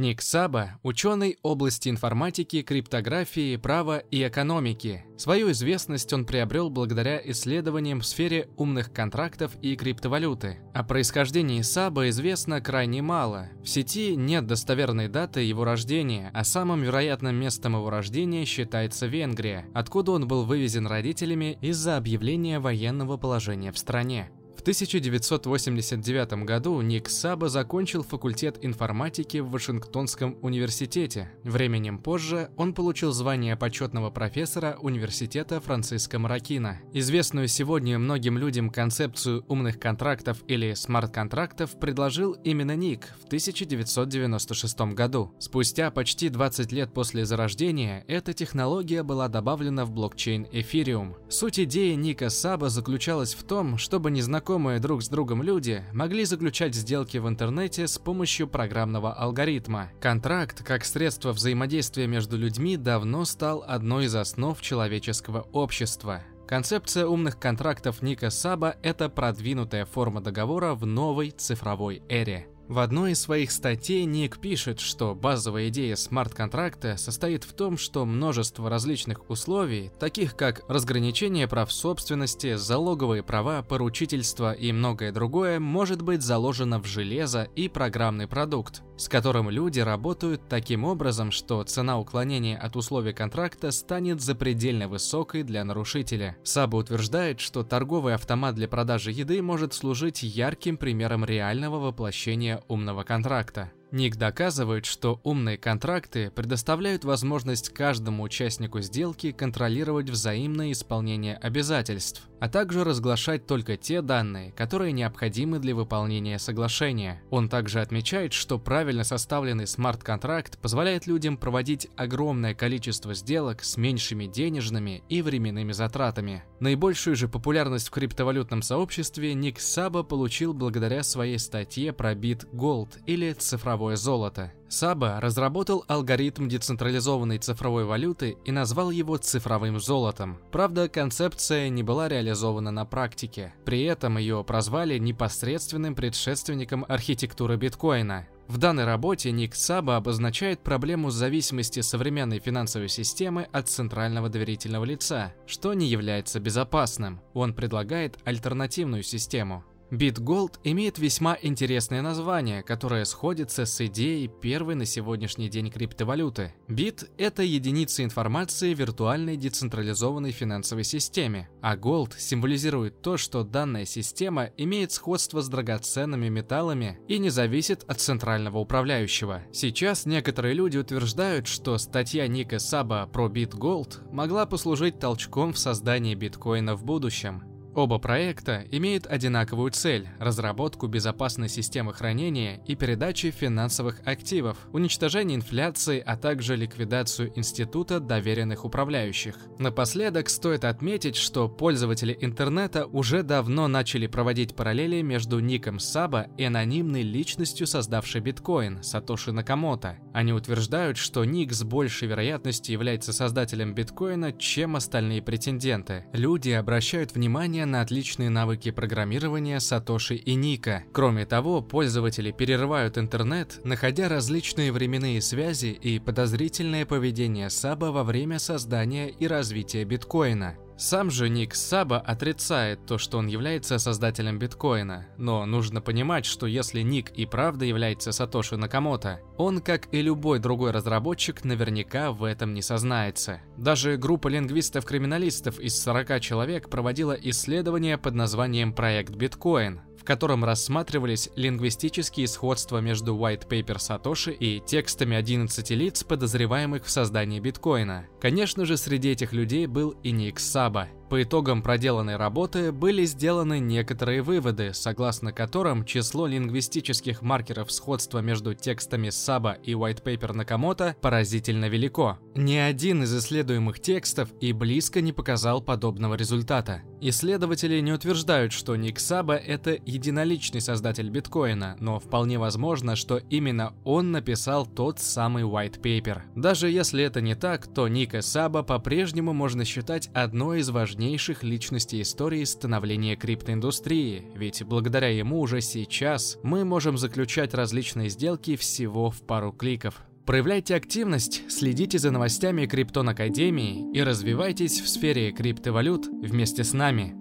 Ник 0.00 0.22
Саба– 0.22 0.78
ученый 0.82 1.36
области 1.42 1.90
информатики, 1.90 2.62
криптографии, 2.62 3.56
права 3.56 3.98
и 3.98 4.26
экономики. 4.26 5.04
Свою 5.18 5.50
известность 5.50 6.10
он 6.14 6.24
приобрел 6.24 6.70
благодаря 6.70 7.20
исследованиям 7.22 8.00
в 8.00 8.06
сфере 8.06 8.48
умных 8.56 8.94
контрактов 8.94 9.52
и 9.60 9.76
криптовалюты. 9.76 10.56
О 10.72 10.84
происхождении 10.84 11.60
Саба 11.60 12.08
известно 12.08 12.62
крайне 12.62 13.02
мало. 13.02 13.50
В 13.62 13.68
сети 13.68 14.16
нет 14.16 14.46
достоверной 14.46 15.08
даты 15.08 15.42
его 15.42 15.64
рождения, 15.64 16.30
а 16.32 16.44
самым 16.44 16.80
вероятным 16.80 17.36
местом 17.36 17.74
его 17.74 17.90
рождения 17.90 18.46
считается 18.46 19.06
Венгрия, 19.06 19.66
откуда 19.74 20.12
он 20.12 20.26
был 20.26 20.46
вывезен 20.46 20.86
родителями 20.86 21.58
из-за 21.60 21.98
объявления 21.98 22.58
военного 22.58 23.18
положения 23.18 23.70
в 23.70 23.76
стране. 23.76 24.30
В 24.60 24.62
1989 24.62 26.44
году 26.44 26.82
Ник 26.82 27.08
Саба 27.08 27.48
закончил 27.48 28.02
факультет 28.02 28.58
информатики 28.60 29.38
в 29.38 29.48
Вашингтонском 29.48 30.36
университете. 30.42 31.32
Временем 31.44 31.96
позже 31.98 32.50
он 32.58 32.74
получил 32.74 33.12
звание 33.12 33.56
почетного 33.56 34.10
профессора 34.10 34.76
университета 34.78 35.62
Франциска 35.62 36.18
Маракина. 36.18 36.78
Известную 36.92 37.48
сегодня 37.48 37.98
многим 37.98 38.36
людям 38.36 38.68
концепцию 38.68 39.46
умных 39.48 39.80
контрактов 39.80 40.44
или 40.46 40.74
смарт-контрактов 40.74 41.80
предложил 41.80 42.32
именно 42.44 42.76
Ник 42.76 43.14
в 43.22 43.28
1996 43.28 44.80
году. 44.92 45.32
Спустя 45.38 45.90
почти 45.90 46.28
20 46.28 46.70
лет 46.70 46.92
после 46.92 47.24
зарождения 47.24 48.04
эта 48.08 48.34
технология 48.34 49.02
была 49.04 49.28
добавлена 49.28 49.86
в 49.86 49.90
блокчейн 49.90 50.44
Ethereum. 50.52 51.14
Суть 51.30 51.58
идеи 51.60 51.94
Ника 51.94 52.28
Саба 52.28 52.68
заключалась 52.68 53.32
в 53.32 53.42
том, 53.44 53.78
чтобы 53.78 54.10
незнакомые 54.10 54.49
незнакомые 54.50 54.80
друг 54.80 55.00
с 55.04 55.08
другом 55.08 55.44
люди 55.44 55.84
могли 55.92 56.24
заключать 56.24 56.74
сделки 56.74 57.18
в 57.18 57.28
интернете 57.28 57.86
с 57.86 57.98
помощью 57.98 58.48
программного 58.48 59.12
алгоритма. 59.12 59.92
Контракт, 60.00 60.64
как 60.64 60.84
средство 60.84 61.30
взаимодействия 61.30 62.08
между 62.08 62.36
людьми, 62.36 62.76
давно 62.76 63.24
стал 63.24 63.62
одной 63.64 64.06
из 64.06 64.16
основ 64.16 64.60
человеческого 64.60 65.42
общества. 65.52 66.22
Концепция 66.48 67.06
умных 67.06 67.38
контрактов 67.38 68.02
Ника 68.02 68.28
Саба– 68.30 68.74
это 68.82 69.08
продвинутая 69.08 69.84
форма 69.84 70.20
договора 70.20 70.74
в 70.74 70.84
новой 70.84 71.30
цифровой 71.30 72.02
эре. 72.08 72.48
В 72.70 72.78
одной 72.78 73.12
из 73.12 73.20
своих 73.20 73.50
статей 73.50 74.04
Ник 74.04 74.38
пишет, 74.38 74.78
что 74.78 75.16
базовая 75.16 75.70
идея 75.70 75.96
смарт-контракта 75.96 76.96
состоит 76.98 77.42
в 77.42 77.52
том, 77.52 77.76
что 77.76 78.06
множество 78.06 78.70
различных 78.70 79.28
условий, 79.28 79.90
таких 79.98 80.36
как 80.36 80.62
разграничение 80.68 81.48
прав 81.48 81.72
собственности, 81.72 82.54
залоговые 82.54 83.24
права, 83.24 83.64
поручительство 83.64 84.52
и 84.52 84.70
многое 84.70 85.10
другое, 85.10 85.58
может 85.58 86.02
быть 86.02 86.22
заложено 86.22 86.78
в 86.78 86.86
железо 86.86 87.48
и 87.56 87.68
программный 87.68 88.28
продукт, 88.28 88.82
с 89.00 89.08
которым 89.08 89.48
люди 89.48 89.80
работают 89.80 90.42
таким 90.46 90.84
образом, 90.84 91.30
что 91.30 91.62
цена 91.64 91.98
уклонения 91.98 92.58
от 92.58 92.76
условий 92.76 93.14
контракта 93.14 93.70
станет 93.70 94.20
запредельно 94.20 94.88
высокой 94.88 95.42
для 95.42 95.64
нарушителя. 95.64 96.36
Саба 96.44 96.76
утверждает, 96.76 97.40
что 97.40 97.62
торговый 97.62 98.12
автомат 98.12 98.56
для 98.56 98.68
продажи 98.68 99.10
еды 99.10 99.40
может 99.40 99.72
служить 99.72 100.22
ярким 100.22 100.76
примером 100.76 101.24
реального 101.24 101.78
воплощения 101.78 102.62
умного 102.68 103.02
контракта. 103.02 103.72
Ник 103.90 104.16
доказывает, 104.16 104.84
что 104.84 105.18
умные 105.24 105.56
контракты 105.56 106.30
предоставляют 106.30 107.04
возможность 107.04 107.70
каждому 107.70 108.22
участнику 108.22 108.82
сделки 108.82 109.32
контролировать 109.32 110.10
взаимное 110.10 110.72
исполнение 110.72 111.36
обязательств, 111.36 112.29
а 112.40 112.48
также 112.48 112.82
разглашать 112.84 113.46
только 113.46 113.76
те 113.76 114.02
данные, 114.02 114.52
которые 114.52 114.92
необходимы 114.92 115.58
для 115.58 115.74
выполнения 115.74 116.38
соглашения. 116.38 117.22
Он 117.30 117.48
также 117.48 117.80
отмечает, 117.80 118.32
что 118.32 118.58
правильно 118.58 119.04
составленный 119.04 119.66
смарт-контракт 119.66 120.58
позволяет 120.58 121.06
людям 121.06 121.36
проводить 121.36 121.88
огромное 121.96 122.54
количество 122.54 123.14
сделок 123.14 123.62
с 123.62 123.76
меньшими 123.76 124.26
денежными 124.26 125.02
и 125.08 125.22
временными 125.22 125.72
затратами. 125.72 126.42
Наибольшую 126.60 127.14
же 127.14 127.28
популярность 127.28 127.88
в 127.88 127.92
криптовалютном 127.92 128.62
сообществе 128.62 129.34
Ник 129.34 129.60
Саба 129.60 130.02
получил 130.02 130.54
благодаря 130.54 131.02
своей 131.02 131.38
статье 131.38 131.92
про 131.92 132.14
бит 132.14 132.44
Gold 132.52 132.98
или 133.06 133.32
цифровое 133.32 133.96
золото. 133.96 134.52
Саба 134.70 135.18
разработал 135.20 135.84
алгоритм 135.88 136.48
децентрализованной 136.48 137.38
цифровой 137.38 137.84
валюты 137.84 138.36
и 138.44 138.52
назвал 138.52 138.92
его 138.92 139.16
цифровым 139.16 139.80
золотом. 139.80 140.38
Правда, 140.52 140.88
концепция 140.88 141.68
не 141.68 141.82
была 141.82 142.08
реализована 142.08 142.70
на 142.70 142.84
практике. 142.84 143.52
При 143.64 143.82
этом 143.82 144.16
ее 144.16 144.44
прозвали 144.44 144.96
непосредственным 144.98 145.96
предшественником 145.96 146.86
архитектуры 146.88 147.56
биткоина. 147.56 148.28
В 148.46 148.58
данной 148.58 148.84
работе 148.84 149.30
Ник 149.30 149.54
Саба 149.54 149.96
обозначает 149.96 150.60
проблему 150.60 151.10
зависимости 151.10 151.80
современной 151.80 152.40
финансовой 152.40 152.88
системы 152.88 153.48
от 153.52 153.68
центрального 153.68 154.28
доверительного 154.28 154.84
лица, 154.84 155.32
что 155.46 155.72
не 155.72 155.86
является 155.86 156.40
безопасным. 156.40 157.20
Он 157.32 157.54
предлагает 157.54 158.18
альтернативную 158.24 159.02
систему. 159.04 159.64
BitGold 159.90 160.60
имеет 160.62 160.98
весьма 160.98 161.36
интересное 161.42 162.00
название, 162.00 162.62
которое 162.62 163.04
сходится 163.04 163.66
с 163.66 163.84
идеей 163.86 164.28
первой 164.28 164.76
на 164.76 164.84
сегодняшний 164.84 165.48
день 165.48 165.68
криптовалюты. 165.68 166.54
Бит– 166.68 167.10
это 167.18 167.42
единица 167.42 168.04
информации 168.04 168.72
в 168.72 168.78
виртуальной 168.78 169.36
децентрализованной 169.36 170.30
финансовой 170.30 170.84
системе, 170.84 171.48
а 171.60 171.76
Gold 171.76 172.12
символизирует 172.18 173.02
то, 173.02 173.16
что 173.16 173.42
данная 173.42 173.84
система 173.84 174.50
имеет 174.56 174.92
сходство 174.92 175.40
с 175.40 175.48
драгоценными 175.48 176.28
металлами 176.28 177.00
и 177.08 177.18
не 177.18 177.30
зависит 177.30 177.82
от 177.88 178.00
центрального 178.00 178.58
управляющего. 178.58 179.42
Сейчас 179.52 180.06
некоторые 180.06 180.54
люди 180.54 180.78
утверждают, 180.78 181.48
что 181.48 181.76
статья 181.78 182.28
Ника 182.28 182.60
Саба 182.60 183.08
про 183.12 183.26
BitGold 183.26 184.12
могла 184.12 184.46
послужить 184.46 185.00
толчком 185.00 185.52
в 185.52 185.58
создании 185.58 186.14
биткоина 186.14 186.76
в 186.76 186.84
будущем. 186.84 187.49
Оба 187.74 187.98
проекта 187.98 188.64
имеют 188.72 189.06
одинаковую 189.06 189.70
цель– 189.70 190.08
разработку 190.18 190.88
безопасной 190.88 191.48
системы 191.48 191.94
хранения 191.94 192.60
и 192.66 192.74
передачи 192.74 193.30
финансовых 193.30 194.00
активов, 194.04 194.56
уничтожение 194.72 195.36
инфляции, 195.36 196.02
а 196.04 196.16
также 196.16 196.56
ликвидацию 196.56 197.32
института 197.38 198.00
доверенных 198.00 198.64
управляющих. 198.64 199.36
Напоследок 199.58 200.28
стоит 200.28 200.64
отметить, 200.64 201.14
что 201.14 201.48
пользователи 201.48 202.16
интернета 202.20 202.86
уже 202.86 203.22
давно 203.22 203.68
начали 203.68 204.08
проводить 204.08 204.56
параллели 204.56 205.00
между 205.02 205.38
ником 205.38 205.78
Саба 205.78 206.26
и 206.36 206.44
анонимной 206.44 207.02
личностью, 207.02 207.68
создавшей 207.68 208.20
биткоин– 208.20 208.82
Сатоши 208.82 209.30
Накамото. 209.30 209.98
Они 210.12 210.32
утверждают, 210.32 210.96
что 210.96 211.24
ник 211.24 211.52
с 211.52 211.62
большей 211.62 212.08
вероятностью 212.08 212.72
является 212.72 213.12
создателем 213.12 213.74
биткоина, 213.74 214.32
чем 214.32 214.74
остальные 214.74 215.22
претенденты. 215.22 216.06
Люди 216.12 216.50
обращают 216.50 217.14
внимание 217.14 217.59
внимание 217.60 217.66
на 217.66 217.82
отличные 217.82 218.30
навыки 218.30 218.70
программирования 218.70 219.60
Сатоши 219.60 220.16
и 220.16 220.34
Ника. 220.34 220.84
Кроме 220.92 221.26
того, 221.26 221.62
пользователи 221.62 222.32
перерывают 222.32 222.98
интернет, 222.98 223.60
находя 223.64 224.08
различные 224.08 224.72
временные 224.72 225.20
связи 225.20 225.78
и 225.82 225.98
подозрительное 225.98 226.86
поведение 226.86 227.50
Саба 227.50 227.86
во 227.92 228.04
время 228.04 228.38
создания 228.38 229.08
и 229.08 229.26
развития 229.26 229.84
биткоина. 229.84 230.56
Сам 230.80 231.10
же 231.10 231.28
Ник 231.28 231.54
Саба 231.54 231.98
отрицает 231.98 232.86
то, 232.86 232.96
что 232.96 233.18
он 233.18 233.26
является 233.26 233.78
создателем 233.78 234.38
биткоина, 234.38 235.08
но 235.18 235.44
нужно 235.44 235.82
понимать, 235.82 236.24
что 236.24 236.46
если 236.46 236.80
Ник 236.80 237.10
и 237.10 237.26
правда 237.26 237.66
является 237.66 238.12
Сатоши 238.12 238.56
Накамото, 238.56 239.20
он, 239.36 239.60
как 239.60 239.92
и 239.92 240.00
любой 240.00 240.38
другой 240.38 240.70
разработчик, 240.70 241.44
наверняка 241.44 242.12
в 242.12 242.24
этом 242.24 242.54
не 242.54 242.62
сознается. 242.62 243.42
Даже 243.58 243.98
группа 243.98 244.28
лингвистов-криминалистов 244.28 245.60
из 245.60 245.78
40 245.82 246.18
человек 246.22 246.70
проводила 246.70 247.12
исследование 247.12 247.98
под 247.98 248.14
названием 248.14 248.72
«Проект 248.72 249.14
Биткоин», 249.14 249.82
в 250.00 250.04
котором 250.04 250.44
рассматривались 250.44 251.28
лингвистические 251.36 252.26
сходства 252.26 252.78
между 252.78 253.14
white 253.14 253.46
paper 253.46 253.78
Сатоши 253.78 254.32
и 254.32 254.60
текстами 254.60 255.16
11 255.16 255.70
лиц, 255.70 256.02
подозреваемых 256.04 256.86
в 256.86 256.90
создании 256.90 257.38
биткоина. 257.38 258.06
Конечно 258.20 258.64
же, 258.64 258.78
среди 258.78 259.10
этих 259.10 259.32
людей 259.32 259.66
был 259.66 259.90
и 260.02 260.10
Ник 260.10 260.40
Саба– 260.40 260.88
по 261.10 261.20
итогам 261.24 261.60
проделанной 261.60 262.14
работы 262.14 262.70
были 262.70 263.04
сделаны 263.04 263.58
некоторые 263.58 264.22
выводы, 264.22 264.72
согласно 264.72 265.32
которым 265.32 265.84
число 265.84 266.28
лингвистических 266.28 267.20
маркеров 267.20 267.72
сходства 267.72 268.20
между 268.20 268.54
текстами 268.54 269.10
Саба 269.10 269.54
и 269.64 269.72
White 269.72 270.04
Paper 270.04 270.32
Накамото 270.32 270.94
поразительно 271.00 271.68
велико. 271.68 272.18
Ни 272.36 272.54
один 272.54 273.02
из 273.02 273.14
исследуемых 273.18 273.80
текстов 273.80 274.30
и 274.40 274.52
близко 274.52 275.00
не 275.00 275.12
показал 275.12 275.60
подобного 275.60 276.14
результата. 276.14 276.82
Исследователи 277.00 277.80
не 277.80 277.92
утверждают, 277.92 278.52
что 278.52 278.76
Ник 278.76 279.00
Саба– 279.00 279.34
это 279.34 279.72
единоличный 279.84 280.60
создатель 280.60 281.10
биткоина, 281.10 281.76
но 281.80 281.98
вполне 281.98 282.38
возможно, 282.38 282.94
что 282.94 283.16
именно 283.16 283.74
он 283.84 284.12
написал 284.12 284.64
тот 284.64 285.00
самый 285.00 285.42
White 285.42 285.80
Paper. 285.80 286.20
Даже 286.36 286.70
если 286.70 287.02
это 287.02 287.20
не 287.20 287.34
так, 287.34 287.66
то 287.66 287.88
Ника 287.88 288.20
Саба 288.20 288.62
по-прежнему 288.62 289.32
можно 289.32 289.64
считать 289.64 290.08
одной 290.14 290.60
из 290.60 290.70
важнейших 290.70 290.99
важнейших 291.00 291.42
личностей 291.42 292.02
истории 292.02 292.44
становления 292.44 293.16
криптоиндустрии, 293.16 294.22
ведь 294.34 294.62
благодаря 294.64 295.08
ему 295.08 295.40
уже 295.40 295.62
сейчас 295.62 296.36
мы 296.42 296.66
можем 296.66 296.98
заключать 296.98 297.54
различные 297.54 298.10
сделки 298.10 298.54
всего 298.56 299.10
в 299.10 299.22
пару 299.22 299.50
кликов. 299.50 299.94
Проявляйте 300.26 300.74
активность, 300.74 301.50
следите 301.50 301.98
за 301.98 302.10
новостями 302.10 302.66
Криптон 302.66 303.08
Академии 303.08 303.90
и 303.94 304.02
развивайтесь 304.02 304.78
в 304.82 304.88
сфере 304.90 305.32
криптовалют 305.32 306.06
вместе 306.06 306.64
с 306.64 306.74
нами. 306.74 307.19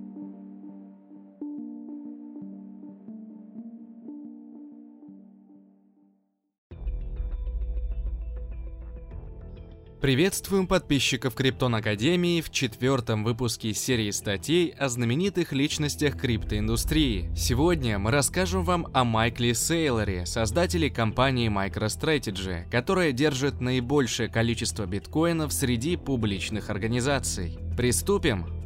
Приветствуем 10.02 10.66
подписчиков 10.66 11.36
Криптон 11.36 11.76
Академии 11.76 12.40
в 12.40 12.50
четвертом 12.52 13.26
выпуске 13.26 13.74
серии 13.74 14.12
статей 14.12 14.70
о 14.80 14.88
знаменитых 14.88 15.52
личностях 15.52 16.18
криптоиндустрии. 16.18 17.30
Сегодня 17.36 18.00
мы 18.00 18.10
расскажем 18.10 18.64
вам 18.64 18.88
о 18.94 19.04
Майкле 19.04 19.54
Сейлоре, 19.54 20.26
создателе 20.26 20.90
компании 20.90 21.50
MicroStrategy, 21.50 22.70
которая 22.72 23.12
держит 23.12 23.60
наибольшее 23.60 24.30
количество 24.30 24.86
биткоинов 24.86 25.52
среди 25.52 25.98
публичных 25.98 26.70
организаций. 26.70 27.60
Приступим! 27.76 28.59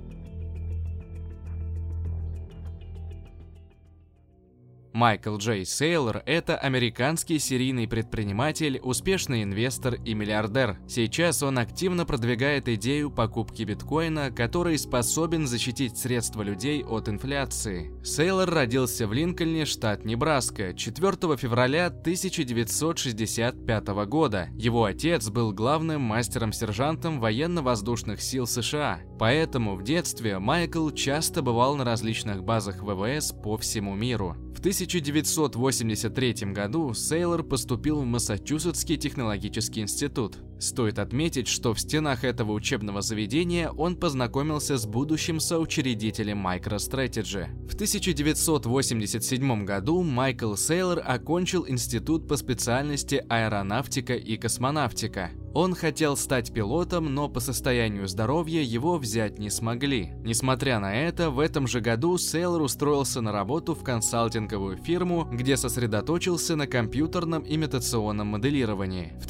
Майкл 4.94 5.36
Джей 5.38 5.65
Сейлор– 5.65 6.22
это 6.28 6.56
американский 6.56 7.40
серийный 7.40 7.88
предприниматель, 7.88 8.80
успешный 8.84 9.41
инвестор 9.41 9.95
и 9.95 10.14
миллиардер. 10.14 10.78
Сейчас 10.88 11.41
он 11.41 11.57
активно 11.57 12.06
продвигает 12.06 12.68
идею 12.68 13.10
покупки 13.10 13.64
биткоина, 13.64 14.30
который 14.30 14.78
способен 14.78 15.48
защитить 15.48 15.98
средства 15.98 16.44
людей 16.44 16.84
от 16.84 17.10
инфляции. 17.10 17.91
Сейлор 18.03 18.52
родился 18.52 19.07
в 19.07 19.14
Линкольне, 19.14 19.65
штат 19.65 20.06
Небраска, 20.06 20.76
4 20.76 21.38
февраля 21.38 21.88
1965 21.88 23.88
года. 24.06 24.49
Его 24.53 24.86
отец 24.86 25.28
был 25.30 25.53
главным 25.53 26.02
мастером-сержантом 26.02 27.20
военно-воздушных 27.20 28.22
сил 28.22 28.45
США. 28.45 28.99
Поэтому 29.18 29.76
в 29.76 29.84
детстве 29.84 30.38
Майкл 30.38 30.91
часто 30.91 31.41
бывал 31.41 31.76
на 31.76 31.84
различных 31.84 32.44
базах 32.44 32.84
ВВС 32.84 33.32
по 33.32 33.57
всему 33.57 33.95
миру. 33.95 34.38
В 34.64 34.65
1983 34.65 36.53
году 36.53 36.94
Сейлор 36.94 37.44
поступил 37.44 37.99
в 37.99 38.06
Массачусетский 38.06 38.95
технологический 38.95 39.81
институт. 39.81 40.38
Стоит 40.64 40.98
отметить, 40.98 41.49
что 41.49 41.73
в 41.73 41.80
стенах 41.81 42.23
этого 42.23 42.53
учебного 42.53 43.02
заведения 43.02 43.69
он 43.69 43.98
познакомился 43.98 44.77
с 44.77 44.85
будущим 44.85 45.41
соучредителем 45.41 46.48
MicroStrategy. 46.48 47.68
В 47.68 47.73
1987 47.73 49.65
году 49.65 50.03
Майкл 50.03 50.56
Сейлор 50.56 51.03
окончил 51.06 51.68
институт 51.68 52.30
по 52.30 52.38
специальности 52.38 53.26
аэронавтика 53.27 54.14
и 54.14 54.38
космонавтика. 54.38 55.31
Он 55.53 55.76
хотел 55.76 56.18
стать 56.18 56.52
пилотом, 56.52 57.14
но 57.14 57.30
по 57.30 57.40
состоянию 57.40 58.07
здоровья 58.07 58.61
его 58.61 58.98
взять 58.98 59.38
не 59.38 59.52
смогли. 59.52 60.14
Несмотря 60.23 60.80
на 60.80 60.95
это, 60.95 61.30
в 61.30 61.40
этом 61.40 61.68
же 61.68 61.80
году 61.80 62.18
Сейлор 62.18 62.64
устроился 62.64 63.22
на 63.22 63.31
работу 63.31 63.76
в 63.76 63.84
консалтинговую 63.84 64.77
фирму, 64.77 65.30
где 65.31 65.56
сосредоточился 65.56 66.56
на 66.56 66.65
компьютерном 66.65 67.44
имитационном 67.48 68.27
моделировании. 68.27 69.14
В 69.22 69.27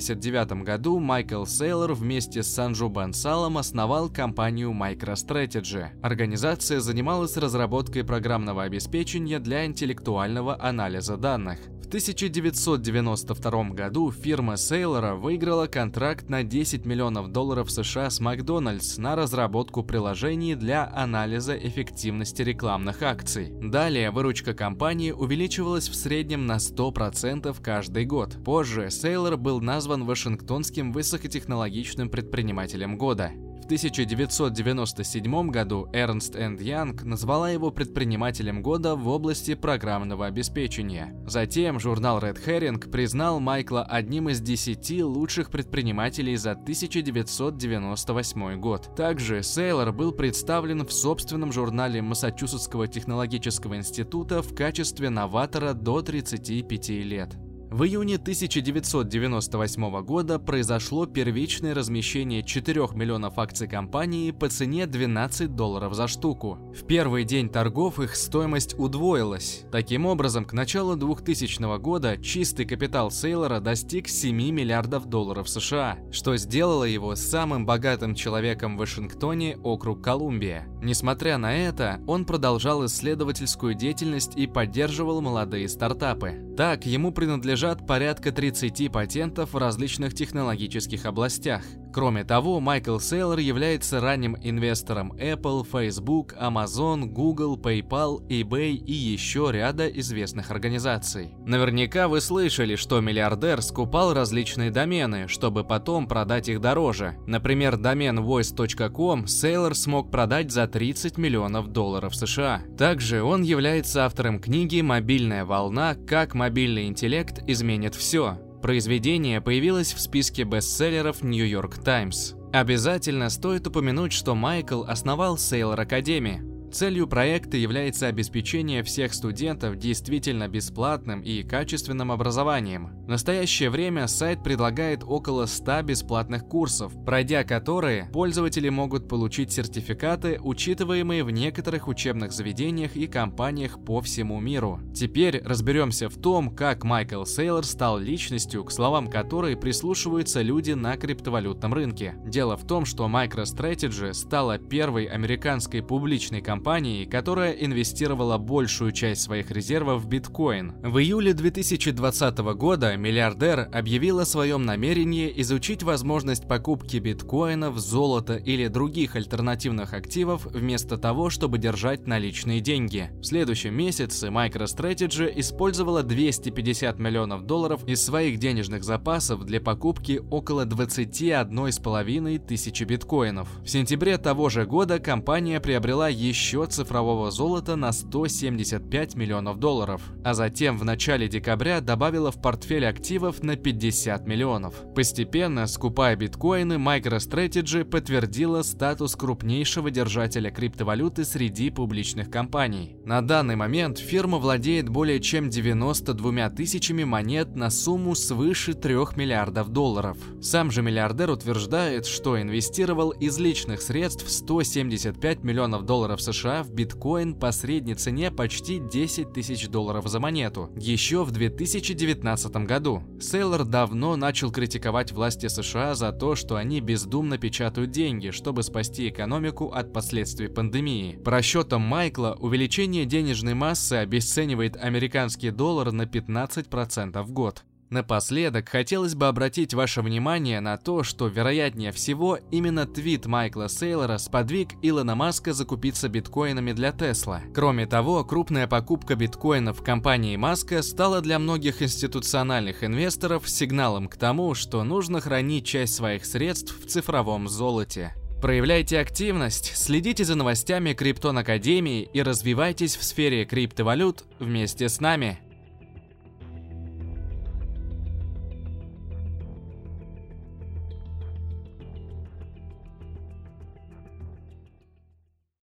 1989 0.00 0.64
году 0.64 0.98
Майкл 0.98 1.44
Сейлор 1.44 1.92
вместе 1.92 2.42
с 2.42 2.48
Санджу 2.48 2.88
Бансалом 2.88 3.58
основал 3.58 4.08
компанию 4.08 4.70
MicroStrategy. 4.70 5.88
Организация 6.02 6.80
занималась 6.80 7.36
разработкой 7.36 8.04
программного 8.04 8.62
обеспечения 8.62 9.38
для 9.38 9.66
интеллектуального 9.66 10.56
анализа 10.60 11.18
данных. 11.18 11.58
1992 11.90 13.70
году 13.70 14.12
фирма 14.12 14.56
Сейлора 14.56 15.16
выиграла 15.16 15.66
контракт 15.66 16.28
на 16.28 16.44
10 16.44 16.86
миллионов 16.86 17.32
долларов 17.32 17.68
США 17.68 18.10
с 18.10 18.20
Макдональдс 18.20 18.96
на 18.98 19.16
разработку 19.16 19.82
приложений 19.82 20.54
для 20.54 20.88
анализа 20.88 21.56
эффективности 21.56 22.42
рекламных 22.42 23.02
акций. 23.02 23.50
Далее 23.60 24.12
выручка 24.12 24.54
компании 24.54 25.10
увеличивалась 25.10 25.88
в 25.88 25.96
среднем 25.96 26.46
на 26.46 26.58
100% 26.58 27.56
каждый 27.60 28.04
год. 28.04 28.36
Позже 28.44 28.88
Сейлор 28.88 29.36
был 29.36 29.60
назван 29.60 30.04
Вашингтонским 30.04 30.92
высокотехнологичным 30.92 32.08
предпринимателем 32.08 32.98
года. 32.98 33.32
1997 33.70 35.50
году 35.50 35.88
Ernst 35.92 36.34
Young 36.58 37.04
назвала 37.04 37.50
его 37.50 37.70
предпринимателем 37.70 38.62
года 38.62 38.96
в 38.96 39.06
области 39.06 39.54
программного 39.54 40.26
обеспечения. 40.26 41.14
Затем 41.24 41.78
журнал 41.78 42.18
Red 42.18 42.44
Herring 42.44 42.90
признал 42.90 43.38
Майкла 43.38 43.84
одним 43.84 44.28
из 44.28 44.40
10 44.40 45.04
лучших 45.04 45.52
предпринимателей 45.52 46.34
за 46.34 46.50
1998 46.50 48.58
год. 48.58 48.92
Также 48.96 49.44
Сейлор 49.44 49.92
был 49.92 50.10
представлен 50.10 50.84
в 50.84 50.92
собственном 50.92 51.52
журнале 51.52 52.02
Массачусетского 52.02 52.88
технологического 52.88 53.76
института 53.76 54.42
в 54.42 54.52
качестве 54.52 55.10
новатора 55.10 55.74
до 55.74 56.02
35 56.02 56.88
лет. 56.88 57.36
В 57.70 57.84
июне 57.84 58.16
1998 58.16 60.02
года 60.02 60.40
произошло 60.40 61.06
первичное 61.06 61.72
размещение 61.72 62.42
4 62.42 62.88
миллионов 62.94 63.38
акций 63.38 63.68
компании 63.68 64.32
по 64.32 64.48
цене 64.48 64.88
12 64.88 65.54
долларов 65.54 65.94
за 65.94 66.08
штуку. 66.08 66.58
В 66.74 66.84
первый 66.84 67.22
день 67.22 67.48
торгов 67.48 68.00
их 68.00 68.16
стоимость 68.16 68.76
удвоилась. 68.76 69.62
Таким 69.70 70.06
образом, 70.06 70.46
к 70.46 70.52
началу 70.52 70.96
2000 70.96 71.78
года 71.78 72.18
чистый 72.20 72.64
капитал 72.64 73.12
Сейлора 73.12 73.60
достиг 73.60 74.08
7 74.08 74.34
миллиардов 74.34 75.06
долларов 75.06 75.48
США, 75.48 75.98
что 76.10 76.36
сделало 76.36 76.82
его 76.82 77.14
самым 77.14 77.66
богатым 77.66 78.16
человеком 78.16 78.76
в 78.76 78.80
Вашингтоне, 78.80 79.58
округ 79.62 80.02
Колумбия. 80.02 80.66
Несмотря 80.82 81.38
на 81.38 81.56
это, 81.56 82.00
он 82.08 82.24
продолжал 82.24 82.84
исследовательскую 82.86 83.74
деятельность 83.74 84.36
и 84.36 84.48
поддерживал 84.48 85.20
молодые 85.20 85.68
стартапы. 85.68 86.50
Так, 86.56 86.84
ему 86.84 87.12
принадлежат 87.60 87.86
порядка 87.86 88.32
30 88.32 88.90
патентов 88.90 89.52
в 89.52 89.58
различных 89.58 90.14
технологических 90.14 91.04
областях. 91.04 91.62
Кроме 91.92 92.24
того, 92.24 92.60
Майкл 92.60 92.98
Сейлор 92.98 93.38
является 93.38 94.00
ранним 94.00 94.36
инвестором 94.40 95.12
Apple, 95.14 95.66
Facebook, 95.70 96.36
Amazon, 96.40 97.06
Google, 97.06 97.58
PayPal, 97.58 98.20
eBay 98.28 98.72
и 98.72 98.92
еще 98.92 99.50
ряда 99.52 99.88
известных 99.88 100.50
организаций. 100.50 101.34
Наверняка 101.44 102.08
вы 102.08 102.20
слышали, 102.20 102.76
что 102.76 103.00
миллиардер 103.00 103.60
скупал 103.62 104.14
различные 104.14 104.70
домены, 104.70 105.26
чтобы 105.26 105.64
потом 105.64 106.06
продать 106.06 106.48
их 106.48 106.60
дороже. 106.60 107.16
Например, 107.26 107.76
домен 107.76 108.20
voice.com 108.20 109.26
Сейлор 109.26 109.74
смог 109.74 110.10
продать 110.10 110.52
за 110.52 110.68
30 110.68 111.18
миллионов 111.18 111.68
долларов 111.68 112.14
США. 112.14 112.62
Также 112.78 113.22
он 113.22 113.42
является 113.42 114.04
автором 114.04 114.40
книги 114.40 114.80
«Мобильная 114.80 115.44
волна. 115.44 115.94
Как 115.94 116.34
мобильный 116.34 116.86
интеллект 116.86 117.42
изменит 117.46 117.94
все», 117.94 118.38
Произведение 118.62 119.40
появилось 119.40 119.94
в 119.94 120.00
списке 120.00 120.44
бестселлеров 120.44 121.22
New 121.22 121.46
York 121.46 121.82
Times. 121.82 122.36
Обязательно 122.52 123.30
стоит 123.30 123.66
упомянуть, 123.66 124.12
что 124.12 124.34
Майкл 124.34 124.82
основал 124.82 125.36
Sailor 125.36 125.86
Academy, 125.88 126.59
Целью 126.72 127.08
проекта 127.08 127.56
является 127.56 128.06
обеспечение 128.06 128.84
всех 128.84 129.12
студентов 129.12 129.76
действительно 129.76 130.46
бесплатным 130.46 131.20
и 131.20 131.42
качественным 131.42 132.12
образованием. 132.12 132.90
В 133.06 133.08
настоящее 133.08 133.70
время 133.70 134.06
сайт 134.06 134.44
предлагает 134.44 135.02
около 135.04 135.46
100 135.46 135.82
бесплатных 135.82 136.46
курсов, 136.46 136.92
пройдя 137.04 137.42
которые 137.42 138.08
пользователи 138.12 138.68
могут 138.68 139.08
получить 139.08 139.50
сертификаты, 139.50 140.38
учитываемые 140.40 141.24
в 141.24 141.32
некоторых 141.32 141.88
учебных 141.88 142.30
заведениях 142.30 142.94
и 142.94 143.08
компаниях 143.08 143.84
по 143.84 144.00
всему 144.00 144.38
миру. 144.38 144.78
Теперь 144.94 145.42
разберемся 145.44 146.08
в 146.08 146.18
том, 146.18 146.54
как 146.54 146.84
Майкл 146.84 147.24
Сейлор 147.24 147.64
стал 147.64 147.98
личностью, 147.98 148.62
к 148.62 148.70
словам 148.70 149.08
которой 149.08 149.56
прислушиваются 149.56 150.40
люди 150.40 150.70
на 150.72 150.96
криптовалютном 150.96 151.74
рынке. 151.74 152.14
Дело 152.24 152.56
в 152.56 152.64
том, 152.64 152.84
что 152.84 153.08
MicroStrategy 153.08 154.12
стала 154.12 154.58
первой 154.58 155.06
американской 155.06 155.82
публичной 155.82 156.40
компанией, 156.40 156.59
компанией, 156.60 157.06
которая 157.06 157.52
инвестировала 157.52 158.36
большую 158.36 158.92
часть 158.92 159.22
своих 159.22 159.50
резервов 159.50 160.02
в 160.02 160.08
биткоин. 160.08 160.74
В 160.82 160.98
июле 160.98 161.32
2020 161.32 162.38
года 162.54 162.94
миллиардер 162.98 163.70
объявил 163.72 164.18
о 164.18 164.26
своем 164.26 164.66
намерении 164.66 165.32
изучить 165.36 165.82
возможность 165.82 166.46
покупки 166.46 166.98
биткоинов, 166.98 167.78
золота 167.78 168.36
или 168.36 168.68
других 168.68 169.16
альтернативных 169.16 169.94
активов 169.94 170.44
вместо 170.44 170.98
того, 170.98 171.30
чтобы 171.30 171.56
держать 171.56 172.06
наличные 172.06 172.60
деньги. 172.60 173.08
В 173.22 173.24
следующем 173.24 173.72
месяце 173.74 174.26
MicroStrategy 174.26 175.32
использовала 175.36 176.02
250 176.02 176.98
миллионов 176.98 177.46
долларов 177.46 177.88
из 177.88 178.04
своих 178.04 178.38
денежных 178.38 178.84
запасов 178.84 179.46
для 179.46 179.62
покупки 179.62 180.20
около 180.30 180.66
21,5 180.66 182.38
тысячи 182.46 182.84
биткоинов. 182.84 183.48
В 183.64 183.70
сентябре 183.70 184.18
того 184.18 184.50
же 184.50 184.66
года 184.66 184.98
компания 184.98 185.58
приобрела 185.58 186.10
еще 186.10 186.49
счет 186.50 186.72
цифрового 186.72 187.30
золота 187.30 187.76
на 187.76 187.92
175 187.92 189.14
миллионов 189.14 189.60
долларов, 189.60 190.02
а 190.24 190.34
затем 190.34 190.78
в 190.78 190.84
начале 190.84 191.28
декабря 191.28 191.80
добавила 191.80 192.32
в 192.32 192.42
портфель 192.42 192.86
активов 192.86 193.44
на 193.44 193.54
50 193.54 194.26
миллионов. 194.26 194.74
Постепенно, 194.96 195.68
скупая 195.68 196.16
биткоины, 196.16 196.72
MicroStrategy 196.72 197.84
подтвердила 197.84 198.62
статус 198.62 199.14
крупнейшего 199.14 199.92
держателя 199.92 200.50
криптовалюты 200.50 201.24
среди 201.24 201.70
публичных 201.70 202.30
компаний. 202.30 202.96
На 203.04 203.22
данный 203.22 203.54
момент 203.54 203.98
фирма 203.98 204.38
владеет 204.38 204.88
более 204.88 205.20
чем 205.20 205.50
92 205.50 206.50
тысячами 206.50 207.04
монет 207.04 207.54
на 207.54 207.70
сумму 207.70 208.16
свыше 208.16 208.74
3 208.74 208.94
миллиардов 209.14 209.68
долларов. 209.68 210.18
Сам 210.42 210.72
же 210.72 210.82
миллиардер 210.82 211.30
утверждает, 211.30 212.06
что 212.06 212.42
инвестировал 212.42 213.10
из 213.10 213.38
личных 213.38 213.80
средств 213.80 214.28
175 214.28 215.44
миллионов 215.44 215.84
долларов 215.84 216.20
США 216.20 216.39
США 216.40 216.62
в 216.62 216.72
биткоин 216.72 217.34
по 217.34 217.52
средней 217.52 217.94
цене 217.94 218.30
почти 218.30 218.78
10 218.78 219.32
тысяч 219.34 219.68
долларов 219.68 220.08
за 220.08 220.20
монету, 220.20 220.70
еще 220.74 221.22
в 221.22 221.32
2019 221.32 222.52
году. 222.66 223.02
Сейлор 223.20 223.64
давно 223.64 224.16
начал 224.16 224.50
критиковать 224.50 225.12
власти 225.12 225.48
США 225.48 225.94
за 225.94 226.12
то, 226.12 226.34
что 226.36 226.56
они 226.56 226.80
бездумно 226.80 227.36
печатают 227.36 227.90
деньги, 227.90 228.30
чтобы 228.30 228.62
спасти 228.62 229.10
экономику 229.10 229.66
от 229.66 229.92
последствий 229.92 230.48
пандемии. 230.48 231.20
По 231.22 231.30
расчетам 231.30 231.82
Майкла, 231.82 232.38
увеличение 232.40 233.04
денежной 233.04 233.52
массы 233.52 233.94
обесценивает 233.94 234.76
американский 234.76 235.50
доллар 235.50 235.92
на 235.92 236.02
15% 236.02 237.22
в 237.22 237.32
год. 237.32 237.64
Напоследок, 237.90 238.68
хотелось 238.68 239.16
бы 239.16 239.26
обратить 239.26 239.74
ваше 239.74 240.00
внимание 240.00 240.60
на 240.60 240.76
то, 240.76 241.02
что, 241.02 241.26
вероятнее 241.26 241.90
всего, 241.90 242.38
именно 242.52 242.86
твит 242.86 243.26
Майкла 243.26 243.68
Сейлора 243.68 244.18
сподвиг 244.18 244.68
Илона 244.80 245.16
Маска 245.16 245.52
закупиться 245.52 246.08
биткоинами 246.08 246.70
для 246.70 246.92
Тесла. 246.92 247.42
Кроме 247.52 247.86
того, 247.86 248.22
крупная 248.24 248.68
покупка 248.68 249.16
биткоинов 249.16 249.82
компании 249.82 250.36
Маска 250.36 250.82
стала 250.82 251.20
для 251.20 251.40
многих 251.40 251.82
институциональных 251.82 252.84
инвесторов 252.84 253.48
сигналом 253.48 254.06
к 254.06 254.16
тому, 254.16 254.54
что 254.54 254.84
нужно 254.84 255.20
хранить 255.20 255.66
часть 255.66 255.94
своих 255.94 256.24
средств 256.24 256.78
в 256.80 256.86
цифровом 256.86 257.48
золоте. 257.48 258.14
Проявляйте 258.40 259.00
активность, 259.00 259.76
следите 259.76 260.24
за 260.24 260.36
новостями 260.36 260.94
Криптон 260.94 261.38
Академии 261.38 262.08
и 262.12 262.22
развивайтесь 262.22 262.94
в 262.94 263.02
сфере 263.02 263.44
криптовалют 263.44 264.24
вместе 264.38 264.88
с 264.88 265.00
нами. 265.00 265.40